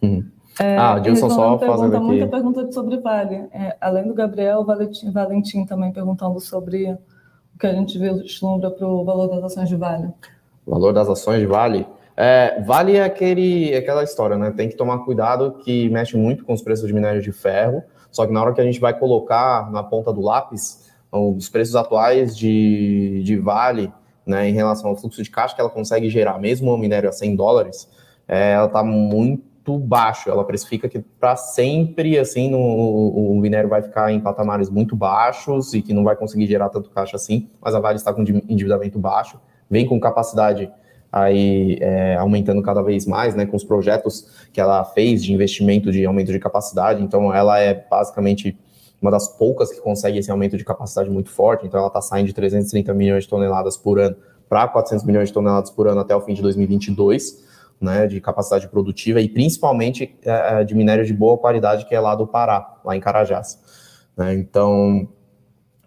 Uhum. 0.00 0.24
É, 0.60 0.76
ah, 0.76 1.00
Dilson 1.00 1.28
só 1.28 1.58
fazendo 1.58 1.96
aqui. 1.96 2.06
Muita 2.06 2.28
pergunta 2.28 2.70
sobre 2.70 2.98
Vale. 2.98 3.48
É, 3.52 3.76
além 3.80 4.06
do 4.06 4.14
Gabriel, 4.14 4.64
Valentim, 4.64 5.10
Valentim 5.10 5.64
também 5.64 5.90
perguntando 5.90 6.38
sobre 6.38 6.92
o 7.52 7.58
que 7.58 7.66
a 7.66 7.72
gente 7.72 7.98
vislumbra 7.98 8.70
para 8.70 8.86
o 8.86 9.04
valor 9.04 9.26
das 9.26 9.42
ações 9.42 9.68
de 9.68 9.74
Vale. 9.74 10.08
O 10.64 10.70
valor 10.70 10.92
das 10.92 11.08
ações 11.08 11.40
de 11.40 11.46
Vale? 11.46 11.84
É, 12.24 12.60
vale 12.60 13.00
aquele, 13.00 13.74
aquela 13.74 14.04
história, 14.04 14.38
né? 14.38 14.52
Tem 14.52 14.68
que 14.68 14.76
tomar 14.76 15.00
cuidado 15.00 15.58
que 15.64 15.88
mexe 15.88 16.16
muito 16.16 16.44
com 16.44 16.52
os 16.52 16.62
preços 16.62 16.86
de 16.86 16.94
minério 16.94 17.20
de 17.20 17.32
ferro. 17.32 17.82
Só 18.12 18.24
que 18.24 18.32
na 18.32 18.40
hora 18.40 18.54
que 18.54 18.60
a 18.60 18.64
gente 18.64 18.78
vai 18.78 18.96
colocar 18.96 19.68
na 19.72 19.82
ponta 19.82 20.12
do 20.12 20.20
lápis 20.20 20.88
os 21.10 21.48
preços 21.48 21.74
atuais 21.74 22.36
de, 22.36 23.24
de 23.24 23.36
Vale, 23.36 23.92
né, 24.24 24.48
em 24.48 24.52
relação 24.52 24.90
ao 24.90 24.96
fluxo 24.96 25.20
de 25.20 25.28
caixa 25.28 25.52
que 25.52 25.60
ela 25.60 25.68
consegue 25.68 26.08
gerar, 26.08 26.38
mesmo 26.38 26.72
o 26.72 26.78
minério 26.78 27.08
a 27.08 27.12
100 27.12 27.34
dólares, 27.34 27.90
é, 28.28 28.52
ela 28.52 28.66
está 28.66 28.84
muito 28.84 29.76
baixo. 29.76 30.30
Ela 30.30 30.44
precifica 30.44 30.88
que 30.88 31.00
para 31.00 31.34
sempre, 31.34 32.16
assim, 32.20 32.48
no, 32.48 32.60
o 32.60 33.36
minério 33.40 33.68
vai 33.68 33.82
ficar 33.82 34.12
em 34.12 34.20
patamares 34.20 34.70
muito 34.70 34.94
baixos 34.94 35.74
e 35.74 35.82
que 35.82 35.92
não 35.92 36.04
vai 36.04 36.14
conseguir 36.14 36.46
gerar 36.46 36.68
tanto 36.68 36.88
caixa 36.88 37.16
assim. 37.16 37.50
Mas 37.60 37.74
a 37.74 37.80
Vale 37.80 37.96
está 37.96 38.14
com 38.14 38.22
endividamento 38.22 38.96
baixo, 39.00 39.40
vem 39.68 39.88
com 39.88 39.98
capacidade 39.98 40.70
aí 41.12 41.76
é, 41.80 42.16
aumentando 42.16 42.62
cada 42.62 42.82
vez 42.82 43.04
mais, 43.04 43.34
né, 43.34 43.44
com 43.44 43.56
os 43.56 43.62
projetos 43.62 44.26
que 44.50 44.60
ela 44.60 44.82
fez 44.82 45.22
de 45.22 45.32
investimento 45.32 45.92
de 45.92 46.06
aumento 46.06 46.32
de 46.32 46.38
capacidade. 46.38 47.02
Então, 47.02 47.32
ela 47.34 47.60
é 47.60 47.74
basicamente 47.74 48.58
uma 49.00 49.10
das 49.10 49.28
poucas 49.28 49.70
que 49.70 49.80
consegue 49.80 50.18
esse 50.18 50.30
aumento 50.30 50.56
de 50.56 50.64
capacidade 50.64 51.10
muito 51.10 51.28
forte. 51.28 51.66
Então, 51.66 51.78
ela 51.78 51.88
está 51.88 52.00
saindo 52.00 52.28
de 52.28 52.32
330 52.32 52.94
milhões 52.94 53.24
de 53.24 53.28
toneladas 53.28 53.76
por 53.76 54.00
ano 54.00 54.16
para 54.48 54.66
400 54.68 55.04
milhões 55.04 55.28
de 55.28 55.34
toneladas 55.34 55.70
por 55.70 55.86
ano 55.86 56.00
até 56.00 56.14
o 56.16 56.20
fim 56.20 56.34
de 56.34 56.42
2022, 56.42 57.44
né, 57.80 58.06
de 58.06 58.20
capacidade 58.20 58.68
produtiva 58.68 59.20
e 59.20 59.28
principalmente 59.28 60.14
é, 60.24 60.60
é, 60.60 60.64
de 60.64 60.74
minério 60.74 61.04
de 61.04 61.12
boa 61.12 61.36
qualidade 61.36 61.86
que 61.86 61.94
é 61.94 62.00
lá 62.00 62.14
do 62.14 62.26
Pará, 62.26 62.78
lá 62.84 62.96
em 62.96 63.00
Carajás. 63.00 63.58
Né, 64.16 64.34
então, 64.34 65.08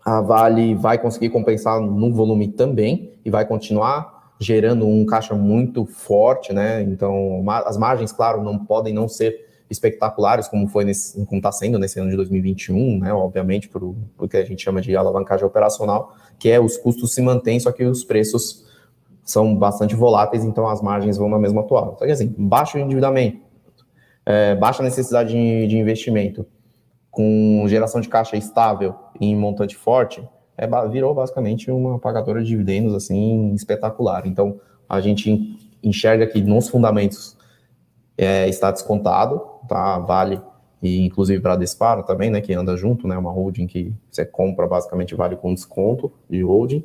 a 0.03 0.19
Vale 0.21 0.75
vai 0.75 0.97
conseguir 0.97 1.29
compensar 1.29 1.79
no 1.79 2.13
volume 2.13 2.47
também 2.47 3.13
e 3.23 3.29
vai 3.29 3.45
continuar 3.45 4.14
gerando 4.39 4.87
um 4.87 5.05
caixa 5.05 5.33
muito 5.33 5.85
forte, 5.85 6.53
né? 6.53 6.81
Então, 6.81 7.43
as 7.65 7.77
margens, 7.77 8.11
claro, 8.11 8.43
não 8.43 8.59
podem 8.59 8.93
não 8.93 9.07
ser 9.07 9.45
espetaculares 9.69 10.47
como 10.47 10.67
foi 10.67 10.85
nesse, 10.85 11.25
como 11.25 11.37
está 11.37 11.51
sendo 11.51 11.79
nesse 11.79 11.99
ano 11.99 12.09
de 12.09 12.15
2021, 12.15 12.99
né? 12.99 13.13
Obviamente, 13.13 13.67
por 13.69 13.83
o 13.83 14.27
que 14.27 14.37
a 14.37 14.45
gente 14.45 14.63
chama 14.63 14.81
de 14.81 14.95
alavancagem 14.95 15.45
operacional, 15.45 16.15
que 16.37 16.49
é 16.49 16.59
os 16.59 16.77
custos 16.77 17.13
se 17.13 17.21
mantêm, 17.21 17.59
só 17.59 17.71
que 17.71 17.83
os 17.83 18.03
preços 18.03 18.65
são 19.23 19.55
bastante 19.55 19.95
voláteis, 19.95 20.43
então 20.43 20.67
as 20.67 20.81
margens 20.81 21.17
vão 21.17 21.29
na 21.29 21.39
mesma 21.39 21.61
atual. 21.61 21.95
Só 21.97 22.05
que 22.05 22.11
assim, 22.11 22.33
baixo 22.37 22.77
endividamento, 22.77 23.39
é, 24.25 24.53
baixa 24.55 24.83
necessidade 24.83 25.31
de, 25.31 25.67
de 25.67 25.77
investimento, 25.77 26.45
com 27.09 27.63
geração 27.67 28.01
de 28.01 28.09
caixa 28.09 28.35
estável 28.35 28.93
em 29.19 29.35
montante 29.35 29.75
forte, 29.75 30.27
é, 30.57 30.67
virou 30.87 31.13
basicamente 31.13 31.69
uma 31.69 31.99
pagadora 31.99 32.41
de 32.41 32.47
dividendos 32.47 32.93
assim 32.93 33.53
espetacular. 33.53 34.25
Então 34.25 34.59
a 34.87 35.01
gente 35.01 35.57
enxerga 35.83 36.25
que 36.27 36.41
nos 36.41 36.69
fundamentos 36.69 37.37
é, 38.17 38.47
está 38.47 38.71
descontado, 38.71 39.41
tá? 39.67 39.99
Vale 39.99 40.41
e 40.81 41.05
inclusive 41.05 41.41
para 41.41 41.55
Disparo 41.55 42.03
também, 42.03 42.29
né? 42.29 42.41
Que 42.41 42.53
anda 42.53 42.77
junto, 42.77 43.07
né? 43.07 43.17
Uma 43.17 43.31
holding 43.31 43.67
que 43.67 43.93
você 44.09 44.25
compra 44.25 44.67
basicamente 44.67 45.15
vale 45.15 45.35
com 45.35 45.53
desconto 45.53 46.11
de 46.29 46.41
holding. 46.41 46.83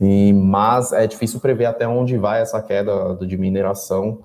E, 0.00 0.32
mas 0.32 0.92
é 0.92 1.06
difícil 1.06 1.40
prever 1.40 1.66
até 1.66 1.86
onde 1.86 2.16
vai 2.18 2.42
essa 2.42 2.60
queda 2.60 3.16
de 3.26 3.36
mineração. 3.36 4.20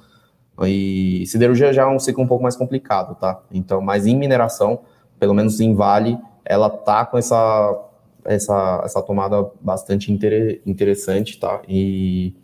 E 0.63 1.24
siderurgia 1.28 1.72
já 1.72 1.84
é 1.84 1.86
um 1.86 2.00
ciclo 2.00 2.24
um 2.24 2.28
pouco 2.28 2.42
mais 2.42 2.56
complicado, 2.56 3.16
tá? 3.16 3.42
Então, 3.52 3.80
mas 3.80 4.08
em 4.08 4.16
mineração, 4.16 4.80
pelo 5.20 5.34
menos 5.34 5.60
em 5.60 5.76
Vale, 5.76 6.18
ela 6.44 6.70
tá 6.70 7.06
com 7.06 7.18
essa 7.18 7.87
essa, 8.28 8.82
essa 8.84 9.02
tomada 9.02 9.50
bastante 9.62 10.12
inter, 10.12 10.62
interessante, 10.66 11.40
tá? 11.40 11.62
E, 11.68 12.36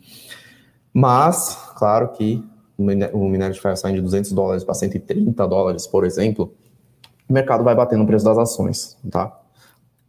mas, 0.92 1.72
claro 1.76 2.08
que 2.08 2.42
o 2.76 3.28
minério 3.28 3.54
de 3.54 3.60
ferro 3.60 3.76
saindo 3.76 3.96
de 3.96 4.02
200 4.02 4.32
dólares 4.32 4.64
para 4.64 4.74
130 4.74 5.46
dólares, 5.46 5.86
por 5.86 6.04
exemplo, 6.04 6.52
o 7.28 7.32
mercado 7.32 7.62
vai 7.62 7.74
bater 7.74 7.96
no 7.96 8.06
preço 8.06 8.24
das 8.24 8.36
ações, 8.36 8.98
tá? 9.10 9.40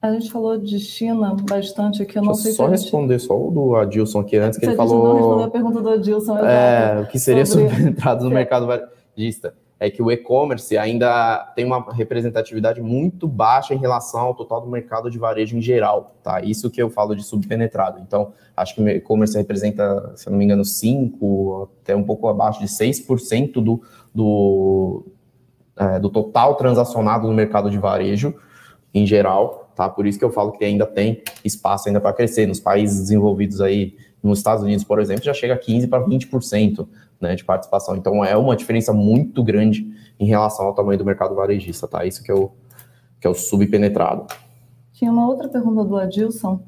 A 0.01 0.11
gente 0.11 0.31
falou 0.31 0.57
de 0.57 0.79
China 0.79 1.35
bastante 1.49 2.01
aqui, 2.01 2.17
eu 2.17 2.23
não 2.23 2.33
Deixa 2.33 2.43
sei 2.43 2.53
só 2.53 2.67
responder 2.67 3.19
só 3.19 3.35
o 3.35 3.51
do 3.51 3.75
Adilson 3.75 4.19
aqui 4.19 4.37
antes, 4.37 4.59
que 4.59 4.65
ele 4.65 4.75
falou... 4.75 5.03
não 5.03 5.15
respondeu 5.15 5.45
a 5.45 5.49
pergunta 5.49 5.81
do 5.81 5.89
Adilson, 5.89 6.37
É, 6.39 7.01
o 7.01 7.07
que 7.07 7.19
seria 7.19 7.45
sobre... 7.45 7.69
subentrado 7.75 8.23
no 8.23 8.29
mercado 8.33 8.67
varejista 8.67 9.53
é 9.79 9.89
que 9.89 10.01
o 10.01 10.09
e-commerce 10.09 10.77
ainda 10.77 11.51
tem 11.55 11.65
uma 11.65 11.93
representatividade 11.93 12.81
muito 12.81 13.27
baixa 13.27 13.73
em 13.73 13.77
relação 13.77 14.21
ao 14.21 14.33
total 14.33 14.61
do 14.61 14.67
mercado 14.67 15.09
de 15.11 15.17
varejo 15.19 15.57
em 15.57 15.61
geral, 15.61 16.15
tá? 16.23 16.41
Isso 16.41 16.69
que 16.69 16.81
eu 16.81 16.89
falo 16.89 17.13
de 17.13 17.23
subpenetrado. 17.23 17.99
Então, 17.99 18.31
acho 18.55 18.75
que 18.75 18.81
o 18.81 18.87
e-commerce 18.87 19.37
representa, 19.37 20.13
se 20.15 20.27
eu 20.27 20.31
não 20.31 20.37
me 20.37 20.45
engano, 20.45 20.63
5, 20.63 21.69
até 21.81 21.95
um 21.95 22.03
pouco 22.03 22.27
abaixo 22.29 22.59
de 22.59 22.67
6% 22.67 23.53
do, 23.55 23.81
do, 24.13 25.05
é, 25.75 25.99
do 25.99 26.09
total 26.09 26.55
transacionado 26.55 27.27
no 27.27 27.33
mercado 27.33 27.69
de 27.69 27.77
varejo 27.77 28.33
em 28.93 29.05
geral. 29.05 29.69
tá? 29.75 29.89
Por 29.89 30.07
isso 30.07 30.17
que 30.17 30.23
eu 30.23 30.31
falo 30.31 30.53
que 30.53 30.63
ainda 30.63 30.85
tem 30.85 31.21
espaço 31.43 31.89
ainda 31.89 31.99
para 31.99 32.13
crescer. 32.13 32.47
Nos 32.47 32.61
países 32.61 32.97
desenvolvidos 32.97 33.59
aí, 33.59 33.97
nos 34.23 34.39
Estados 34.39 34.63
Unidos, 34.63 34.85
por 34.85 34.99
exemplo, 34.99 35.25
já 35.25 35.33
chega 35.33 35.53
a 35.53 35.57
15 35.57 35.87
para 35.87 36.03
20%, 36.03 36.87
né, 37.19 37.35
de 37.35 37.43
participação. 37.43 37.95
Então 37.95 38.23
é 38.23 38.35
uma 38.35 38.55
diferença 38.55 38.93
muito 38.93 39.43
grande 39.43 39.85
em 40.19 40.25
relação 40.25 40.65
ao 40.65 40.73
tamanho 40.73 40.97
do 40.97 41.05
mercado 41.05 41.35
varejista, 41.35 41.87
tá? 41.87 42.05
Isso 42.05 42.23
que 42.23 42.31
é 42.31 42.35
o, 42.35 42.51
que 43.19 43.27
é 43.27 43.29
o 43.29 43.33
subpenetrado. 43.33 44.27
Tinha 44.93 45.11
uma 45.11 45.27
outra 45.27 45.49
pergunta 45.49 45.83
do 45.83 45.97
Adilson 45.97 46.59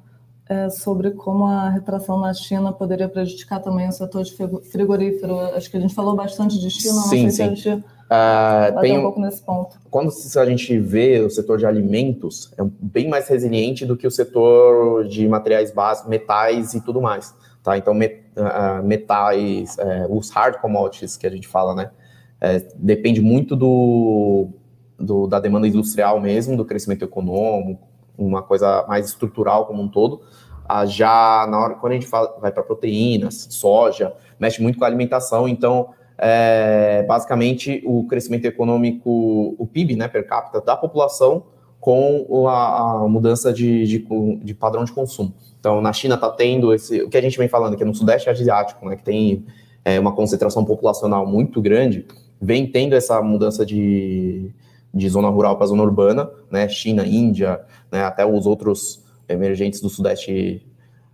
é, 0.50 0.70
sobre 0.70 1.12
como 1.12 1.46
a 1.46 1.70
retração 1.70 2.20
na 2.20 2.34
China 2.34 2.72
poderia 2.72 3.08
prejudicar 3.10 3.60
também 3.60 3.88
o 3.88 3.92
setor 3.92 4.24
de 4.24 4.34
frigorífero. 4.72 5.40
Acho 5.40 5.70
que 5.70 5.78
a 5.78 5.80
gente 5.80 5.94
falou 5.94 6.16
bastante 6.16 6.60
de 6.60 6.70
China, 6.70 6.94
sim, 6.94 7.00
não 7.00 7.08
sei 7.08 7.20
sim. 7.20 7.30
se 7.32 7.42
a 7.42 7.48
gente 7.48 7.70
uh, 7.70 8.82
tem 8.82 8.98
um 8.98 9.02
pouco 9.02 9.20
nesse 9.20 9.42
ponto. 9.42 9.78
Quando 9.90 10.10
a 10.10 10.46
gente 10.46 10.80
vê 10.80 11.20
o 11.20 11.30
setor 11.30 11.58
de 11.58 11.66
alimentos, 11.66 12.54
é 12.58 12.64
bem 12.82 13.10
mais 13.10 13.28
resiliente 13.28 13.86
do 13.86 13.98
que 13.98 14.08
o 14.08 14.12
setor 14.12 15.06
de 15.06 15.28
materiais 15.28 15.72
básicos, 15.74 16.10
metais 16.10 16.74
e 16.74 16.82
tudo 16.82 17.02
mais. 17.02 17.36
Tá? 17.62 17.78
Então, 17.78 17.94
uh, 18.38 18.84
metais, 18.84 19.78
uh, 19.78 20.16
os 20.16 20.30
hard 20.30 20.60
commodities 20.60 21.18
que 21.18 21.28
a 21.28 21.30
gente 21.30 21.48
fala, 21.48 21.76
né? 21.76 21.92
É, 22.40 22.60
depende 22.76 23.20
muito 23.20 23.56
do, 23.56 24.50
do, 24.98 25.28
da 25.28 25.40
demanda 25.40 25.68
industrial 25.68 26.22
mesmo, 26.22 26.56
do 26.56 26.64
crescimento 26.64 27.04
econômico, 27.04 27.88
uma 28.18 28.44
coisa 28.44 28.86
mais 28.88 29.08
estrutural 29.08 29.66
como 29.66 29.82
um 29.82 29.88
todo. 29.88 30.22
Ah, 30.68 30.86
já 30.86 31.48
na 31.50 31.60
hora 31.60 31.76
quando 31.76 31.94
a 31.94 31.96
gente 31.96 32.08
fala, 32.08 32.38
vai 32.40 32.52
para 32.52 32.62
proteínas, 32.62 33.48
soja, 33.52 34.14
mexe 34.40 34.62
muito 34.62 34.78
com 34.78 34.84
a 34.84 34.88
alimentação, 34.88 35.48
então 35.48 35.90
é, 36.18 37.04
basicamente 37.08 37.82
o 37.86 38.06
crescimento 38.06 38.46
econômico, 38.46 39.56
o 39.58 39.66
PIB, 39.66 39.96
né, 39.96 40.08
per 40.08 40.28
capita 40.28 40.60
da 40.60 40.76
população 40.76 41.46
com 41.80 42.48
a, 42.48 43.04
a 43.04 43.08
mudança 43.08 43.54
de, 43.54 43.86
de, 43.86 44.06
de, 44.44 44.54
padrão 44.54 44.84
de 44.84 44.92
consumo. 44.92 45.34
Então, 45.60 45.82
na 45.82 45.92
China 45.92 46.16
está 46.16 46.30
tendo 46.30 46.74
esse, 46.74 47.02
o 47.02 47.10
que 47.10 47.18
a 47.18 47.22
gente 47.22 47.38
vem 47.38 47.48
falando, 47.48 47.76
que 47.76 47.84
no 47.84 47.94
Sudeste 47.94 48.30
Asiático, 48.30 48.88
né, 48.88 48.96
que 48.96 49.04
tem 49.04 49.46
é, 49.84 50.00
uma 50.00 50.14
concentração 50.14 50.64
populacional 50.64 51.26
muito 51.26 51.62
grande, 51.62 52.06
vem 52.40 52.68
tendo 52.68 52.94
essa 52.94 53.22
mudança 53.22 53.66
de, 53.66 54.52
de 54.94 55.10
zona 55.10 55.30
rural 55.30 55.58
para 55.58 55.68
zona 55.68 55.84
urbana, 55.84 56.30
né, 56.52 56.70
China, 56.70 57.06
Índia, 57.06 57.62
né, 57.92 58.04
até 58.04 58.26
os 58.26 58.46
outros 58.46 59.04
emergentes 59.28 59.82
do 59.82 59.90
Sudeste 59.90 60.66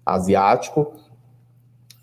Asiático. 0.06 0.94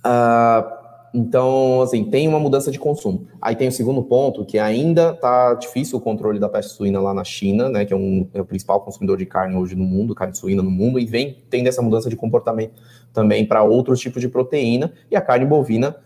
Uh, 0.05 0.80
então, 1.12 1.82
assim, 1.82 2.04
tem 2.04 2.28
uma 2.28 2.38
mudança 2.38 2.70
de 2.70 2.78
consumo. 2.78 3.26
Aí 3.40 3.56
tem 3.56 3.68
o 3.68 3.72
segundo 3.72 4.02
ponto, 4.02 4.44
que 4.44 4.58
ainda 4.58 5.11
está 5.11 5.54
difícil 5.54 5.98
o 5.98 6.00
controle 6.00 6.38
da 6.38 6.48
peste 6.48 6.72
suína 6.72 7.00
lá 7.00 7.12
na 7.12 7.24
China, 7.24 7.68
né, 7.68 7.84
que 7.84 7.92
é, 7.92 7.96
um, 7.96 8.28
é 8.32 8.40
o 8.40 8.44
principal 8.44 8.80
consumidor 8.80 9.16
de 9.16 9.26
carne 9.26 9.56
hoje 9.56 9.74
no 9.74 9.84
mundo, 9.84 10.14
carne 10.14 10.36
suína 10.36 10.62
no 10.62 10.70
mundo, 10.70 10.98
e 10.98 11.04
vem 11.04 11.42
tendo 11.50 11.66
essa 11.66 11.82
mudança 11.82 12.08
de 12.08 12.16
comportamento 12.16 12.74
também 13.12 13.44
para 13.44 13.62
outros 13.62 13.98
tipos 14.00 14.20
de 14.20 14.28
proteína, 14.28 14.92
e 15.11 15.16
a 15.16 15.20
carne 15.20 15.44
bovina 15.44 15.96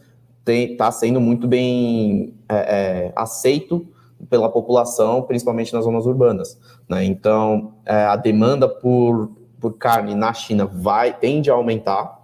está 0.47 0.91
sendo 0.91 1.21
muito 1.21 1.47
bem 1.47 2.35
é, 2.49 2.57
é, 2.57 3.13
aceito 3.17 3.87
pela 4.29 4.49
população, 4.49 5.23
principalmente 5.23 5.73
nas 5.73 5.85
zonas 5.85 6.07
urbanas. 6.07 6.59
Né? 6.89 7.05
Então, 7.05 7.75
é, 7.85 8.05
a 8.05 8.17
demanda 8.17 8.69
por, 8.69 9.33
por 9.61 9.77
carne 9.77 10.15
na 10.15 10.33
China 10.33 10.67
vai 10.67 11.13
tende 11.13 11.51
a 11.51 11.55
aumentar. 11.55 12.24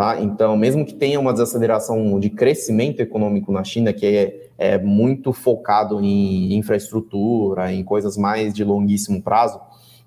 Tá? 0.00 0.18
Então, 0.18 0.56
mesmo 0.56 0.82
que 0.82 0.94
tenha 0.94 1.20
uma 1.20 1.30
desaceleração 1.30 2.18
de 2.18 2.30
crescimento 2.30 3.00
econômico 3.00 3.52
na 3.52 3.62
China, 3.62 3.92
que 3.92 4.06
é, 4.06 4.48
é 4.56 4.78
muito 4.78 5.30
focado 5.30 6.00
em 6.00 6.54
infraestrutura, 6.54 7.70
em 7.70 7.84
coisas 7.84 8.16
mais 8.16 8.54
de 8.54 8.64
longuíssimo 8.64 9.20
prazo, 9.20 9.60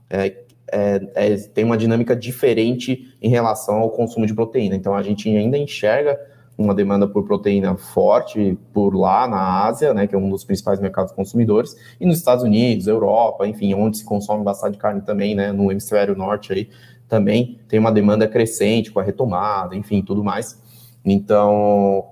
é, 0.09 0.35
é, 0.71 0.99
é, 1.13 1.35
tem 1.53 1.63
uma 1.63 1.77
dinâmica 1.77 2.15
diferente 2.15 3.15
em 3.21 3.29
relação 3.29 3.75
ao 3.75 3.91
consumo 3.91 4.25
de 4.25 4.33
proteína. 4.33 4.75
Então, 4.75 4.95
a 4.95 5.03
gente 5.03 5.29
ainda 5.29 5.59
enxerga 5.59 6.19
uma 6.57 6.73
demanda 6.73 7.07
por 7.07 7.23
proteína 7.25 7.75
forte 7.75 8.57
por 8.73 8.95
lá 8.95 9.27
na 9.27 9.65
Ásia, 9.65 9.93
né, 9.93 10.07
que 10.07 10.15
é 10.15 10.17
um 10.17 10.29
dos 10.29 10.43
principais 10.43 10.79
mercados 10.79 11.11
consumidores, 11.11 11.75
e 11.99 12.05
nos 12.05 12.17
Estados 12.17 12.43
Unidos, 12.43 12.87
Europa, 12.87 13.47
enfim, 13.47 13.73
onde 13.73 13.97
se 13.97 14.05
consome 14.05 14.43
bastante 14.43 14.77
carne 14.77 15.01
também, 15.01 15.35
né, 15.35 15.51
no 15.51 15.71
hemisfério 15.71 16.15
norte 16.15 16.51
aí, 16.51 16.69
também 17.13 17.59
tem 17.67 17.77
uma 17.77 17.91
demanda 17.91 18.27
crescente 18.27 18.91
com 18.91 18.99
a 18.99 19.03
retomada, 19.03 19.75
enfim, 19.75 20.01
tudo 20.01 20.23
mais. 20.23 20.59
Então, 21.05 22.07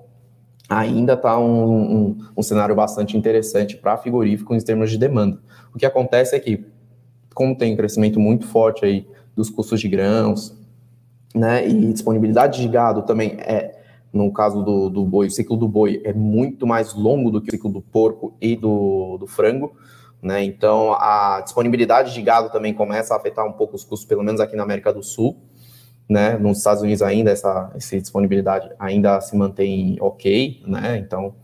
ainda 0.69 1.13
está 1.13 1.39
um, 1.39 1.71
um, 1.73 2.17
um, 2.37 2.43
cenário 2.43 2.75
bastante 2.75 3.17
interessante 3.17 3.75
para 3.75 3.97
frigorífico 3.97 4.53
em 4.53 4.59
termos 4.59 4.91
de 4.91 4.99
demanda. 4.99 5.39
O 5.73 5.79
que 5.79 5.87
acontece 5.87 6.35
é 6.35 6.39
que, 6.39 6.63
como 7.33 7.57
tem 7.57 7.73
um 7.73 7.75
crescimento 7.75 8.19
muito 8.19 8.45
forte 8.45 8.85
aí 8.85 9.07
dos 9.35 9.49
custos 9.49 9.81
de 9.81 9.89
grãos, 9.89 10.55
né, 11.33 11.67
e 11.67 11.91
disponibilidade 11.91 12.61
de 12.61 12.67
gado 12.67 13.01
também 13.01 13.37
é 13.39 13.79
no 14.13 14.31
caso 14.31 14.61
do, 14.61 14.89
do 14.89 15.03
boi, 15.05 15.27
o 15.27 15.31
ciclo 15.31 15.57
do 15.57 15.67
boi 15.67 16.01
é 16.03 16.13
muito 16.13 16.67
mais 16.67 16.93
longo 16.93 17.31
do 17.31 17.41
que 17.41 17.47
o 17.47 17.51
ciclo 17.53 17.71
do 17.71 17.81
porco 17.81 18.35
e 18.39 18.57
do, 18.57 19.17
do 19.17 19.25
frango, 19.25 19.73
né? 20.21 20.43
Então 20.43 20.93
a 20.93 21.41
disponibilidade 21.43 22.13
de 22.13 22.21
gado 22.21 22.49
também 22.49 22.73
começa 22.73 23.13
a 23.13 23.17
afetar 23.17 23.45
um 23.45 23.53
pouco 23.53 23.75
os 23.75 23.83
custos, 23.83 24.07
pelo 24.07 24.23
menos 24.23 24.39
aqui 24.39 24.55
na 24.55 24.63
América 24.63 24.93
do 24.93 25.01
Sul, 25.01 25.37
né? 26.07 26.37
Nos 26.37 26.59
Estados 26.59 26.83
Unidos 26.83 27.01
ainda 27.01 27.31
essa, 27.31 27.71
essa 27.75 27.99
disponibilidade 27.99 28.69
ainda 28.77 29.19
se 29.21 29.35
mantém 29.35 29.97
ok, 29.99 30.61
né? 30.67 30.97
Então, 30.97 31.35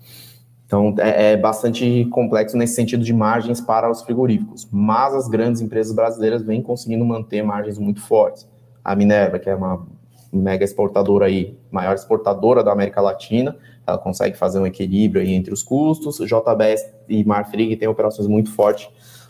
então 0.65 0.93
é, 0.99 1.31
é 1.31 1.37
bastante 1.37 2.05
complexo 2.11 2.57
nesse 2.57 2.75
sentido 2.75 3.03
de 3.03 3.13
margens 3.13 3.61
para 3.61 3.89
os 3.89 4.01
frigoríficos, 4.01 4.67
mas 4.71 5.13
as 5.15 5.27
grandes 5.27 5.61
empresas 5.61 5.93
brasileiras 5.95 6.41
vêm 6.41 6.61
conseguindo 6.61 7.05
manter 7.05 7.41
margens 7.41 7.79
muito 7.79 8.01
fortes. 8.01 8.47
A 8.83 8.95
Minerva, 8.95 9.39
que 9.39 9.49
é 9.49 9.55
uma 9.55 9.87
mega 10.31 10.63
exportadora 10.63 11.25
aí, 11.25 11.57
maior 11.71 11.95
exportadora 11.95 12.63
da 12.63 12.71
América 12.71 13.01
Latina, 13.01 13.55
ela 13.87 13.97
consegue 13.97 14.37
fazer 14.37 14.59
um 14.59 14.67
equilíbrio 14.67 15.21
aí 15.21 15.33
entre 15.33 15.53
os 15.53 15.63
custos. 15.63 16.17
JBS 16.17 16.93
e 17.07 17.23
Marfrig 17.23 17.77
têm 17.77 17.87
operações 17.87 18.27
muito 18.27 18.51
fortes 18.51 18.89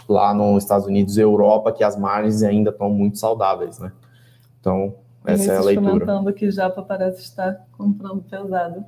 lá 0.09 0.33
nos 0.33 0.63
Estados 0.63 0.87
Unidos 0.87 1.17
e 1.17 1.21
Europa, 1.21 1.71
que 1.71 1.83
as 1.83 1.97
margens 1.97 2.41
ainda 2.41 2.71
estão 2.71 2.89
muito 2.89 3.19
saudáveis, 3.19 3.77
né? 3.77 3.91
Então, 4.59 4.95
essa 5.25 5.51
é 5.51 5.57
a 5.57 5.61
leitura. 5.61 5.91
comentando 5.91 6.33
que 6.33 6.49
Japa 6.49 6.81
parece 6.81 7.21
estar 7.21 7.65
comprando 7.77 8.23
pesado. 8.23 8.85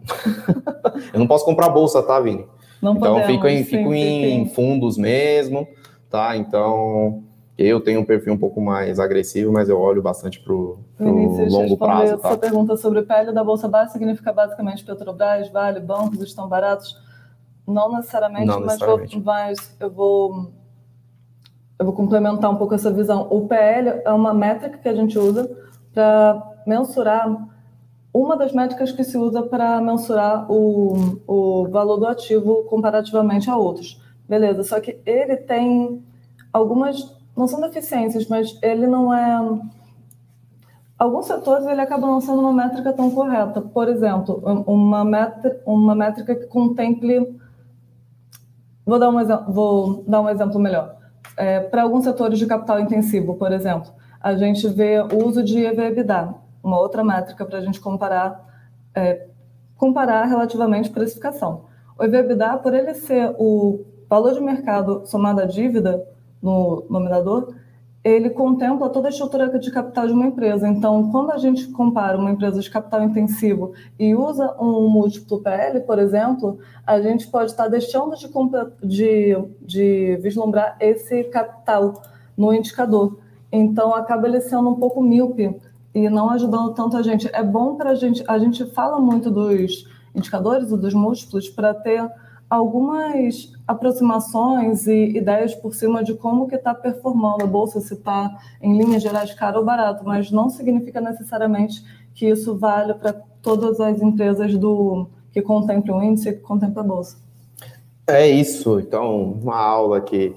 Eu 1.14 1.20
não 1.20 1.28
posso 1.28 1.46
comprar 1.46 1.70
bolsa, 1.70 2.02
tá, 2.02 2.20
Vini? 2.20 2.46
Não 2.82 2.96
então, 2.96 3.16
podemos, 3.16 3.28
fico 3.28 3.48
em, 3.48 3.64
fico 3.64 3.94
em 3.94 4.48
fundos 4.48 4.98
mesmo, 4.98 5.68
tá? 6.10 6.36
Então, 6.38 7.24
eu 7.68 7.82
tenho 7.82 8.00
um 8.00 8.06
perfil 8.06 8.34
um 8.34 8.38
pouco 8.38 8.62
mais 8.62 9.00
agressivo, 9.00 9.52
mas 9.52 9.68
eu 9.68 9.80
olho 9.80 10.02
bastante 10.02 10.40
para 10.40 10.54
o 10.54 10.80
longo 11.00 11.78
prazo. 11.78 12.18
Tá? 12.18 12.30
Essa 12.30 12.38
pergunta 12.38 12.78
sobre 12.78 13.02
pele 13.02 13.32
da 13.32 13.44
Bolsa 13.44 13.68
Baixa 13.68 13.94
significa 13.94 14.32
basicamente 14.32 14.86
Petrobras, 14.86 15.50
Vale, 15.50 15.80
bancos 15.80 16.22
estão 16.22 16.48
baratos? 16.48 16.96
Não 17.68 17.92
necessariamente, 17.92 18.48
Não 18.48 18.60
mas, 18.62 18.68
necessariamente. 18.68 19.16
Vou, 19.16 19.24
mas 19.24 19.76
eu 19.80 19.90
vou 19.90 20.52
eu 21.80 21.86
vou 21.86 21.94
complementar 21.94 22.52
um 22.52 22.58
pouco 22.58 22.76
essa 22.76 22.92
visão. 22.92 23.28
O 23.30 23.48
PL 23.48 24.02
é 24.04 24.12
uma 24.12 24.34
métrica 24.34 24.78
que 24.78 24.90
a 24.90 24.94
gente 24.94 25.18
usa 25.18 25.50
para 25.94 26.62
mensurar 26.68 27.48
uma 28.14 28.36
das 28.36 28.54
métricas 28.54 28.92
que 28.92 29.04
se 29.04 29.18
usa 29.18 29.44
para 29.44 29.80
mensurar 29.80 30.52
o, 30.52 31.22
o 31.26 31.68
valor 31.70 31.98
do 31.98 32.08
ativo 32.08 32.64
comparativamente 32.66 33.50
a 33.50 33.56
outros. 33.56 34.02
Beleza, 34.28 34.64
só 34.64 34.80
que 34.80 35.00
ele 35.06 35.38
tem 35.38 36.04
algumas 36.52 37.19
não 37.40 37.48
são 37.48 37.62
deficiências, 37.62 38.28
mas 38.28 38.60
ele 38.62 38.86
não 38.86 39.14
é. 39.14 39.62
Alguns 40.98 41.26
setores 41.26 41.66
ele 41.66 41.80
acaba 41.80 42.06
não 42.06 42.20
sendo 42.20 42.42
uma 42.42 42.52
métrica 42.52 42.92
tão 42.92 43.10
correta. 43.10 43.62
Por 43.62 43.88
exemplo, 43.88 44.44
uma, 44.68 45.06
métrica, 45.06 45.62
uma 45.66 45.96
métrica 45.96 46.36
que 46.36 46.48
contemple. 46.48 47.40
Vou 48.86 49.00
dar 49.00 49.10
um, 49.10 49.20
exemplo, 49.20 49.54
vou 49.54 50.04
dar 50.06 50.20
um 50.20 50.30
exemplo 50.30 50.60
melhor. 50.60 50.98
É, 51.38 51.62
Para 51.62 51.84
alguns 51.84 52.04
setores 52.04 52.38
de 52.38 52.46
capital 52.46 52.80
intensivo, 52.82 53.36
por 53.36 53.54
exemplo, 53.54 53.90
a 54.20 54.36
gente 54.36 54.68
vê 54.68 55.00
o 55.00 55.26
uso 55.26 55.42
de 55.42 55.64
EV/EBITDA, 55.64 56.34
uma 56.62 56.78
outra 56.78 57.04
métrica 57.04 57.46
para 57.46 57.60
a 57.60 57.62
gente 57.62 57.80
comparar, 57.80 58.44
é, 58.94 59.28
comparar 59.78 60.26
relativamente 60.26 60.90
precificação. 60.90 61.66
O 61.98 62.04
EV/EBITDA, 62.04 62.58
por 62.58 62.74
ele 62.74 62.94
ser 62.96 63.34
o 63.40 63.86
valor 64.10 64.34
de 64.34 64.42
mercado 64.42 65.04
somado 65.06 65.40
à 65.40 65.46
dívida, 65.46 66.04
no 66.42 66.86
nominador, 66.90 67.54
ele 68.04 68.30
contempla 68.30 68.90
toda 68.90 69.08
a 69.08 69.12
estrutura 69.12 69.60
de 69.60 69.72
capital 69.72 70.08
de 70.08 70.14
uma 70.14 70.28
empresa. 70.28 70.68
Então, 70.68 71.12
quando 71.12 71.32
a 71.32 71.38
gente 71.38 71.68
compara 71.68 72.18
uma 72.18 72.32
empresa 72.32 72.60
de 72.60 72.70
capital 72.70 73.04
intensivo 73.04 73.74
e 73.98 74.16
usa 74.16 74.56
um 74.60 74.90
múltiplo 74.90 75.42
PL, 75.42 75.82
por 75.82 76.00
exemplo, 76.00 76.60
a 76.88 77.02
gente 77.02 77.28
pode 77.28 77.52
estar 77.52 77.68
deixando 77.68 78.16
de, 78.16 78.30
de, 78.82 79.38
de 79.62 80.20
vislumbrar 80.22 80.78
esse 80.80 81.26
capital 81.26 82.02
no 82.38 82.54
indicador. 82.54 83.20
Então, 83.52 83.94
acaba 83.94 84.28
ele 84.28 84.40
sendo 84.40 84.70
um 84.70 84.76
pouco 84.76 85.02
míope 85.02 85.54
e 85.94 86.10
não 86.10 86.30
ajudando 86.30 86.74
tanto 86.74 86.96
a 86.96 87.02
gente. 87.02 87.30
É 87.34 87.44
bom 87.44 87.76
para 87.76 87.92
a 87.92 87.96
gente, 87.96 88.24
a 88.28 88.38
gente 88.38 88.66
fala 88.68 89.00
muito 89.00 89.30
dos 89.30 89.86
indicadores 90.16 90.72
ou 90.72 90.78
dos 90.78 90.94
múltiplos 90.94 91.50
para 91.50 91.74
ter 91.74 92.10
algumas 92.50 93.52
aproximações 93.70 94.88
e 94.88 95.16
ideias 95.16 95.54
por 95.54 95.76
cima 95.76 96.04
de 96.04 96.16
como 96.16 96.48
que 96.48 96.56
está 96.56 96.74
performando 96.74 97.44
a 97.44 97.48
bolsa, 97.48 97.80
se 97.80 97.94
está 97.94 98.36
em 98.60 98.76
linhas 98.76 99.04
gerais 99.04 99.32
caro 99.36 99.60
ou 99.60 99.66
barato, 99.66 100.04
mas 100.04 100.32
não 100.32 100.50
significa 100.50 101.00
necessariamente 101.00 101.84
que 102.16 102.28
isso 102.28 102.58
vale 102.58 102.96
para 102.96 103.14
todas 103.44 103.80
as 103.80 104.02
empresas 104.02 104.58
do 104.58 105.06
que 105.32 105.40
contemplem 105.44 105.96
o 105.96 106.02
índice 106.02 106.30
e 106.30 106.34
que 106.34 106.40
contemplem 106.40 106.84
a 106.84 106.88
bolsa. 106.88 107.18
É 108.08 108.28
isso. 108.28 108.80
Então, 108.80 109.34
uma 109.34 109.58
aula 109.58 110.00
aqui 110.00 110.36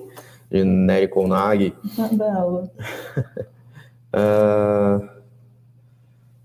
de 0.51 0.63
Nery 0.63 1.09
Konag. 1.09 1.75
Bela. 2.13 2.71
uh, 4.15 5.09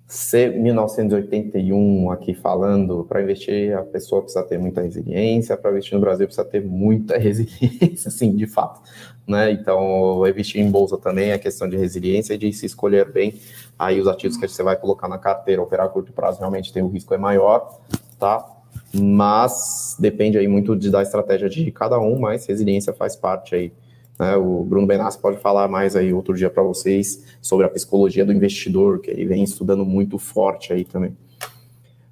C 0.07 0.47
1981 0.47 2.09
aqui 2.11 2.33
falando, 2.33 3.03
para 3.03 3.21
investir 3.21 3.77
a 3.77 3.83
pessoa 3.83 4.21
precisa 4.21 4.41
ter 4.41 4.57
muita 4.57 4.81
resiliência, 4.81 5.57
para 5.57 5.69
investir 5.71 5.95
no 5.95 5.99
Brasil 5.99 6.25
precisa 6.25 6.47
ter 6.47 6.63
muita 6.63 7.17
resiliência, 7.19 8.09
sim, 8.09 8.33
de 8.33 8.47
fato, 8.47 8.81
né? 9.27 9.51
Então, 9.51 10.25
investir 10.25 10.61
em 10.61 10.71
bolsa 10.71 10.97
também 10.97 11.31
é 11.31 11.37
questão 11.37 11.67
de 11.67 11.75
resiliência 11.75 12.33
e 12.33 12.37
de 12.37 12.53
se 12.53 12.65
escolher 12.65 13.11
bem 13.11 13.33
aí 13.77 13.99
os 13.99 14.07
ativos 14.07 14.37
que 14.37 14.47
você 14.47 14.63
vai 14.63 14.77
colocar 14.77 15.09
na 15.09 15.17
carteira, 15.17 15.61
operar 15.61 15.87
a 15.87 15.89
curto 15.89 16.13
prazo 16.13 16.39
realmente 16.39 16.71
tem 16.71 16.81
o 16.81 16.87
risco 16.87 17.13
é 17.13 17.17
maior, 17.17 17.77
tá? 18.17 18.45
Mas 18.93 19.97
depende 19.99 20.37
aí 20.37 20.47
muito 20.47 20.73
de, 20.73 20.89
da 20.89 21.01
estratégia 21.01 21.49
de 21.49 21.69
cada 21.69 21.99
um, 21.99 22.17
mas 22.17 22.45
resiliência 22.45 22.93
faz 22.93 23.17
parte 23.17 23.55
aí 23.55 23.73
né? 24.19 24.35
O 24.35 24.63
Bruno 24.63 24.87
Benassi 24.87 25.19
pode 25.19 25.37
falar 25.37 25.67
mais 25.67 25.95
aí 25.95 26.13
outro 26.13 26.33
dia 26.33 26.49
para 26.49 26.63
vocês 26.63 27.23
sobre 27.41 27.65
a 27.65 27.69
psicologia 27.69 28.25
do 28.25 28.33
investidor, 28.33 28.99
que 28.99 29.11
ele 29.11 29.25
vem 29.25 29.43
estudando 29.43 29.85
muito 29.85 30.17
forte 30.17 30.73
aí 30.73 30.83
também. 30.83 31.15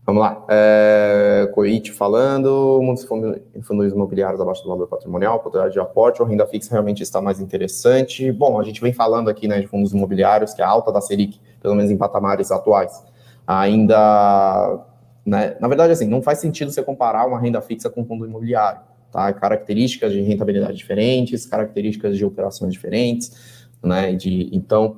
Vamos 0.06 0.22
lá. 0.22 0.46
É, 0.48 1.50
Coit 1.52 1.92
falando, 1.92 2.80
muitos 2.84 3.04
fundos 3.06 3.92
imobiliários 3.92 4.40
abaixo 4.40 4.62
do 4.62 4.70
valor 4.70 4.88
patrimonial, 4.88 5.38
oportunidade 5.38 5.74
de 5.74 5.80
aporte 5.80 6.22
ou 6.22 6.28
renda 6.28 6.46
fixa 6.46 6.70
realmente 6.72 7.02
está 7.02 7.20
mais 7.20 7.40
interessante. 7.40 8.32
Bom, 8.32 8.60
a 8.60 8.64
gente 8.64 8.80
vem 8.80 8.94
falando 8.94 9.30
aqui 9.30 9.48
né, 9.48 9.60
de 9.60 9.66
fundos 9.66 9.94
imobiliários, 9.94 10.54
que 10.54 10.62
a 10.62 10.68
alta 10.68 10.92
da 10.92 11.02
Selic, 11.02 11.40
pelo 11.60 11.74
menos 11.74 11.90
em 11.90 11.98
patamares 11.98 12.52
atuais, 12.52 13.04
ainda. 13.48 14.80
Né, 15.26 15.58
na 15.60 15.68
verdade, 15.68 15.92
assim, 15.92 16.08
não 16.08 16.22
faz 16.22 16.38
sentido 16.38 16.70
você 16.70 16.84
comparar 16.84 17.26
uma 17.26 17.40
renda 17.40 17.60
fixa 17.60 17.90
com 17.90 18.02
um 18.02 18.06
fundo 18.06 18.28
imobiliário 18.28 18.82
tá? 19.16 19.32
Características 19.32 20.12
de 20.12 20.20
rentabilidade 20.20 20.76
diferentes, 20.76 21.46
características 21.46 22.18
de 22.18 22.26
operações 22.26 22.74
diferentes, 22.74 23.66
né? 23.82 24.14
De, 24.14 24.50
então, 24.52 24.98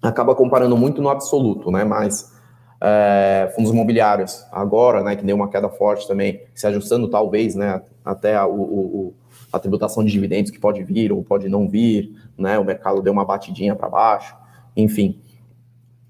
acaba 0.00 0.32
comparando 0.32 0.76
muito 0.76 1.02
no 1.02 1.08
absoluto, 1.08 1.68
né? 1.72 1.82
Mas 1.82 2.32
é, 2.80 3.52
fundos 3.56 3.72
imobiliários 3.72 4.46
agora, 4.52 5.02
né? 5.02 5.16
Que 5.16 5.24
deu 5.24 5.34
uma 5.34 5.48
queda 5.48 5.68
forte 5.68 6.06
também, 6.06 6.42
se 6.54 6.68
ajustando 6.68 7.08
talvez, 7.08 7.56
né? 7.56 7.82
Até 8.04 8.36
a, 8.36 8.46
o, 8.46 8.60
o, 8.60 9.14
a 9.52 9.58
tributação 9.58 10.04
de 10.04 10.12
dividendos 10.12 10.52
que 10.52 10.60
pode 10.60 10.84
vir 10.84 11.10
ou 11.10 11.24
pode 11.24 11.48
não 11.48 11.68
vir, 11.68 12.14
né? 12.38 12.60
O 12.60 12.64
mercado 12.64 13.02
deu 13.02 13.12
uma 13.12 13.24
batidinha 13.24 13.74
para 13.74 13.88
baixo, 13.88 14.36
enfim. 14.76 15.20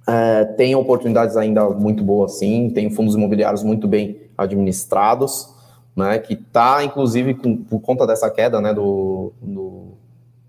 É, 0.06 0.44
tem 0.44 0.74
oportunidades 0.74 1.34
ainda 1.38 1.66
muito 1.70 2.04
boas, 2.04 2.38
sim. 2.38 2.68
Tem 2.68 2.90
fundos 2.90 3.14
imobiliários 3.14 3.62
muito 3.62 3.88
bem 3.88 4.20
administrados, 4.36 5.48
né, 5.94 6.18
que 6.18 6.34
está, 6.34 6.82
inclusive, 6.84 7.34
com, 7.34 7.56
por 7.56 7.80
conta 7.80 8.06
dessa 8.06 8.30
queda 8.30 8.60
né, 8.60 8.72
do, 8.72 9.32
do, 9.40 9.92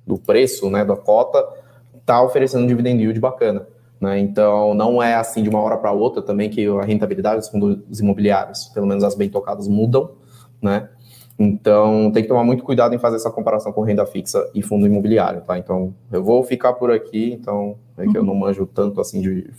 do 0.06 0.18
preço 0.18 0.70
né, 0.70 0.86
da 0.86 0.96
cota, 0.96 1.46
está 2.00 2.22
oferecendo 2.22 2.64
um 2.64 2.68
dividend 2.68 3.02
yield 3.02 3.20
bacana. 3.20 3.68
Né? 4.00 4.20
Então, 4.20 4.74
não 4.74 5.02
é 5.02 5.16
assim 5.16 5.44
de 5.44 5.50
uma 5.50 5.62
hora 5.62 5.78
para 5.78 5.91
outra 5.91 6.22
também 6.22 6.50
que 6.50 6.68
a 6.68 6.84
rentabilidade 6.84 7.39
dos 7.39 7.50
fundos 7.50 8.00
imobiliários, 8.00 8.66
pelo 8.74 8.86
menos 8.86 9.04
as 9.04 9.16
bem 9.16 9.30
tocadas, 9.30 9.68
mudam. 9.68 10.12
Né? 10.62 10.89
Então, 11.38 12.12
tem 12.12 12.24
que 12.24 12.30
tomar 12.30 12.44
muito 12.44 12.64
cuidado 12.64 12.94
em 12.94 13.00
fazer 13.00 13.16
essa 13.16 13.32
comparação 13.32 13.72
com 13.72 13.82
renda 13.82 14.06
fixa 14.06 14.46
e 14.54 14.62
fundo 14.62 14.86
imobiliário. 14.86 15.41
Tá? 15.41 15.58
Então, 15.58 15.94
eu 16.12 16.24
vou 16.24 16.44
ficar 16.44 16.74
por 16.74 16.91
aqui. 16.91 17.34
Então, 17.34 17.76
é 17.98 18.06
que 18.06 18.18
eu 18.18 18.24
não 18.24 18.36
manjo 18.36 18.66
tanto 18.66 19.00
assim 19.00 19.22
de 19.22 19.50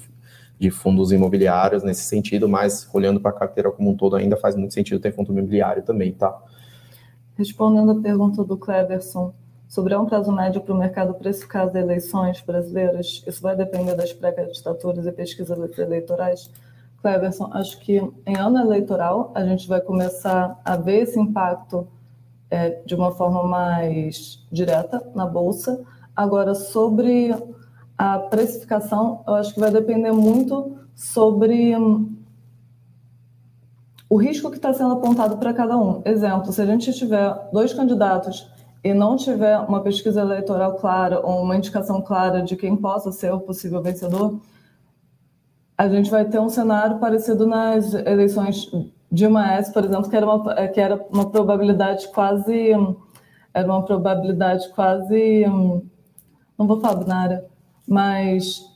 de 0.58 0.70
fundos 0.70 1.12
imobiliários 1.12 1.82
nesse 1.82 2.04
sentido, 2.04 2.48
mas 2.48 2.88
olhando 2.92 3.20
para 3.20 3.30
a 3.30 3.34
carteira 3.34 3.70
como 3.70 3.90
um 3.90 3.96
todo, 3.96 4.16
ainda 4.16 4.36
faz 4.36 4.54
muito 4.56 4.74
sentido 4.74 5.00
ter 5.00 5.12
fundo 5.12 5.32
imobiliário 5.32 5.82
também, 5.82 6.12
tá? 6.12 6.36
Respondendo 7.36 7.90
a 7.90 8.00
pergunta 8.00 8.44
do 8.44 8.56
Cleverson 8.56 9.34
sobre 9.68 9.96
um 9.96 10.06
prazo 10.06 10.30
médio 10.30 10.60
para 10.60 10.72
o 10.72 10.78
mercado 10.78 11.14
precificar 11.14 11.66
as 11.66 11.74
eleições 11.74 12.40
brasileiras, 12.40 13.24
isso 13.26 13.42
vai 13.42 13.56
depender 13.56 13.94
das 13.94 14.12
pré-candidaturas 14.12 15.04
e 15.06 15.12
pesquisas 15.12 15.78
eleitorais? 15.78 16.50
Cleverson, 17.02 17.50
acho 17.52 17.78
que 17.80 18.00
em 18.24 18.36
ano 18.36 18.60
eleitoral 18.60 19.32
a 19.34 19.44
gente 19.44 19.68
vai 19.68 19.80
começar 19.80 20.58
a 20.64 20.76
ver 20.76 21.02
esse 21.02 21.18
impacto 21.18 21.86
é, 22.48 22.80
de 22.86 22.94
uma 22.94 23.10
forma 23.10 23.42
mais 23.42 24.42
direta 24.50 25.06
na 25.14 25.26
Bolsa. 25.26 25.84
Agora, 26.14 26.54
sobre 26.54 27.34
a 27.96 28.18
precificação, 28.18 29.22
eu 29.26 29.34
acho 29.34 29.54
que 29.54 29.60
vai 29.60 29.70
depender 29.70 30.12
muito 30.12 30.76
sobre 30.94 31.76
hum, 31.76 32.16
o 34.08 34.16
risco 34.16 34.50
que 34.50 34.56
está 34.56 34.72
sendo 34.72 34.94
apontado 34.94 35.36
para 35.38 35.54
cada 35.54 35.76
um. 35.76 36.02
Exemplo, 36.04 36.52
se 36.52 36.60
a 36.60 36.66
gente 36.66 36.92
tiver 36.92 37.48
dois 37.52 37.72
candidatos 37.72 38.50
e 38.82 38.92
não 38.92 39.16
tiver 39.16 39.58
uma 39.60 39.82
pesquisa 39.82 40.20
eleitoral 40.20 40.74
clara 40.76 41.20
ou 41.20 41.42
uma 41.42 41.56
indicação 41.56 42.02
clara 42.02 42.42
de 42.42 42.56
quem 42.56 42.76
possa 42.76 43.10
ser 43.12 43.32
o 43.32 43.40
possível 43.40 43.82
vencedor, 43.82 44.40
a 45.76 45.88
gente 45.88 46.10
vai 46.10 46.24
ter 46.24 46.38
um 46.38 46.48
cenário 46.48 46.98
parecido 46.98 47.46
nas 47.46 47.94
eleições 47.94 48.70
de 49.10 49.26
uma 49.26 49.54
S, 49.54 49.72
por 49.72 49.84
exemplo, 49.84 50.08
que 50.08 50.16
era 50.16 50.26
uma, 50.26 50.68
que 50.68 50.80
era 50.80 51.06
uma 51.10 51.30
probabilidade 51.30 52.08
quase 52.08 52.74
hum, 52.76 52.96
era 53.52 53.66
uma 53.68 53.84
probabilidade 53.84 54.68
quase 54.70 55.44
hum, 55.48 55.86
não 56.58 56.66
vou 56.66 56.80
falar 56.80 56.96
binária, 56.96 57.44
mas 57.86 58.74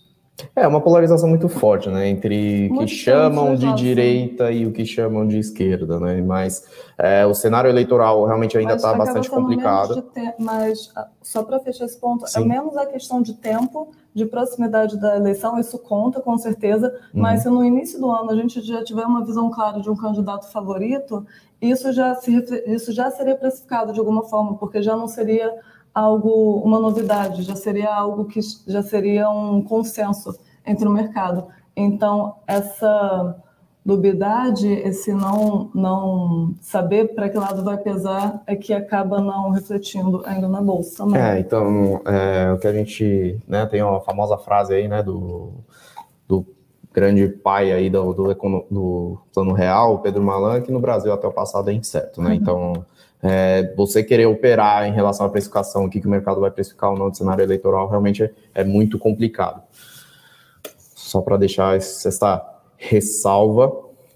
é 0.54 0.66
uma 0.66 0.80
polarização 0.80 1.28
muito 1.28 1.48
forte, 1.48 1.88
né? 1.88 2.08
Entre 2.08 2.70
o 2.70 2.78
que 2.78 2.86
chamam 2.86 3.56
de 3.56 3.72
direita 3.74 4.52
e 4.52 4.66
o 4.66 4.72
que 4.72 4.86
chamam 4.86 5.26
de 5.26 5.38
esquerda, 5.38 5.98
né? 5.98 6.20
Mas 6.22 6.64
é, 6.96 7.26
o 7.26 7.34
cenário 7.34 7.68
eleitoral 7.68 8.24
realmente 8.24 8.56
ainda 8.56 8.74
está 8.74 8.94
bastante 8.94 9.28
complicado. 9.28 10.04
Mas 10.38 10.92
ah, 10.94 11.08
só 11.22 11.42
para 11.42 11.58
fechar 11.58 11.86
esse 11.86 11.98
ponto, 11.98 12.24
é 12.24 12.28
Sim. 12.28 12.42
é 12.42 12.44
menos 12.44 12.76
a 12.76 12.86
questão 12.86 13.20
de 13.20 13.34
tempo, 13.34 13.88
de 14.14 14.26
proximidade 14.26 14.96
da 15.00 15.16
eleição, 15.16 15.58
isso 15.58 15.78
conta 15.78 16.20
com 16.20 16.38
certeza. 16.38 16.88
Uhum. 17.12 17.22
Mas 17.22 17.42
se 17.42 17.48
no 17.48 17.64
início 17.64 18.00
do 18.00 18.10
ano 18.10 18.30
a 18.30 18.36
gente 18.36 18.60
já 18.60 18.84
tiver 18.84 19.04
uma 19.04 19.24
visão 19.24 19.50
clara 19.50 19.80
de 19.80 19.90
um 19.90 19.96
candidato 19.96 20.50
favorito, 20.52 21.26
isso 21.60 21.92
já, 21.92 22.14
se, 22.14 22.32
isso 22.66 22.92
já 22.92 23.10
seria 23.10 23.34
precificado 23.34 23.92
de 23.92 23.98
alguma 23.98 24.22
forma, 24.22 24.56
porque 24.56 24.80
já 24.80 24.96
não 24.96 25.08
seria 25.08 25.52
algo, 25.94 26.60
uma 26.64 26.78
novidade, 26.78 27.42
já 27.42 27.56
seria 27.56 27.94
algo 27.94 28.26
que 28.26 28.40
já 28.66 28.82
seria 28.82 29.28
um 29.30 29.62
consenso 29.62 30.38
entre 30.66 30.86
o 30.86 30.90
mercado. 30.90 31.46
Então, 31.76 32.36
essa 32.46 33.36
dubiedade, 33.88 34.68
esse 34.68 35.14
não, 35.14 35.70
não 35.74 36.54
saber 36.60 37.14
para 37.14 37.28
que 37.28 37.38
lado 37.38 37.64
vai 37.64 37.78
pesar, 37.78 38.42
é 38.46 38.54
que 38.54 38.74
acaba 38.74 39.18
não 39.18 39.50
refletindo 39.50 40.22
ainda 40.26 40.46
na 40.46 40.60
bolsa. 40.60 41.06
Né? 41.06 41.38
É, 41.38 41.40
então, 41.40 42.02
é, 42.04 42.52
o 42.52 42.58
que 42.58 42.66
a 42.66 42.72
gente, 42.72 43.40
né, 43.48 43.64
tem 43.64 43.82
uma 43.82 44.00
famosa 44.02 44.36
frase 44.36 44.74
aí, 44.74 44.86
né, 44.86 45.02
do, 45.02 45.52
do 46.28 46.44
grande 46.92 47.28
pai 47.28 47.72
aí 47.72 47.88
do, 47.88 48.12
do, 48.12 48.34
do 48.70 49.18
plano 49.32 49.54
real, 49.54 50.00
Pedro 50.00 50.22
Malan, 50.22 50.60
que 50.60 50.70
no 50.70 50.80
Brasil 50.80 51.10
até 51.10 51.26
o 51.26 51.32
passado 51.32 51.70
é 51.70 51.72
incerto, 51.72 52.20
né, 52.20 52.30
uhum. 52.30 52.34
então 52.34 52.86
é, 53.22 53.74
você 53.76 54.02
querer 54.02 54.26
operar 54.26 54.86
em 54.86 54.92
relação 54.92 55.26
à 55.26 55.28
precificação, 55.28 55.84
o 55.84 55.90
que, 55.90 56.00
que 56.00 56.06
o 56.06 56.10
mercado 56.10 56.40
vai 56.40 56.50
precificar 56.50 56.90
ou 56.90 56.98
não 56.98 57.08
no 57.08 57.14
cenário 57.14 57.42
eleitoral, 57.42 57.88
realmente 57.88 58.22
é, 58.22 58.32
é 58.54 58.64
muito 58.64 58.98
complicado. 58.98 59.62
Só 60.94 61.20
para 61.20 61.36
deixar 61.36 61.76
essa 61.76 62.44
ressalva. 62.76 63.72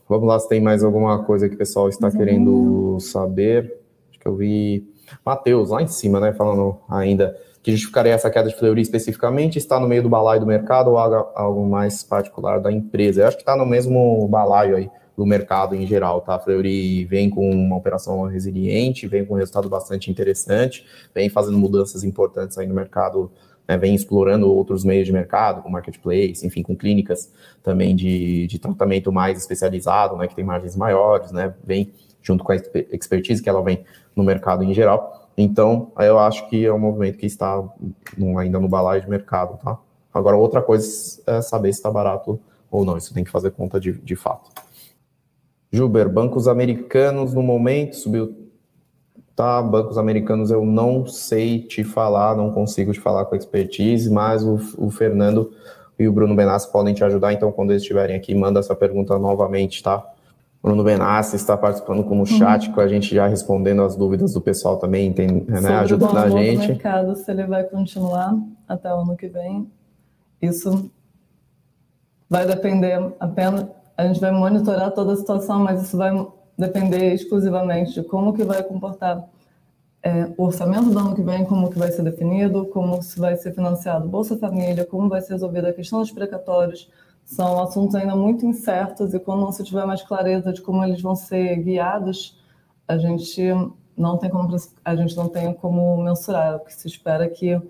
Vamos 0.08 0.28
lá 0.28 0.38
se 0.38 0.48
tem 0.48 0.60
mais 0.60 0.84
alguma 0.84 1.24
coisa 1.24 1.48
que 1.48 1.54
o 1.54 1.58
pessoal 1.58 1.88
está 1.88 2.08
uhum. 2.08 2.16
querendo 2.16 3.00
saber. 3.00 3.80
Acho 4.10 4.20
que 4.20 4.28
eu 4.28 4.36
vi 4.36 4.86
Matheus 5.24 5.70
lá 5.70 5.82
em 5.82 5.88
cima, 5.88 6.20
né, 6.20 6.32
falando 6.32 6.78
ainda 6.88 7.36
que 7.62 7.70
justificaria 7.70 8.12
essa 8.12 8.28
queda 8.28 8.48
de 8.48 8.56
Fleury 8.56 8.82
especificamente, 8.82 9.56
está 9.56 9.78
no 9.78 9.86
meio 9.86 10.02
do 10.02 10.08
balaio 10.08 10.40
do 10.40 10.46
mercado 10.46 10.90
ou 10.90 10.98
algo 10.98 11.64
mais 11.64 12.02
particular 12.02 12.60
da 12.60 12.72
empresa? 12.72 13.22
Eu 13.22 13.28
acho 13.28 13.36
que 13.36 13.42
está 13.42 13.56
no 13.56 13.64
mesmo 13.64 14.26
balaio 14.26 14.76
aí 14.76 14.90
do 15.22 15.26
mercado 15.26 15.76
em 15.76 15.86
geral, 15.86 16.20
tá? 16.20 16.34
A 16.34 16.38
Fleury 16.40 17.04
vem 17.04 17.30
com 17.30 17.48
uma 17.48 17.76
operação 17.76 18.22
resiliente, 18.24 19.06
vem 19.06 19.24
com 19.24 19.34
um 19.34 19.36
resultado 19.36 19.68
bastante 19.68 20.10
interessante, 20.10 20.84
vem 21.14 21.28
fazendo 21.28 21.56
mudanças 21.56 22.02
importantes 22.02 22.58
aí 22.58 22.66
no 22.66 22.74
mercado, 22.74 23.30
né? 23.68 23.78
vem 23.78 23.94
explorando 23.94 24.52
outros 24.52 24.84
meios 24.84 25.06
de 25.06 25.12
mercado, 25.12 25.62
com 25.62 25.70
marketplace, 25.70 26.44
enfim, 26.44 26.60
com 26.60 26.74
clínicas 26.74 27.32
também 27.62 27.94
de, 27.94 28.48
de 28.48 28.58
tratamento 28.58 29.12
mais 29.12 29.38
especializado, 29.38 30.16
né? 30.16 30.26
Que 30.26 30.34
tem 30.34 30.44
margens 30.44 30.74
maiores, 30.74 31.30
né? 31.30 31.54
Vem 31.64 31.92
junto 32.20 32.42
com 32.42 32.50
a 32.50 32.56
expertise 32.56 33.40
que 33.40 33.48
ela 33.48 33.62
vem 33.62 33.84
no 34.16 34.24
mercado 34.24 34.64
em 34.64 34.74
geral. 34.74 35.30
Então, 35.38 35.92
eu 36.00 36.18
acho 36.18 36.48
que 36.48 36.66
é 36.66 36.72
um 36.72 36.80
movimento 36.80 37.16
que 37.16 37.26
está 37.26 37.62
ainda 38.38 38.58
no 38.58 38.68
balaio 38.68 39.00
de 39.00 39.08
mercado, 39.08 39.56
tá? 39.62 39.78
Agora, 40.12 40.36
outra 40.36 40.60
coisa 40.60 41.22
é 41.28 41.40
saber 41.40 41.72
se 41.72 41.78
está 41.78 41.90
barato 41.90 42.40
ou 42.70 42.84
não. 42.84 42.96
Isso 42.96 43.14
tem 43.14 43.22
que 43.22 43.30
fazer 43.30 43.52
conta 43.52 43.78
de, 43.78 43.92
de 43.92 44.16
fato. 44.16 44.50
Juber, 45.72 46.08
bancos 46.08 46.46
americanos 46.46 47.32
no 47.32 47.42
momento 47.42 47.96
subiu 47.96 48.42
Tá, 49.34 49.62
bancos 49.62 49.96
americanos 49.96 50.50
eu 50.50 50.62
não 50.62 51.06
sei 51.06 51.60
te 51.60 51.82
falar, 51.82 52.36
não 52.36 52.50
consigo 52.50 52.92
te 52.92 53.00
falar 53.00 53.24
com 53.24 53.34
expertise, 53.34 54.10
mas 54.10 54.44
o, 54.44 54.60
o 54.76 54.90
Fernando 54.90 55.50
e 55.98 56.06
o 56.06 56.12
Bruno 56.12 56.34
Benassi 56.34 56.70
podem 56.70 56.92
te 56.92 57.02
ajudar, 57.02 57.32
então 57.32 57.50
quando 57.50 57.70
eles 57.70 57.82
estiverem 57.82 58.14
aqui, 58.14 58.34
manda 58.34 58.60
essa 58.60 58.74
pergunta 58.74 59.18
novamente, 59.18 59.82
tá? 59.82 60.06
Bruno 60.62 60.84
Benassi 60.84 61.36
está 61.36 61.56
participando 61.56 62.04
com 62.04 62.14
no 62.14 62.26
chat, 62.26 62.68
uhum. 62.68 62.74
com 62.74 62.80
a 62.82 62.86
gente 62.86 63.14
já 63.14 63.26
respondendo 63.26 63.82
as 63.82 63.96
dúvidas 63.96 64.34
do 64.34 64.40
pessoal 64.40 64.76
também, 64.76 65.12
tem, 65.12 65.28
né, 65.48 65.76
ajudando 65.76 66.16
a 66.18 66.28
gente. 66.28 66.68
mercado, 66.68 67.16
se 67.16 67.30
ele 67.30 67.44
vai 67.44 67.64
continuar 67.64 68.36
até 68.68 68.92
o 68.92 68.98
ano 68.98 69.16
que 69.16 69.28
vem, 69.28 69.66
isso 70.42 70.90
vai 72.28 72.46
depender 72.46 73.12
apenas, 73.18 73.64
a 73.96 74.06
gente 74.06 74.20
vai 74.20 74.30
monitorar 74.30 74.90
toda 74.92 75.12
a 75.12 75.16
situação, 75.16 75.60
mas 75.60 75.82
isso 75.82 75.96
vai 75.96 76.10
depender 76.56 77.14
exclusivamente 77.14 77.94
de 77.94 78.02
como 78.02 78.32
que 78.32 78.44
vai 78.44 78.62
comportar 78.62 79.28
é, 80.02 80.32
o 80.36 80.44
orçamento 80.44 80.90
do 80.90 80.98
ano 80.98 81.14
que 81.14 81.22
vem, 81.22 81.44
como 81.44 81.70
que 81.70 81.78
vai 81.78 81.90
ser 81.90 82.02
definido, 82.02 82.66
como 82.66 83.00
se 83.02 83.18
vai 83.18 83.36
ser 83.36 83.54
financiado 83.54 84.08
Bolsa 84.08 84.36
Família, 84.36 84.84
como 84.84 85.08
vai 85.08 85.20
ser 85.20 85.34
resolvida 85.34 85.68
a 85.68 85.72
questão 85.72 86.00
dos 86.00 86.10
precatórios, 86.10 86.90
são 87.24 87.62
assuntos 87.62 87.94
ainda 87.94 88.16
muito 88.16 88.44
incertos 88.44 89.14
e 89.14 89.18
quando 89.20 89.40
não 89.40 89.52
se 89.52 89.62
tiver 89.62 89.86
mais 89.86 90.02
clareza 90.02 90.52
de 90.52 90.60
como 90.60 90.84
eles 90.84 91.00
vão 91.00 91.14
ser 91.14 91.56
guiados, 91.56 92.36
a 92.86 92.98
gente 92.98 93.40
não 93.96 94.18
tem 94.18 94.28
como 94.28 94.56
a 94.84 94.96
gente 94.96 95.16
não 95.16 95.28
tem 95.28 95.54
como 95.54 96.02
mensurar. 96.02 96.56
O 96.56 96.60
que 96.60 96.74
se 96.74 96.88
espera 96.88 97.24
é 97.24 97.28
que 97.28 97.60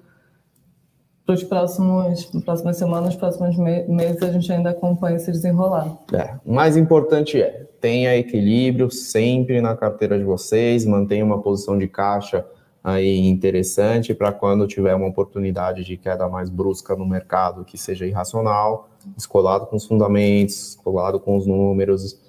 para 1.24 1.34
os 1.34 1.42
próximos 1.44 2.24
próximas 2.44 2.76
semanas, 2.76 3.14
próximos 3.14 3.56
meses 3.56 4.22
a 4.22 4.32
gente 4.32 4.52
ainda 4.52 4.70
acompanhe 4.70 5.16
esse 5.16 5.30
desenrolar. 5.30 5.96
É, 6.12 6.34
o 6.44 6.52
mais 6.52 6.76
importante 6.76 7.40
é 7.40 7.66
tenha 7.80 8.16
equilíbrio 8.16 8.90
sempre 8.90 9.60
na 9.60 9.76
carteira 9.76 10.16
de 10.16 10.24
vocês, 10.24 10.84
mantenha 10.84 11.24
uma 11.24 11.40
posição 11.40 11.76
de 11.76 11.88
caixa 11.88 12.44
aí 12.82 13.28
interessante 13.28 14.12
para 14.12 14.32
quando 14.32 14.66
tiver 14.66 14.94
uma 14.94 15.06
oportunidade 15.06 15.84
de 15.84 15.96
queda 15.96 16.28
mais 16.28 16.50
brusca 16.50 16.96
no 16.96 17.06
mercado 17.06 17.64
que 17.64 17.78
seja 17.78 18.06
irracional, 18.06 18.88
escolado 19.16 19.66
com 19.66 19.76
os 19.76 19.86
fundamentos, 19.86 20.70
escolado 20.70 21.20
com 21.20 21.36
os 21.36 21.46
números, 21.46 22.20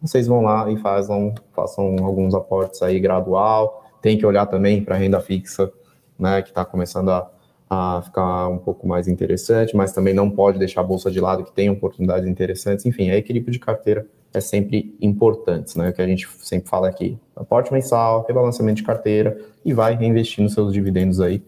vocês 0.00 0.26
vão 0.26 0.42
lá 0.42 0.70
e 0.70 0.76
façam, 0.76 1.34
façam 1.52 1.96
alguns 2.04 2.34
aportes 2.34 2.82
aí 2.82 3.00
gradual. 3.00 3.84
Tem 4.02 4.16
que 4.16 4.26
olhar 4.26 4.46
também 4.46 4.84
para 4.84 4.94
a 4.94 4.98
renda 4.98 5.20
fixa, 5.20 5.72
né, 6.18 6.42
que 6.42 6.48
está 6.50 6.64
começando 6.64 7.10
a, 7.10 7.28
a 7.68 8.00
ficar 8.02 8.48
um 8.48 8.58
pouco 8.58 8.86
mais 8.86 9.08
interessante, 9.08 9.76
mas 9.76 9.92
também 9.92 10.14
não 10.14 10.30
pode 10.30 10.58
deixar 10.58 10.82
a 10.82 10.84
bolsa 10.84 11.10
de 11.10 11.20
lado, 11.20 11.44
que 11.44 11.52
tem 11.52 11.68
oportunidades 11.68 12.28
interessantes. 12.28 12.86
Enfim, 12.86 13.10
é 13.10 13.16
equilíbrio 13.16 13.52
de 13.52 13.58
carteira 13.58 14.06
é 14.32 14.40
sempre 14.40 14.94
importante, 15.00 15.76
né? 15.78 15.92
Que 15.92 16.02
a 16.02 16.06
gente 16.06 16.28
sempre 16.42 16.68
fala 16.68 16.88
aqui. 16.88 17.18
Aporte 17.34 17.72
mensal, 17.72 18.24
rebalanceamento 18.26 18.76
de 18.76 18.82
carteira 18.82 19.40
e 19.64 19.72
vai 19.72 19.94
reinvestindo 19.94 20.48
seus 20.50 20.72
dividendos 20.72 21.20
aí 21.20 21.42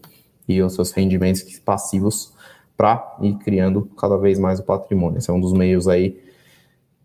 e 0.47 0.61
os 0.61 0.73
seus 0.73 0.91
rendimentos 0.91 1.43
passivos 1.59 2.33
para 2.75 3.17
ir 3.21 3.35
criando 3.35 3.89
cada 3.97 4.17
vez 4.17 4.39
mais 4.39 4.59
o 4.59 4.63
patrimônio. 4.63 5.19
Esse 5.19 5.29
é 5.29 5.33
um 5.33 5.39
dos 5.39 5.53
meios 5.53 5.87
aí 5.87 6.19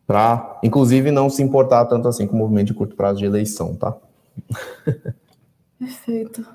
para, 0.07 0.59
inclusive, 0.63 1.11
não 1.11 1.29
se 1.29 1.43
importar 1.43 1.85
tanto 1.87 2.09
assim 2.09 2.27
com 2.27 2.35
o 2.35 2.39
movimento 2.39 2.69
de 2.69 2.75
curto 2.75 2.97
prazo 2.97 3.19
de 3.19 3.27
eleição, 3.27 3.75
tá? 3.75 3.97
Perfeito. 5.79 6.47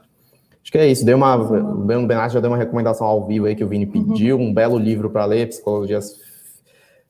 Acho 0.70 0.74
que 0.74 0.78
é 0.78 0.88
isso. 0.88 1.04
Deu 1.04 1.18
uma, 1.18 1.36
o 1.36 1.84
Ben 1.84 2.06
Benatti 2.06 2.36
já 2.36 2.40
deu 2.40 2.52
uma 2.52 2.58
recomendação 2.58 3.08
ao 3.08 3.26
vivo 3.26 3.48
aí 3.48 3.56
que 3.56 3.64
o 3.64 3.68
Vini 3.68 3.86
uhum. 3.86 3.92
pediu, 3.92 4.38
um 4.38 4.54
belo 4.54 4.78
livro 4.78 5.10
para 5.10 5.26
ler, 5.26 5.48
Psicologias 5.48 6.20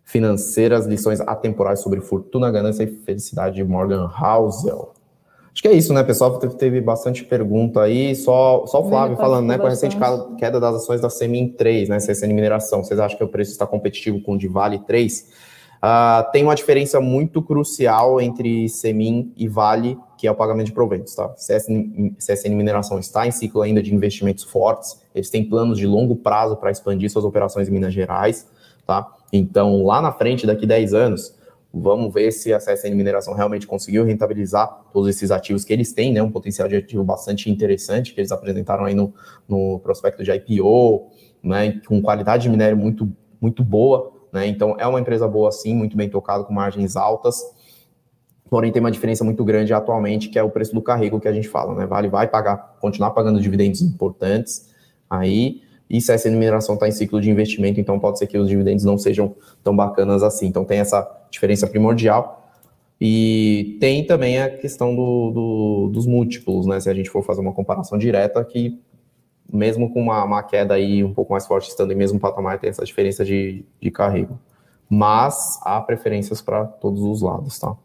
Financeiras, 0.05 0.86
lições 0.86 1.20
atemporais 1.20 1.82
sobre 1.82 1.99
fortuna, 1.99 2.49
ganância 2.49 2.84
e 2.84 2.88
felicidade 2.88 3.57
de 3.57 3.64
Morgan 3.66 4.10
Housel. 4.18 4.93
Acho 5.51 5.62
que 5.62 5.68
é 5.68 5.74
isso, 5.74 5.93
né, 5.93 6.03
pessoal? 6.03 6.39
Teve, 6.39 6.55
teve 6.55 6.80
bastante 6.80 7.26
pergunta 7.26 7.82
aí. 7.82 8.16
Só, 8.16 8.66
só 8.66 8.82
o 8.82 8.88
Flávio 8.88 9.18
falando, 9.18 9.47
né? 9.47 9.57
Com 9.57 9.68
a 9.68 9.70
recente 9.70 9.97
queda 10.38 10.57
das 10.57 10.76
ações 10.76 11.01
da 11.01 11.10
Semin 11.10 11.49
3, 11.49 11.89
né? 11.89 11.97
CSN 11.97 12.28
Mineração. 12.28 12.82
Vocês 12.82 12.97
acham 12.97 13.18
que 13.18 13.24
o 13.26 13.28
preço 13.28 13.51
está 13.51 13.68
competitivo 13.68 14.22
com 14.22 14.36
o 14.36 14.38
de 14.38 14.47
Vale 14.47 14.80
3? 14.80 15.20
Uh, 15.20 15.26
ah, 15.82 16.30
tem 16.32 16.43
uma 16.43 16.55
diferença 16.55 17.01
muito 17.01 17.41
crucial 17.41 18.22
entre 18.22 18.70
Semin 18.70 19.34
e 19.36 19.49
Vale, 19.49 19.97
que 20.20 20.28
é 20.28 20.32
o 20.32 20.36
pagamento 20.36 20.65
de 20.65 20.74
proventos, 20.74 21.15
tá? 21.15 21.30
CSN, 21.30 22.13
CSN 22.17 22.53
Mineração 22.53 22.99
está 22.99 23.26
em 23.26 23.32
ciclo 23.32 23.61
ainda 23.61 23.82
de 23.82 23.95
investimentos 23.95 24.43
fortes. 24.43 25.01
Eles 25.15 25.30
têm 25.30 25.47
planos 25.47 25.78
de 25.78 25.88
longo 25.88 26.13
prazo 26.13 26.57
para 26.57 26.70
expandir 26.70 27.09
suas 27.09 27.24
operações 27.24 27.70
em 27.70 27.72
Minas 27.72 27.93
Gerais, 27.93 28.45
tá? 28.86 29.09
Então, 29.32 29.82
lá 29.86 30.01
na 30.01 30.11
frente, 30.11 30.45
daqui 30.45 30.67
10 30.67 30.93
anos, 30.93 31.34
vamos 31.74 32.13
ver 32.13 32.34
se 32.34 32.51
a 32.51 32.57
CSN 32.57 32.93
Mineração 32.95 33.34
realmente 33.34 33.65
conseguiu 33.65 34.03
rentabilizar 34.03 34.82
todos 34.91 35.07
esses 35.07 35.32
ativos 35.32 35.63
que 35.63 35.72
eles 35.72 35.93
têm, 35.93 36.11
né? 36.11 36.22
Um 36.22 36.32
potencial 36.32 36.67
de 36.67 36.76
ativo 36.76 37.01
bastante 37.01 37.49
interessante 37.49 38.13
que 38.13 38.20
eles 38.20 38.34
apresentaram 38.34 38.84
aí 38.84 38.93
no, 38.93 39.13
no 39.47 39.80
prospecto 39.80 40.22
de 40.22 40.32
IPO, 40.34 41.07
né? 41.41 41.80
Com 41.88 42.01
qualidade 42.01 42.43
de 42.43 42.49
minério 42.49 42.76
muito, 42.76 43.09
muito 43.39 43.63
boa, 43.63 44.11
né? 44.34 44.47
Então, 44.47 44.76
é 44.78 44.86
uma 44.86 44.99
empresa 44.99 45.26
boa 45.30 45.49
sim, 45.49 45.74
muito 45.74 45.95
bem 45.95 46.09
tocada, 46.09 46.43
com 46.43 46.53
margens 46.53 46.97
altas. 46.97 47.41
Porém, 48.49 48.71
tem 48.71 48.79
uma 48.79 48.91
diferença 48.91 49.23
muito 49.23 49.43
grande 49.43 49.73
atualmente, 49.73 50.29
que 50.29 50.39
é 50.39 50.43
o 50.43 50.49
preço 50.49 50.73
do 50.73 50.81
carrego 50.81 51.19
que 51.19 51.27
a 51.27 51.33
gente 51.33 51.47
fala, 51.47 51.75
né? 51.75 51.85
Vale 51.85 52.07
vai 52.07 52.27
pagar, 52.27 52.77
continuar 52.79 53.11
pagando 53.11 53.39
dividendos 53.39 53.81
importantes 53.81 54.69
aí, 55.09 55.61
e 55.89 55.99
se 55.99 56.11
essa 56.13 56.29
mineração 56.29 56.75
está 56.75 56.87
em 56.87 56.91
ciclo 56.91 57.19
de 57.19 57.31
investimento, 57.31 57.79
então 57.79 57.99
pode 57.99 58.19
ser 58.19 58.27
que 58.27 58.37
os 58.37 58.47
dividendos 58.47 58.85
não 58.85 58.97
sejam 58.97 59.35
tão 59.63 59.75
bacanas 59.75 60.21
assim. 60.21 60.45
Então 60.45 60.63
tem 60.63 60.79
essa 60.79 61.07
diferença 61.31 61.65
primordial. 61.65 62.51
E 63.01 63.77
tem 63.79 64.05
também 64.05 64.39
a 64.39 64.49
questão 64.49 64.95
do, 64.95 65.31
do, 65.31 65.89
dos 65.91 66.05
múltiplos, 66.05 66.67
né? 66.67 66.79
Se 66.79 66.89
a 66.89 66.93
gente 66.93 67.09
for 67.09 67.23
fazer 67.23 67.41
uma 67.41 67.53
comparação 67.53 67.97
direta, 67.97 68.43
que 68.43 68.79
mesmo 69.51 69.91
com 69.91 70.01
uma, 70.01 70.23
uma 70.23 70.43
queda 70.43 70.75
aí 70.75 71.03
um 71.03 71.13
pouco 71.13 71.31
mais 71.31 71.47
forte, 71.47 71.69
estando 71.69 71.91
em 71.91 71.95
mesmo 71.95 72.19
patamar, 72.19 72.59
tem 72.59 72.69
essa 72.69 72.85
diferença 72.85 73.25
de, 73.25 73.65
de 73.81 73.89
carrego. 73.89 74.39
Mas 74.87 75.59
há 75.63 75.81
preferências 75.81 76.39
para 76.39 76.65
todos 76.65 77.01
os 77.01 77.21
lados, 77.21 77.57
tá? 77.57 77.75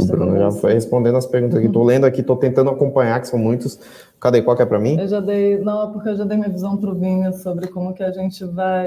O 0.00 0.06
Bruno 0.06 0.38
já 0.38 0.50
foi 0.50 0.72
respondendo 0.72 1.16
as 1.16 1.26
perguntas 1.26 1.58
aqui. 1.58 1.66
Estou 1.66 1.84
lendo 1.84 2.06
aqui, 2.06 2.20
estou 2.20 2.36
tentando 2.36 2.70
acompanhar, 2.70 3.20
que 3.20 3.28
são 3.28 3.38
muitos. 3.38 3.78
Cadê? 4.18 4.40
Qual 4.40 4.56
que 4.56 4.62
é 4.62 4.66
para 4.66 4.78
mim? 4.78 4.98
Eu 4.98 5.08
já 5.08 5.20
dei, 5.20 5.58
não, 5.58 5.92
porque 5.92 6.08
eu 6.08 6.16
já 6.16 6.24
dei 6.24 6.38
minha 6.38 6.48
visão 6.48 6.76
para 6.76 6.90
o 6.90 6.94
Vinha 6.94 7.32
sobre 7.32 7.68
como 7.68 7.92
que 7.92 8.02
a 8.02 8.10
gente 8.10 8.44
vai, 8.46 8.86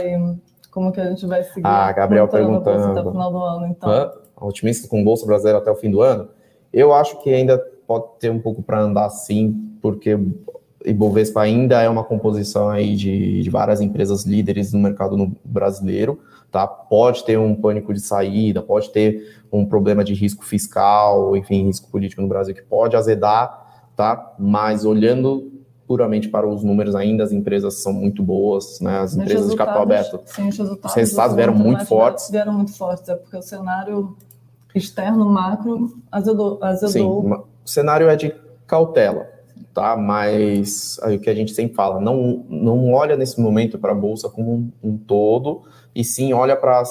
como 0.72 0.92
que 0.92 1.00
a 1.00 1.10
gente 1.10 1.26
vai 1.26 1.44
seguir. 1.44 1.66
Ah, 1.66 1.92
Gabriel 1.92 2.28
perguntando. 2.28 3.00
Até 3.00 3.08
o 3.08 3.12
final 3.12 3.32
do 3.32 3.44
ano, 3.44 3.68
então. 3.68 4.12
Otimista 4.40 4.88
com 4.88 5.04
bolsa 5.04 5.26
brasileira 5.26 5.60
até 5.60 5.70
o 5.70 5.76
fim 5.76 5.92
do 5.92 6.02
ano? 6.02 6.30
Eu 6.74 6.94
acho 6.94 7.22
que 7.22 7.32
ainda 7.32 7.60
pode 7.86 8.06
ter 8.20 8.32
um 8.32 8.40
pouco 8.40 8.64
para 8.64 8.82
andar 8.82 9.10
sim, 9.10 9.76
porque 9.82 10.18
Ibovespa 10.84 11.42
ainda 11.42 11.82
é 11.82 11.90
uma 11.90 12.04
composição 12.04 12.70
aí 12.70 12.96
de, 12.96 13.44
de 13.44 13.50
várias 13.50 13.82
empresas 13.82 14.26
líderes 14.26 14.74
no 14.74 14.80
mercado 14.80 15.16
no 15.16 15.36
brasileiro 15.46 16.20
tá? 16.52 16.68
Pode 16.68 17.24
ter 17.24 17.40
um 17.40 17.56
pânico 17.56 17.94
de 17.94 18.02
saída, 18.02 18.62
pode 18.62 18.90
ter 18.92 19.42
um 19.52 19.66
problema 19.66 20.04
de 20.04 20.14
risco 20.14 20.46
fiscal, 20.46 21.36
enfim, 21.36 21.66
risco 21.66 21.90
político 21.90 22.22
no 22.22 22.28
Brasil 22.28 22.54
que 22.54 22.62
pode 22.62 22.96
azedar, 22.96 23.90
tá? 23.96 24.34
Mas 24.38 24.86
olhando 24.86 25.52
puramente 25.88 26.30
para 26.30 26.48
os 26.48 26.64
números 26.64 26.96
ainda, 26.96 27.24
as 27.24 27.32
empresas 27.32 27.82
são 27.82 27.92
muito 27.92 28.24
boas, 28.24 28.80
né? 28.80 29.00
As 29.00 29.16
empresas 29.16 29.50
de 29.50 29.56
capital 29.56 29.82
aberto, 29.82 30.22
sim, 30.26 30.48
os 30.48 30.58
resultados, 30.58 30.92
os 30.92 30.96
resultados 30.96 31.36
vieram 31.36 31.54
muito 31.54 31.86
fortes. 31.86 32.30
Vieram 32.30 32.54
muito 32.54 32.74
fortes, 32.78 33.10
é 33.10 33.16
porque 33.16 33.36
o 33.36 33.42
cenário 33.42 34.16
externo, 34.74 35.26
macro, 35.26 35.98
azedou. 36.12 36.60
azedou. 36.62 36.90
Sim, 36.90 37.34
o 37.66 37.70
cenário 37.70 38.10
é 38.10 38.16
de 38.16 38.34
cautela, 38.66 39.28
tá? 39.74 39.96
Mas 39.96 41.00
aí, 41.02 41.16
o 41.16 41.20
que 41.20 41.30
a 41.30 41.34
gente 41.34 41.52
sempre 41.52 41.76
fala, 41.76 42.00
não, 42.00 42.46
não 42.50 42.94
olha 42.94 43.16
nesse 43.16 43.40
momento 43.40 43.78
para 43.78 43.92
a 43.92 43.96
bolsa 43.96 44.30
como 44.30 44.54
um, 44.54 44.72
um 44.84 44.98
todo, 44.98 45.64
e 45.96 46.04
sim 46.04 46.34
olha 46.34 46.56
para. 46.56 46.84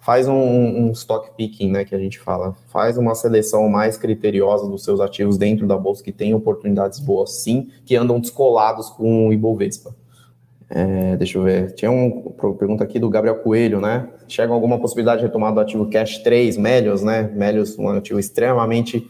Faz 0.00 0.28
um, 0.28 0.34
um, 0.34 0.90
stock 0.90 1.30
picking, 1.34 1.70
né, 1.70 1.82
que 1.82 1.94
a 1.94 1.98
gente 1.98 2.18
fala. 2.18 2.54
Faz 2.68 2.98
uma 2.98 3.14
seleção 3.14 3.70
mais 3.70 3.96
criteriosa 3.96 4.68
dos 4.68 4.84
seus 4.84 5.00
ativos 5.00 5.38
dentro 5.38 5.66
da 5.66 5.78
bolsa 5.78 6.04
que 6.04 6.12
tem 6.12 6.34
oportunidades 6.34 7.00
boas, 7.00 7.42
sim, 7.42 7.70
que 7.86 7.96
andam 7.96 8.20
descolados 8.20 8.90
com 8.90 9.28
o 9.28 9.32
Ibovespa. 9.32 9.94
É, 10.68 11.16
deixa 11.16 11.38
eu 11.38 11.42
ver. 11.42 11.72
Tinha 11.72 11.90
uma 11.90 12.54
pergunta 12.54 12.84
aqui 12.84 12.98
do 12.98 13.08
Gabriel 13.08 13.36
Coelho, 13.36 13.80
né? 13.80 14.08
Chega 14.28 14.52
alguma 14.52 14.78
possibilidade 14.78 15.20
de 15.20 15.26
retomada 15.26 15.54
do 15.54 15.60
ativo 15.60 15.88
Cash 15.88 16.18
3, 16.18 16.58
Melios, 16.58 17.02
né? 17.02 17.30
Melios, 17.34 17.78
um 17.78 17.88
ativo 17.88 18.18
extremamente 18.18 19.08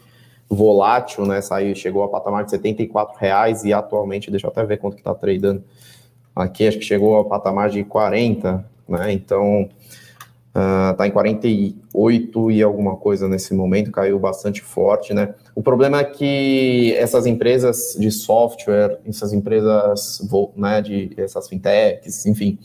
volátil, 0.49 1.26
né? 1.26 1.40
Saiu, 1.40 1.74
chegou 1.74 2.03
a 2.03 2.09
patamar 2.09 2.45
de 2.45 2.51
74 2.51 3.18
reais 3.18 3.64
e 3.64 3.72
atualmente, 3.72 4.30
deixa 4.30 4.47
eu 4.47 4.51
até 4.51 4.64
ver 4.64 4.78
quanto 4.78 4.95
que 4.95 5.01
está 5.01 5.14
tradando. 5.14 5.62
Aqui 6.34 6.66
acho 6.66 6.78
que 6.78 6.84
chegou 6.84 7.16
ao 7.16 7.24
patamar 7.24 7.70
de 7.70 7.84
40 7.84 8.74
né? 8.88 9.12
Então, 9.12 9.68
está 10.49 11.05
uh, 11.05 11.07
em 11.07 11.11
48 11.11 12.51
e 12.51 12.62
alguma 12.62 12.97
coisa 12.97 13.26
nesse 13.28 13.55
momento, 13.55 13.90
caiu 13.90 14.18
bastante 14.18 14.61
forte, 14.61 15.12
né? 15.12 15.34
O 15.55 15.62
problema 15.62 16.01
é 16.01 16.05
que 16.05 16.95
essas 16.97 17.26
empresas 17.26 17.97
de 17.99 18.11
software, 18.11 18.99
essas 19.07 19.32
empresas, 19.32 20.20
né, 20.57 20.80
de 20.80 21.12
essas 21.16 21.49
fintechs, 21.49 22.26
enfim, 22.26 22.59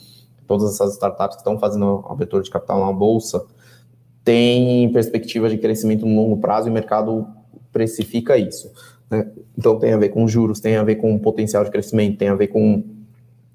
todas 0.46 0.74
essas 0.74 0.94
startups 0.94 1.38
que 1.38 1.42
estão 1.42 1.58
fazendo 1.58 2.06
abertura 2.10 2.44
de 2.44 2.50
capital 2.50 2.86
na 2.86 2.92
bolsa, 2.92 3.44
têm 4.24 4.92
perspectiva 4.92 5.50
de 5.50 5.58
crescimento 5.58 6.06
no 6.06 6.16
longo 6.16 6.38
prazo 6.38 6.68
e 6.68 6.72
o 6.72 6.74
mercado 6.74 7.28
precifica 7.72 8.38
isso. 8.38 8.72
Né? 9.10 9.28
Então 9.58 9.78
tem 9.80 9.94
a 9.94 9.98
ver 9.98 10.10
com 10.10 10.28
juros, 10.28 10.60
tem 10.60 10.76
a 10.76 10.84
ver 10.84 10.96
com 10.96 11.18
potencial 11.20 11.64
de 11.64 11.72
crescimento, 11.72 12.18
tem 12.18 12.30
a 12.30 12.36
ver 12.36 12.48
com 12.48 12.84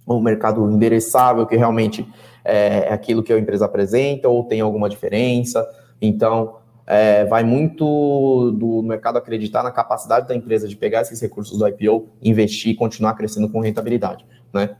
o 0.07 0.21
mercado 0.21 0.71
endereçável, 0.71 1.47
que 1.47 1.57
realmente 1.57 2.07
é, 2.45 2.89
é 2.89 2.93
aquilo 2.93 3.23
que 3.23 3.33
a 3.33 3.39
empresa 3.39 3.65
apresenta, 3.65 4.29
ou 4.29 4.45
tem 4.45 4.61
alguma 4.61 4.89
diferença. 4.89 5.67
Então, 6.01 6.57
é, 6.87 7.25
vai 7.25 7.43
muito 7.43 8.53
do 8.53 8.83
mercado 8.83 9.17
acreditar 9.17 9.62
na 9.62 9.71
capacidade 9.71 10.29
da 10.29 10.35
empresa 10.35 10.69
de 10.69 10.77
pegar 10.77 11.01
esses 11.01 11.21
recursos 11.21 11.59
do 11.59 11.67
IPO, 11.67 12.09
investir 12.23 12.73
e 12.73 12.75
continuar 12.75 13.15
crescendo 13.15 13.49
com 13.49 13.61
rentabilidade. 13.61 14.27
Né? 14.53 14.77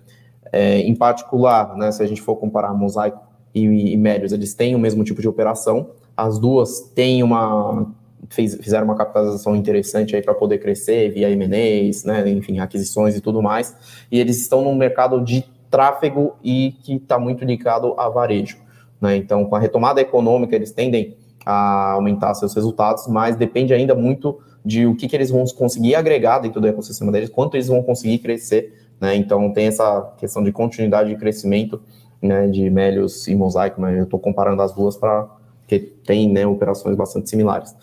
É, 0.53 0.81
em 0.81 0.95
particular, 0.95 1.75
né, 1.77 1.91
se 1.91 2.03
a 2.03 2.07
gente 2.07 2.21
for 2.21 2.37
comparar 2.37 2.75
Mosaico 2.75 3.21
e, 3.55 3.93
e 3.93 3.97
Médios, 3.97 4.33
eles 4.33 4.55
têm 4.55 4.75
o 4.75 4.79
mesmo 4.79 5.03
tipo 5.03 5.23
de 5.23 5.29
operação, 5.29 5.91
as 6.17 6.39
duas 6.39 6.81
têm 6.95 7.23
uma 7.23 7.91
fez, 8.31 8.57
fizeram 8.57 8.85
uma 8.85 8.97
capitalização 8.97 9.55
interessante 9.57 10.15
aí 10.15 10.23
para 10.23 10.35
poder 10.35 10.59
crescer 10.59 11.11
via 11.11 11.31
M&As, 11.31 12.05
né, 12.05 12.29
enfim, 12.31 12.59
aquisições 12.59 13.17
e 13.17 13.21
tudo 13.21 13.43
mais, 13.43 13.77
e 14.11 14.19
eles 14.19 14.41
estão 14.41 14.63
num 14.63 14.75
mercado 14.75 15.21
de 15.23 15.45
tráfego 15.71 16.37
e 16.43 16.77
que 16.83 16.95
está 16.95 17.19
muito 17.19 17.45
ligado 17.45 17.95
a 17.99 18.09
varejo. 18.09 18.59
Né? 19.01 19.17
Então, 19.17 19.45
com 19.45 19.57
a 19.57 19.59
retomada 19.59 20.01
econômica, 20.01 20.55
eles 20.55 20.71
tendem 20.71 21.17
a 21.45 21.93
aumentar 21.93 22.33
seus 22.35 22.55
resultados, 22.55 23.07
mas 23.07 23.37
depende 23.37 23.75
ainda 23.75 23.95
muito 23.95 24.39
de 24.65 24.87
o 24.87 24.95
que, 24.95 25.07
que 25.07 25.15
eles 25.15 25.31
vão 25.31 25.45
conseguir 25.47 25.95
agregar 25.95 26.39
dentro 26.39 26.61
do 26.61 26.67
ecossistema 26.67 27.13
deles, 27.13 27.29
quanto 27.29 27.57
eles 27.57 27.69
vão 27.69 27.83
conseguir 27.83 28.19
crescer. 28.19 28.73
Né? 29.01 29.17
Então, 29.17 29.53
tem 29.53 29.67
essa 29.67 30.15
questão 30.17 30.43
de 30.43 30.53
continuidade 30.53 31.11
de 31.11 31.17
crescimento 31.17 31.83
né, 32.23 32.47
de 32.47 32.71
Melios 32.71 33.29
e 33.29 33.35
Mosaico, 33.35 33.81
mas 33.81 33.97
eu 33.97 34.05
estou 34.05 34.19
comparando 34.19 34.63
as 34.63 34.73
duas 34.73 34.97
para 34.97 35.29
que 35.67 35.79
tem 35.79 36.31
né, 36.33 36.47
operações 36.47 36.97
bastante 36.97 37.29
similares. 37.29 37.75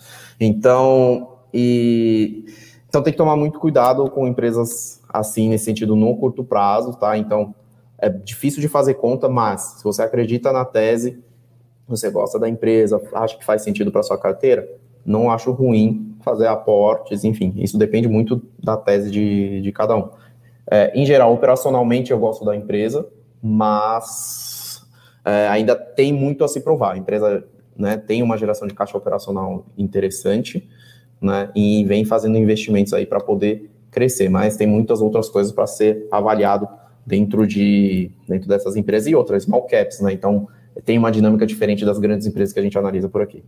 Então, 0.44 1.38
e, 1.54 2.44
então 2.88 3.02
tem 3.02 3.12
que 3.12 3.16
tomar 3.16 3.36
muito 3.36 3.60
cuidado 3.60 4.10
com 4.10 4.26
empresas 4.26 5.00
assim, 5.08 5.48
nesse 5.48 5.66
sentido, 5.66 5.94
no 5.94 6.16
curto 6.16 6.42
prazo, 6.42 6.94
tá? 6.94 7.16
Então, 7.16 7.54
é 7.98 8.08
difícil 8.08 8.60
de 8.60 8.68
fazer 8.68 8.94
conta, 8.94 9.28
mas 9.28 9.76
se 9.78 9.84
você 9.84 10.02
acredita 10.02 10.52
na 10.52 10.64
tese, 10.64 11.22
você 11.86 12.10
gosta 12.10 12.38
da 12.38 12.48
empresa, 12.48 13.00
acha 13.14 13.36
que 13.36 13.44
faz 13.44 13.62
sentido 13.62 13.92
para 13.92 14.02
sua 14.02 14.18
carteira, 14.18 14.68
não 15.04 15.30
acho 15.30 15.52
ruim 15.52 16.16
fazer 16.22 16.46
aportes, 16.46 17.22
enfim, 17.24 17.52
isso 17.56 17.78
depende 17.78 18.08
muito 18.08 18.42
da 18.62 18.76
tese 18.76 19.10
de, 19.10 19.60
de 19.60 19.72
cada 19.72 19.96
um. 19.96 20.08
É, 20.70 20.92
em 20.94 21.04
geral, 21.04 21.32
operacionalmente 21.34 22.10
eu 22.10 22.18
gosto 22.18 22.44
da 22.44 22.56
empresa, 22.56 23.06
mas 23.42 24.82
é, 25.24 25.48
ainda 25.48 25.76
tem 25.76 26.12
muito 26.12 26.44
a 26.44 26.48
se 26.48 26.60
provar. 26.60 26.94
A 26.94 26.98
empresa 26.98 27.44
né, 27.82 27.96
tem 27.96 28.22
uma 28.22 28.38
geração 28.38 28.68
de 28.68 28.74
caixa 28.74 28.96
operacional 28.96 29.66
interessante, 29.76 30.68
né, 31.20 31.50
e 31.54 31.84
vem 31.84 32.04
fazendo 32.04 32.38
investimentos 32.38 32.92
aí 32.92 33.04
para 33.04 33.20
poder 33.20 33.70
crescer, 33.90 34.28
mas 34.28 34.56
tem 34.56 34.66
muitas 34.66 35.02
outras 35.02 35.28
coisas 35.28 35.52
para 35.52 35.66
ser 35.66 36.06
avaliado 36.10 36.66
dentro 37.04 37.46
de 37.46 38.10
dentro 38.28 38.48
dessas 38.48 38.76
empresas 38.76 39.08
e 39.08 39.14
outras 39.14 39.42
small 39.42 39.62
caps, 39.62 40.00
né? 40.00 40.12
Então 40.12 40.48
tem 40.84 40.96
uma 40.96 41.10
dinâmica 41.10 41.44
diferente 41.44 41.84
das 41.84 41.98
grandes 41.98 42.26
empresas 42.26 42.54
que 42.54 42.60
a 42.60 42.62
gente 42.62 42.78
analisa 42.78 43.08
por 43.08 43.20
aqui. 43.20 43.44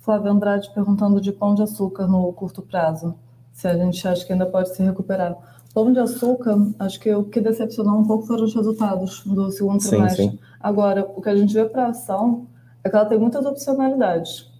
Flávio 0.00 0.30
Andrade 0.30 0.70
perguntando 0.74 1.20
de 1.20 1.32
pão 1.32 1.54
de 1.54 1.62
açúcar 1.62 2.06
no 2.06 2.30
curto 2.32 2.60
prazo, 2.60 3.14
se 3.52 3.66
a 3.66 3.74
gente 3.74 4.06
acha 4.06 4.26
que 4.26 4.32
ainda 4.32 4.46
pode 4.46 4.74
se 4.74 4.82
recuperar. 4.82 5.36
Pão 5.72 5.92
de 5.92 5.98
açúcar, 5.98 6.56
acho 6.78 6.98
que 7.00 7.14
o 7.14 7.24
que 7.24 7.40
decepcionou 7.40 7.98
um 7.98 8.04
pouco 8.04 8.26
foram 8.26 8.44
os 8.44 8.54
resultados 8.54 9.22
do 9.24 9.50
segundo 9.50 9.78
trimestre. 9.78 10.30
Sim. 10.30 10.38
Agora, 10.60 11.06
o 11.14 11.22
que 11.22 11.28
a 11.28 11.36
gente 11.36 11.54
vê 11.54 11.64
para 11.64 11.88
ação 11.88 12.46
é 12.86 12.90
que 12.90 12.96
ela 12.96 13.04
tem 13.04 13.18
muitas 13.18 13.44
opcionalidades. 13.44 14.50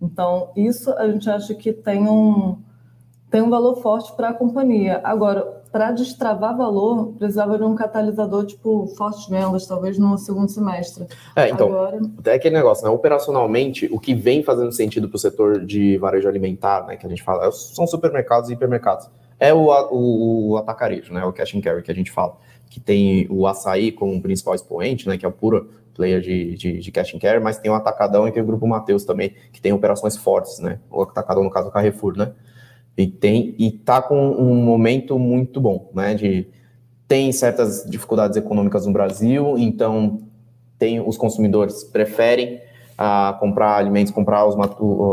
Então, 0.00 0.50
isso 0.56 0.90
a 0.92 1.08
gente 1.08 1.28
acha 1.30 1.54
que 1.54 1.72
tem 1.72 2.08
um, 2.08 2.58
tem 3.30 3.42
um 3.42 3.50
valor 3.50 3.76
forte 3.82 4.12
para 4.14 4.30
a 4.30 4.34
companhia. 4.34 5.00
Agora, 5.02 5.62
para 5.72 5.90
destravar 5.90 6.56
valor, 6.56 7.14
precisava 7.18 7.58
de 7.58 7.64
um 7.64 7.74
catalisador 7.74 8.46
tipo 8.46 8.86
fortes 8.96 9.28
vendas, 9.28 9.66
talvez 9.66 9.98
no 9.98 10.16
segundo 10.16 10.48
semestre. 10.48 11.04
É, 11.34 11.48
então, 11.48 11.66
Agora... 11.66 12.00
é 12.26 12.34
aquele 12.34 12.54
negócio, 12.54 12.84
né? 12.84 12.90
Operacionalmente, 12.90 13.88
o 13.90 13.98
que 13.98 14.14
vem 14.14 14.42
fazendo 14.44 14.70
sentido 14.70 15.08
para 15.08 15.16
o 15.16 15.18
setor 15.18 15.64
de 15.64 15.98
varejo 15.98 16.28
alimentar, 16.28 16.86
né, 16.86 16.96
que 16.96 17.04
a 17.04 17.08
gente 17.08 17.24
fala, 17.24 17.50
são 17.50 17.88
supermercados 17.88 18.50
e 18.50 18.52
hipermercados. 18.52 19.10
É 19.40 19.52
o, 19.52 19.66
o, 19.90 20.50
o 20.50 20.56
atacarejo, 20.58 21.12
né? 21.12 21.24
O 21.24 21.32
cash 21.32 21.56
and 21.56 21.60
carry 21.60 21.82
que 21.82 21.90
a 21.90 21.94
gente 21.94 22.12
fala, 22.12 22.36
que 22.70 22.78
tem 22.78 23.26
o 23.28 23.44
açaí 23.44 23.90
como 23.90 24.22
principal 24.22 24.54
expoente, 24.54 25.08
né? 25.08 25.18
Que 25.18 25.26
é 25.26 25.28
o 25.28 25.32
puro 25.32 25.70
player 25.94 26.20
de, 26.20 26.54
de, 26.54 26.78
de 26.80 26.92
cash 26.92 27.14
and 27.14 27.18
carry, 27.18 27.40
mas 27.40 27.58
tem 27.58 27.70
o 27.70 27.74
Atacadão 27.74 28.26
e 28.26 28.32
tem 28.32 28.42
o 28.42 28.46
Grupo 28.46 28.66
Mateus 28.66 29.04
também, 29.04 29.34
que 29.52 29.60
tem 29.60 29.72
operações 29.72 30.16
fortes, 30.16 30.58
né? 30.58 30.78
O 30.90 31.02
Atacadão, 31.02 31.42
no 31.42 31.50
caso, 31.50 31.68
o 31.68 31.72
Carrefour, 31.72 32.16
né? 32.16 32.32
E 32.96 33.06
tem 33.06 33.54
e 33.58 33.70
tá 33.70 34.02
com 34.02 34.30
um 34.30 34.54
momento 34.54 35.18
muito 35.18 35.60
bom, 35.60 35.90
né? 35.94 36.14
De 36.14 36.46
tem 37.06 37.30
certas 37.32 37.84
dificuldades 37.88 38.36
econômicas 38.36 38.86
no 38.86 38.92
Brasil, 38.92 39.56
então 39.58 40.20
tem 40.78 41.00
os 41.00 41.16
consumidores 41.16 41.84
preferem 41.84 42.60
a 42.96 43.36
comprar 43.38 43.76
alimentos, 43.76 44.12
comprar 44.12 44.46
os, 44.46 44.56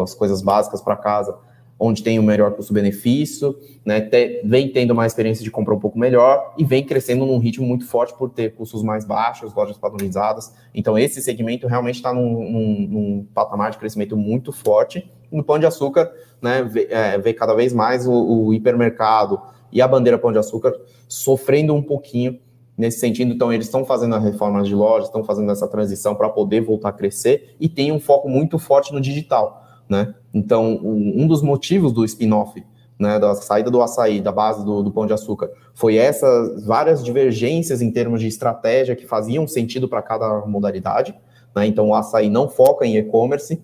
as 0.04 0.14
coisas 0.14 0.42
básicas 0.42 0.82
para 0.82 0.96
casa 0.96 1.36
onde 1.84 2.04
tem 2.04 2.20
o 2.20 2.24
melhor 2.24 2.52
custo-benefício, 2.52 3.58
né, 3.84 4.00
te, 4.00 4.42
vem 4.46 4.70
tendo 4.70 4.92
uma 4.92 5.08
experiência 5.08 5.44
de 5.44 5.50
compra 5.50 5.74
um 5.74 5.80
pouco 5.80 5.98
melhor 5.98 6.54
e 6.56 6.64
vem 6.64 6.86
crescendo 6.86 7.26
num 7.26 7.40
ritmo 7.40 7.66
muito 7.66 7.88
forte 7.88 8.16
por 8.16 8.30
ter 8.30 8.54
custos 8.54 8.84
mais 8.84 9.04
baixos, 9.04 9.52
lojas 9.56 9.80
padronizadas. 9.80 10.54
Então, 10.76 10.96
esse 10.96 11.20
segmento 11.24 11.66
realmente 11.66 11.96
está 11.96 12.14
num, 12.14 12.52
num, 12.52 12.88
num, 12.88 13.28
patamar 13.34 13.72
de 13.72 13.80
crescimento 13.80 14.16
muito 14.16 14.52
forte. 14.52 15.12
No 15.32 15.44
Pão 15.44 15.58
de 15.58 15.66
Açúcar, 15.66 16.12
né, 16.40 16.62
vê, 16.62 16.88
é, 16.92 17.18
vê 17.18 17.34
cada 17.34 17.56
vez 17.56 17.74
mais 17.74 18.06
o, 18.06 18.14
o 18.14 18.54
hipermercado 18.54 19.42
e 19.72 19.82
a 19.82 19.88
bandeira 19.88 20.20
Pão 20.20 20.32
de 20.32 20.38
Açúcar 20.38 20.80
sofrendo 21.08 21.74
um 21.74 21.82
pouquinho 21.82 22.40
nesse 22.78 23.00
sentido. 23.00 23.34
Então, 23.34 23.52
eles 23.52 23.66
estão 23.66 23.84
fazendo 23.84 24.14
a 24.14 24.20
reforma 24.20 24.62
de 24.62 24.76
lojas, 24.76 25.08
estão 25.08 25.24
fazendo 25.24 25.52
essa 25.52 25.68
transição 25.68 26.14
para 26.14 26.30
poder 26.30 26.62
voltar 26.62 26.90
a 26.90 26.94
crescer 26.94 27.56
e 27.60 27.68
tem 27.68 27.92
um 27.92 28.00
foco 28.00 28.30
muito 28.30 28.60
forte 28.60 28.94
no 28.94 29.02
digital 29.02 29.62
né? 29.92 30.16
Então, 30.34 30.80
um 30.82 31.28
dos 31.28 31.42
motivos 31.42 31.92
do 31.92 32.06
spin-off, 32.06 32.64
né, 32.98 33.20
da 33.20 33.36
saída 33.36 33.70
do 33.70 33.82
açaí, 33.82 34.22
da 34.22 34.32
base 34.32 34.64
do, 34.64 34.82
do 34.82 34.90
pão 34.90 35.06
de 35.06 35.12
açúcar, 35.12 35.52
foi 35.74 35.98
essas 35.98 36.66
várias 36.66 37.04
divergências 37.04 37.82
em 37.82 37.92
termos 37.92 38.22
de 38.22 38.28
estratégia 38.28 38.96
que 38.96 39.06
faziam 39.06 39.46
sentido 39.46 39.90
para 39.90 40.02
cada 40.02 40.46
modalidade. 40.46 41.14
Né? 41.54 41.66
Então, 41.66 41.90
o 41.90 41.96
açaí 41.96 42.30
não 42.30 42.48
foca 42.48 42.86
em 42.86 42.96
e-commerce, 42.96 43.62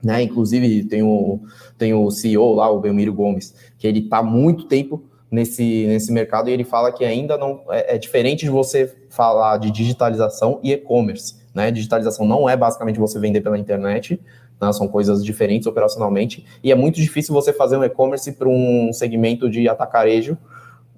né? 0.00 0.22
Inclusive, 0.22 0.84
tem 0.84 1.02
o, 1.02 1.40
tem 1.76 1.92
o 1.92 2.08
CEO 2.08 2.54
lá, 2.54 2.70
o 2.70 2.78
Belmiro 2.78 3.12
Gomes, 3.12 3.52
que 3.76 3.84
ele 3.84 3.98
está 3.98 4.22
muito 4.22 4.66
tempo 4.66 5.02
nesse, 5.28 5.86
nesse 5.88 6.12
mercado 6.12 6.48
e 6.48 6.52
ele 6.52 6.62
fala 6.62 6.92
que 6.92 7.04
ainda 7.04 7.36
não 7.36 7.64
é, 7.70 7.96
é 7.96 7.98
diferente 7.98 8.44
de 8.44 8.50
você 8.50 8.94
falar 9.10 9.56
de 9.56 9.72
digitalização 9.72 10.60
e 10.62 10.70
e-commerce. 10.70 11.34
Né? 11.52 11.72
Digitalização 11.72 12.24
não 12.24 12.48
é 12.48 12.56
basicamente 12.56 13.00
você 13.00 13.18
vender 13.18 13.40
pela 13.40 13.58
internet, 13.58 14.20
né? 14.60 14.72
São 14.72 14.88
coisas 14.88 15.24
diferentes 15.24 15.66
operacionalmente. 15.66 16.44
E 16.62 16.72
é 16.72 16.74
muito 16.74 16.96
difícil 16.96 17.34
você 17.34 17.52
fazer 17.52 17.76
um 17.76 17.84
e-commerce 17.84 18.32
para 18.32 18.48
um 18.48 18.92
segmento 18.92 19.48
de 19.48 19.68
atacarejo, 19.68 20.36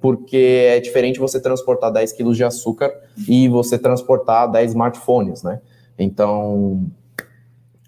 porque 0.01 0.67
é 0.69 0.81
diferente 0.81 1.19
você 1.19 1.41
transportar 1.41 1.93
10 1.93 2.13
quilos 2.13 2.37
de 2.37 2.45
açúcar 2.45 2.93
e 3.29 3.49
você 3.49 3.79
transportar 3.79 4.51
10 4.51 4.71
smartphones, 4.71 5.43
né? 5.43 5.61
Então, 5.99 6.91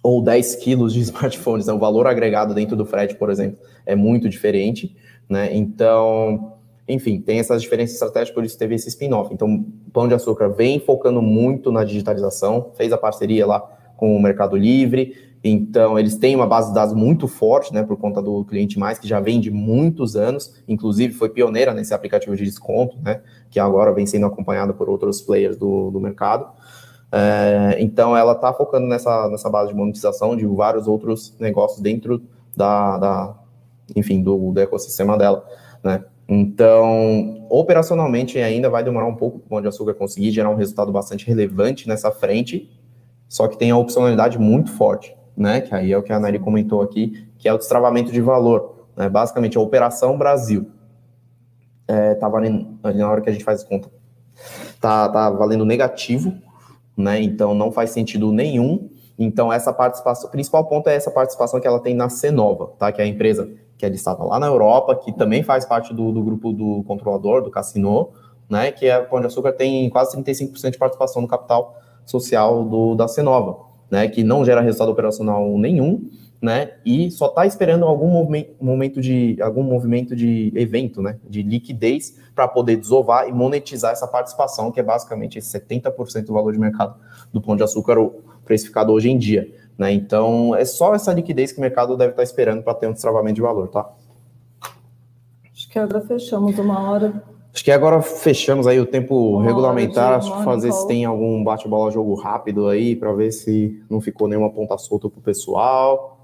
ou 0.02 0.22
10 0.22 0.56
quilos 0.56 0.92
de 0.92 1.00
smartphones, 1.02 1.66
né? 1.66 1.72
o 1.72 1.78
valor 1.78 2.06
agregado 2.06 2.54
dentro 2.54 2.76
do 2.76 2.84
frete, 2.84 3.14
por 3.14 3.30
exemplo, 3.30 3.58
é 3.86 3.94
muito 3.94 4.28
diferente, 4.28 4.94
né? 5.28 5.54
Então, 5.56 6.52
enfim, 6.86 7.20
tem 7.20 7.38
essas 7.38 7.62
diferenças 7.62 7.94
estratégicas, 7.94 8.34
por 8.34 8.44
isso 8.44 8.58
teve 8.58 8.74
esse 8.74 8.88
spin-off. 8.88 9.32
Então, 9.32 9.64
Pão 9.92 10.06
de 10.06 10.14
Açúcar 10.14 10.48
vem 10.48 10.80
focando 10.80 11.22
muito 11.22 11.72
na 11.72 11.84
digitalização, 11.84 12.72
fez 12.74 12.92
a 12.92 12.98
parceria 12.98 13.46
lá 13.46 13.60
com 13.96 14.14
o 14.14 14.20
Mercado 14.20 14.56
Livre, 14.56 15.31
então, 15.44 15.98
eles 15.98 16.16
têm 16.16 16.36
uma 16.36 16.46
base 16.46 16.68
de 16.68 16.74
dados 16.74 16.94
muito 16.94 17.26
forte, 17.26 17.74
né, 17.74 17.82
por 17.82 17.96
conta 17.96 18.22
do 18.22 18.44
cliente 18.44 18.78
mais, 18.78 18.98
que 18.98 19.08
já 19.08 19.18
vem 19.18 19.40
de 19.40 19.50
muitos 19.50 20.14
anos, 20.14 20.62
inclusive 20.68 21.12
foi 21.14 21.28
pioneira 21.30 21.74
nesse 21.74 21.92
aplicativo 21.92 22.36
de 22.36 22.44
desconto, 22.44 22.96
né, 23.02 23.20
que 23.50 23.58
agora 23.58 23.92
vem 23.92 24.06
sendo 24.06 24.26
acompanhado 24.26 24.72
por 24.72 24.88
outros 24.88 25.20
players 25.20 25.56
do, 25.56 25.90
do 25.90 25.98
mercado. 25.98 26.46
É, 27.10 27.76
então, 27.80 28.16
ela 28.16 28.32
está 28.32 28.52
focando 28.52 28.86
nessa, 28.86 29.28
nessa 29.30 29.50
base 29.50 29.70
de 29.70 29.76
monetização 29.76 30.36
de 30.36 30.46
vários 30.46 30.86
outros 30.86 31.36
negócios 31.40 31.80
dentro 31.80 32.22
da, 32.56 32.98
da 32.98 33.34
enfim, 33.96 34.22
do, 34.22 34.52
do 34.52 34.60
ecossistema 34.60 35.18
dela, 35.18 35.44
né. 35.82 36.04
Então, 36.28 37.44
operacionalmente 37.50 38.38
ainda 38.38 38.70
vai 38.70 38.82
demorar 38.84 39.06
um 39.06 39.16
pouco 39.16 39.40
para 39.40 39.46
o 39.46 39.48
Pão 39.48 39.60
de 39.60 39.66
Açúcar 39.66 39.92
conseguir 39.92 40.30
gerar 40.30 40.50
um 40.50 40.54
resultado 40.54 40.92
bastante 40.92 41.26
relevante 41.26 41.88
nessa 41.88 42.12
frente, 42.12 42.70
só 43.28 43.48
que 43.48 43.58
tem 43.58 43.72
a 43.72 43.76
opcionalidade 43.76 44.38
muito 44.38 44.70
forte 44.70 45.14
né? 45.36 45.60
Que 45.60 45.74
aí 45.74 45.92
é 45.92 45.98
o 45.98 46.02
que 46.02 46.12
a 46.12 46.18
Nari 46.18 46.38
comentou 46.38 46.82
aqui, 46.82 47.26
que 47.38 47.48
é 47.48 47.52
o 47.52 47.58
destravamento 47.58 48.12
de 48.12 48.20
valor. 48.20 48.86
Né? 48.96 49.08
Basicamente, 49.08 49.56
a 49.56 49.60
operação 49.60 50.18
Brasil 50.18 50.70
é, 51.88 52.14
tá 52.14 52.28
valendo, 52.28 52.78
na 52.82 53.10
hora 53.10 53.20
que 53.20 53.28
a 53.28 53.32
gente 53.32 53.44
faz 53.44 53.62
conta, 53.64 53.90
tá, 54.80 55.08
tá 55.08 55.30
valendo 55.30 55.64
negativo, 55.64 56.34
né? 56.96 57.20
Então 57.22 57.54
não 57.54 57.72
faz 57.72 57.90
sentido 57.90 58.32
nenhum. 58.32 58.90
Então, 59.18 59.52
essa 59.52 59.72
participação, 59.72 60.28
o 60.28 60.32
principal 60.32 60.64
ponto 60.66 60.88
é 60.88 60.94
essa 60.94 61.10
participação 61.10 61.60
que 61.60 61.66
ela 61.66 61.80
tem 61.80 61.94
na 61.94 62.08
Cenova, 62.08 62.72
tá? 62.78 62.90
Que 62.90 63.00
é 63.00 63.04
a 63.04 63.06
empresa 63.06 63.50
que 63.82 63.86
é 63.86 63.88
listada 63.88 64.22
lá 64.22 64.38
na 64.38 64.46
Europa, 64.46 64.94
que 64.94 65.12
também 65.12 65.42
faz 65.42 65.64
parte 65.64 65.92
do, 65.92 66.12
do 66.12 66.22
grupo 66.22 66.52
do 66.52 66.84
controlador, 66.84 67.42
do 67.42 67.50
Cassino, 67.50 68.10
né, 68.48 68.70
que 68.70 68.86
é 68.86 69.00
Pão 69.00 69.18
de 69.18 69.26
Açúcar 69.26 69.52
tem 69.52 69.90
quase 69.90 70.16
35% 70.16 70.70
de 70.70 70.78
participação 70.78 71.20
no 71.20 71.26
capital 71.26 71.74
social 72.04 72.64
do, 72.64 72.94
da 72.94 73.08
Cenova, 73.08 73.71
né, 73.92 74.08
que 74.08 74.24
não 74.24 74.42
gera 74.42 74.62
resultado 74.62 74.90
operacional 74.90 75.58
nenhum, 75.58 76.08
né, 76.40 76.72
e 76.82 77.10
só 77.10 77.26
está 77.26 77.44
esperando 77.44 77.84
algum 77.84 78.08
movimento 78.58 79.02
de 79.02 79.36
algum 79.42 79.62
movimento 79.62 80.16
de 80.16 80.50
evento, 80.56 81.02
né, 81.02 81.18
de 81.28 81.42
liquidez 81.42 82.18
para 82.34 82.48
poder 82.48 82.76
desovar 82.76 83.28
e 83.28 83.32
monetizar 83.32 83.92
essa 83.92 84.08
participação, 84.08 84.72
que 84.72 84.80
é 84.80 84.82
basicamente 84.82 85.38
esse 85.38 85.52
70% 85.60 86.24
do 86.24 86.32
valor 86.32 86.54
de 86.54 86.58
mercado 86.58 86.96
do 87.30 87.40
Pão 87.42 87.54
de 87.54 87.62
Açúcar 87.62 87.96
precificado 88.46 88.92
hoje 88.92 89.10
em 89.10 89.18
dia, 89.18 89.52
né? 89.76 89.92
Então, 89.92 90.56
é 90.56 90.64
só 90.64 90.94
essa 90.94 91.12
liquidez 91.12 91.52
que 91.52 91.58
o 91.58 91.60
mercado 91.60 91.94
deve 91.96 92.12
estar 92.12 92.22
tá 92.22 92.24
esperando 92.24 92.62
para 92.62 92.74
ter 92.74 92.88
um 92.88 92.92
destravamento 92.92 93.34
de 93.34 93.42
valor, 93.42 93.68
tá? 93.68 93.88
Acho 95.52 95.68
que 95.68 95.78
agora 95.78 96.00
fechamos 96.00 96.58
uma 96.58 96.90
hora. 96.90 97.22
Acho 97.54 97.64
que 97.64 97.70
agora 97.70 98.00
fechamos 98.00 98.66
aí 98.66 98.80
o 98.80 98.86
tempo 98.86 99.36
uma 99.36 99.44
regulamentar. 99.44 100.14
Acho 100.14 100.36
que 100.38 100.44
fazer 100.44 100.72
se 100.72 100.86
tem 100.86 101.04
algum 101.04 101.44
bate-bola 101.44 101.90
jogo 101.90 102.14
rápido 102.14 102.66
aí 102.66 102.96
para 102.96 103.12
ver 103.12 103.30
se 103.30 103.82
não 103.90 104.00
ficou 104.00 104.26
nenhuma 104.26 104.50
ponta 104.50 104.78
solta 104.78 105.08
para 105.10 105.18
o 105.18 105.22
pessoal. 105.22 106.18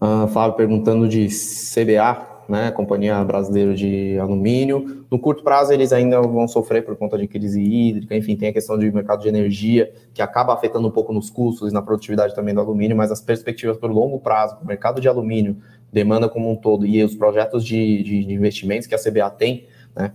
Uh, 0.00 0.26
Flávio 0.28 0.56
perguntando 0.56 1.08
de 1.08 1.28
CBA, 1.28 2.38
né, 2.48 2.70
Companhia 2.72 3.22
Brasileira 3.24 3.74
de 3.74 4.18
Alumínio. 4.18 5.04
No 5.10 5.18
curto 5.18 5.44
prazo, 5.44 5.72
eles 5.72 5.92
ainda 5.92 6.20
vão 6.20 6.48
sofrer 6.48 6.84
por 6.84 6.96
conta 6.96 7.18
de 7.18 7.28
crise 7.28 7.60
hídrica, 7.60 8.16
enfim, 8.16 8.36
tem 8.36 8.48
a 8.48 8.52
questão 8.52 8.78
de 8.78 8.90
mercado 8.90 9.22
de 9.22 9.28
energia, 9.28 9.92
que 10.14 10.22
acaba 10.22 10.54
afetando 10.54 10.86
um 10.88 10.90
pouco 10.90 11.12
nos 11.12 11.30
custos 11.30 11.70
e 11.70 11.74
na 11.74 11.82
produtividade 11.82 12.34
também 12.34 12.54
do 12.54 12.60
alumínio, 12.60 12.96
mas 12.96 13.10
as 13.10 13.20
perspectivas 13.20 13.76
para 13.76 13.90
o 13.90 13.94
longo 13.94 14.18
prazo, 14.18 14.56
o 14.62 14.66
mercado 14.66 15.00
de 15.00 15.08
alumínio, 15.08 15.56
demanda 15.92 16.28
como 16.28 16.50
um 16.50 16.56
todo, 16.56 16.86
e 16.86 17.02
os 17.02 17.14
projetos 17.14 17.64
de, 17.64 18.02
de, 18.02 18.24
de 18.24 18.34
investimentos 18.34 18.86
que 18.86 18.94
a 18.94 18.98
CBA 18.98 19.30
tem, 19.30 19.66
né, 19.96 20.12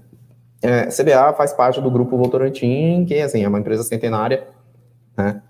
é, 0.63 0.87
CBA 0.87 1.33
faz 1.33 1.53
parte 1.53 1.79
do 1.79 1.91
grupo 1.91 2.17
Votorantim, 2.17 3.05
que 3.05 3.19
assim, 3.19 3.43
é 3.43 3.47
uma 3.47 3.59
empresa 3.59 3.83
centenária, 3.83 4.47
né, 5.15 5.41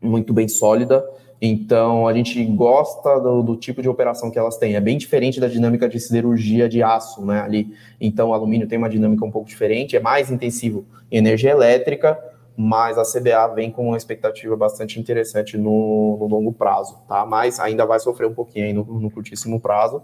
muito 0.00 0.32
bem 0.32 0.48
sólida, 0.48 1.04
então, 1.42 2.06
a 2.06 2.12
gente 2.12 2.44
gosta 2.44 3.18
do, 3.18 3.42
do, 3.42 3.56
tipo 3.56 3.80
de 3.80 3.88
operação 3.88 4.30
que 4.30 4.38
elas 4.38 4.58
têm. 4.58 4.76
É 4.76 4.80
bem 4.80 4.98
diferente 4.98 5.40
da 5.40 5.48
dinâmica 5.48 5.88
de 5.88 5.98
siderurgia 5.98 6.68
de 6.68 6.82
aço, 6.82 7.24
né? 7.24 7.40
Ali. 7.40 7.74
Então, 7.98 8.28
o 8.28 8.34
alumínio 8.34 8.68
tem 8.68 8.76
uma 8.76 8.90
dinâmica 8.90 9.24
um 9.24 9.30
pouco 9.30 9.48
diferente, 9.48 9.96
é 9.96 10.00
mais 10.00 10.30
intensivo 10.30 10.84
em 11.10 11.16
energia 11.16 11.50
elétrica, 11.50 12.18
mas 12.54 12.98
a 12.98 13.04
CBA 13.04 13.54
vem 13.54 13.70
com 13.70 13.88
uma 13.88 13.96
expectativa 13.96 14.54
bastante 14.54 15.00
interessante 15.00 15.56
no, 15.56 16.18
no 16.20 16.26
longo 16.26 16.52
prazo, 16.52 16.98
tá? 17.08 17.24
Mas 17.24 17.58
ainda 17.58 17.86
vai 17.86 17.98
sofrer 17.98 18.26
um 18.26 18.34
pouquinho 18.34 18.74
no, 18.74 19.00
no 19.00 19.10
curtíssimo 19.10 19.58
prazo. 19.58 20.02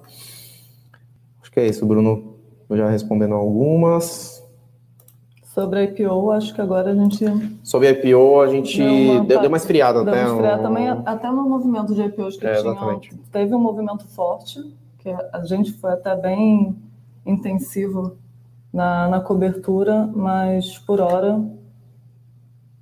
Acho 1.42 1.52
que 1.52 1.60
é 1.60 1.66
isso, 1.66 1.84
Bruno. 1.84 2.34
Já 2.70 2.88
respondendo 2.88 3.34
algumas. 3.34 4.36
Sobre 5.57 5.78
a 5.78 5.84
IPO, 5.84 6.32
acho 6.32 6.54
que 6.54 6.61
agora 6.61 6.90
a 6.90 6.94
gente. 6.94 7.24
Sobre 7.62 7.88
a 7.88 7.92
IPO, 7.92 8.42
a 8.42 8.48
gente 8.48 8.76
deu 8.76 8.92
uma, 8.92 9.24
deu, 9.24 9.40
deu 9.40 9.48
uma 9.48 9.57
esfriada 9.57 10.04
deu 10.04 10.12
até. 10.12 10.22
Uma 10.22 10.32
esfriada 10.32 10.61
um... 10.61 10.62
também, 10.64 10.88
até 11.07 11.30
no 11.30 11.48
movimento 11.48 11.94
de 11.94 12.02
IPOs 12.02 12.36
que 12.36 12.46
é, 12.46 12.57
tinha. 12.57 12.72
Exatamente. 12.72 13.16
Teve 13.32 13.54
um 13.54 13.59
movimento 13.59 14.07
forte, 14.07 14.61
que 14.98 15.09
a 15.09 15.44
gente 15.46 15.72
foi 15.72 15.92
até 15.92 16.14
bem 16.14 16.76
intensivo 17.24 18.18
na, 18.70 19.09
na 19.09 19.18
cobertura, 19.18 20.07
mas 20.14 20.76
por 20.76 21.00
hora, 21.00 21.42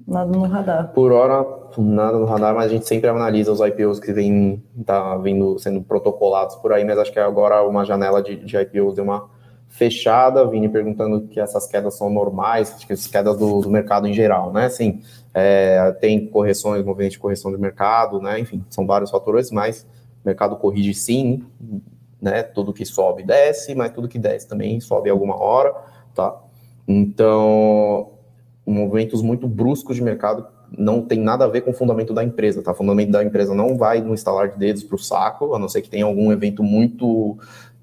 nada 0.04 0.36
no 0.36 0.42
radar. 0.42 0.92
Por 0.92 1.12
hora, 1.12 1.46
nada 1.78 2.18
no 2.18 2.24
radar, 2.24 2.56
mas 2.56 2.64
a 2.64 2.68
gente 2.70 2.88
sempre 2.88 3.08
analisa 3.08 3.52
os 3.52 3.60
IPOs 3.60 4.00
que 4.00 4.12
vem 4.12 4.60
tá 4.84 5.16
vindo 5.18 5.60
sendo 5.60 5.80
protocolados 5.80 6.56
por 6.56 6.72
aí, 6.72 6.84
mas 6.84 6.98
acho 6.98 7.12
que 7.12 7.20
agora 7.20 7.62
uma 7.62 7.84
janela 7.84 8.20
de, 8.20 8.34
de 8.34 8.56
IPOs 8.56 8.96
deu 8.96 9.04
uma 9.04 9.32
fechada, 9.74 10.46
Vini 10.46 10.68
perguntando 10.68 11.26
que 11.26 11.40
essas 11.40 11.66
quedas 11.66 11.98
são 11.98 12.08
normais, 12.08 12.70
que 12.74 12.92
as 12.92 13.08
quedas 13.08 13.36
do, 13.36 13.60
do, 13.60 13.68
mercado 13.68 14.06
em 14.06 14.12
geral, 14.14 14.52
né? 14.52 14.68
Sim, 14.68 15.02
é, 15.34 15.90
tem 16.00 16.28
correções, 16.28 16.84
movimento 16.84 17.12
de 17.12 17.18
correção 17.18 17.50
de 17.50 17.58
mercado, 17.58 18.20
né? 18.20 18.38
Enfim, 18.38 18.64
são 18.70 18.86
vários 18.86 19.10
fatores, 19.10 19.50
mas 19.50 19.82
o 20.22 20.26
mercado 20.28 20.54
corrige 20.56 20.94
sim, 20.94 21.42
né? 22.22 22.44
Tudo 22.44 22.72
que 22.72 22.86
sobe 22.86 23.24
desce, 23.24 23.74
mas 23.74 23.90
tudo 23.90 24.06
que 24.06 24.16
desce 24.16 24.46
também 24.46 24.78
sobe 24.78 25.10
alguma 25.10 25.36
hora, 25.36 25.74
tá? 26.14 26.40
Então, 26.86 28.12
movimentos 28.64 29.22
muito 29.22 29.48
bruscos 29.48 29.96
de 29.96 30.02
mercado 30.02 30.46
não 30.78 31.02
tem 31.02 31.18
nada 31.20 31.44
a 31.44 31.48
ver 31.48 31.62
com 31.62 31.70
o 31.70 31.74
fundamento 31.74 32.14
da 32.14 32.22
empresa, 32.22 32.62
tá? 32.62 32.72
O 32.72 32.74
fundamento 32.76 33.10
da 33.10 33.24
empresa 33.24 33.54
não 33.54 33.76
vai 33.76 34.00
no 34.00 34.14
instalar 34.14 34.50
de 34.50 34.58
dedos 34.58 34.84
para 34.84 34.96
o 34.96 34.98
saco, 34.98 35.54
a 35.54 35.58
não 35.58 35.68
ser 35.68 35.82
que 35.82 35.90
tenha 35.90 36.04
algum 36.04 36.30
evento 36.32 36.62
muito 36.62 37.36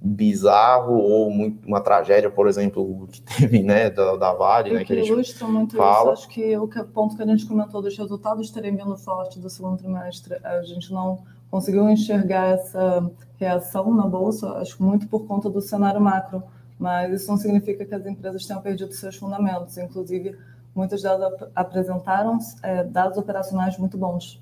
bizarro 0.03 0.97
ou 0.97 1.29
muito, 1.29 1.67
uma 1.67 1.79
tragédia, 1.79 2.29
por 2.29 2.47
exemplo, 2.47 3.07
que 3.11 3.21
teve, 3.21 3.61
né, 3.61 3.89
da, 3.89 4.15
da 4.15 4.33
Vale, 4.33 4.71
né, 4.71 4.79
que, 4.79 4.85
que 4.85 4.93
a 4.93 4.95
gente 4.95 5.11
ilustra 5.11 5.47
muito 5.47 5.77
fala. 5.77 6.13
isso, 6.13 6.23
acho 6.23 6.29
que 6.29 6.57
o 6.57 6.67
ponto 6.67 7.15
que 7.15 7.21
a 7.21 7.25
gente 7.25 7.45
comentou 7.45 7.83
dos 7.83 7.95
resultados 7.95 8.49
terem 8.49 8.75
vindo 8.75 8.97
forte 8.97 9.39
do 9.39 9.47
segundo 9.47 9.77
trimestre, 9.77 10.37
a 10.43 10.63
gente 10.63 10.91
não 10.91 11.19
conseguiu 11.51 11.87
enxergar 11.87 12.47
essa 12.47 13.11
reação 13.37 13.93
na 13.93 14.07
bolsa, 14.07 14.49
acho 14.53 14.81
muito 14.81 15.07
por 15.07 15.27
conta 15.27 15.49
do 15.49 15.61
cenário 15.61 16.01
macro, 16.01 16.41
mas 16.79 17.13
isso 17.13 17.29
não 17.29 17.37
significa 17.37 17.85
que 17.85 17.93
as 17.93 18.05
empresas 18.05 18.45
tenham 18.45 18.61
perdido 18.61 18.91
seus 18.93 19.15
fundamentos, 19.17 19.77
inclusive 19.77 20.35
muitas 20.73 21.03
delas 21.03 21.31
apresentaram 21.55 22.39
é, 22.63 22.83
dados 22.83 23.17
operacionais 23.17 23.77
muito 23.77 23.97
bons. 23.97 24.41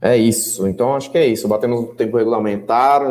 É 0.00 0.16
isso. 0.16 0.66
Então, 0.66 0.94
acho 0.94 1.10
que 1.10 1.18
é 1.18 1.26
isso. 1.26 1.48
Batemos 1.48 1.80
o 1.80 1.86
tempo 1.94 2.16
regulamentar. 2.16 3.02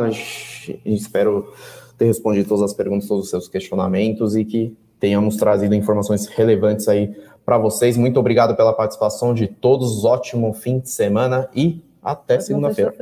Espero 0.85 1.53
ter 1.97 2.05
respondido 2.05 2.47
todas 2.47 2.63
as 2.63 2.73
perguntas, 2.73 3.07
todos 3.07 3.25
os 3.25 3.29
seus 3.29 3.47
questionamentos 3.47 4.35
e 4.35 4.45
que 4.45 4.77
tenhamos 4.99 5.35
trazido 5.35 5.75
informações 5.75 6.27
relevantes 6.27 6.87
aí 6.87 7.15
para 7.45 7.57
vocês. 7.57 7.97
Muito 7.97 8.19
obrigado 8.19 8.55
pela 8.55 8.73
participação 8.73 9.33
de 9.33 9.47
todos. 9.47 10.03
Ótimo 10.05 10.53
fim 10.53 10.79
de 10.79 10.89
semana 10.89 11.49
e 11.55 11.81
até 12.01 12.39
segunda-feira. 12.39 12.93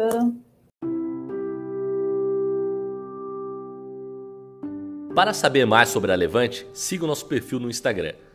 Para 5.15 5.31
saber 5.33 5.65
mais 5.65 5.89
sobre 5.89 6.11
a 6.11 6.15
Levante, 6.15 6.65
siga 6.73 7.03
o 7.03 7.07
nosso 7.07 7.27
perfil 7.27 7.59
no 7.59 7.69
Instagram 7.69 8.13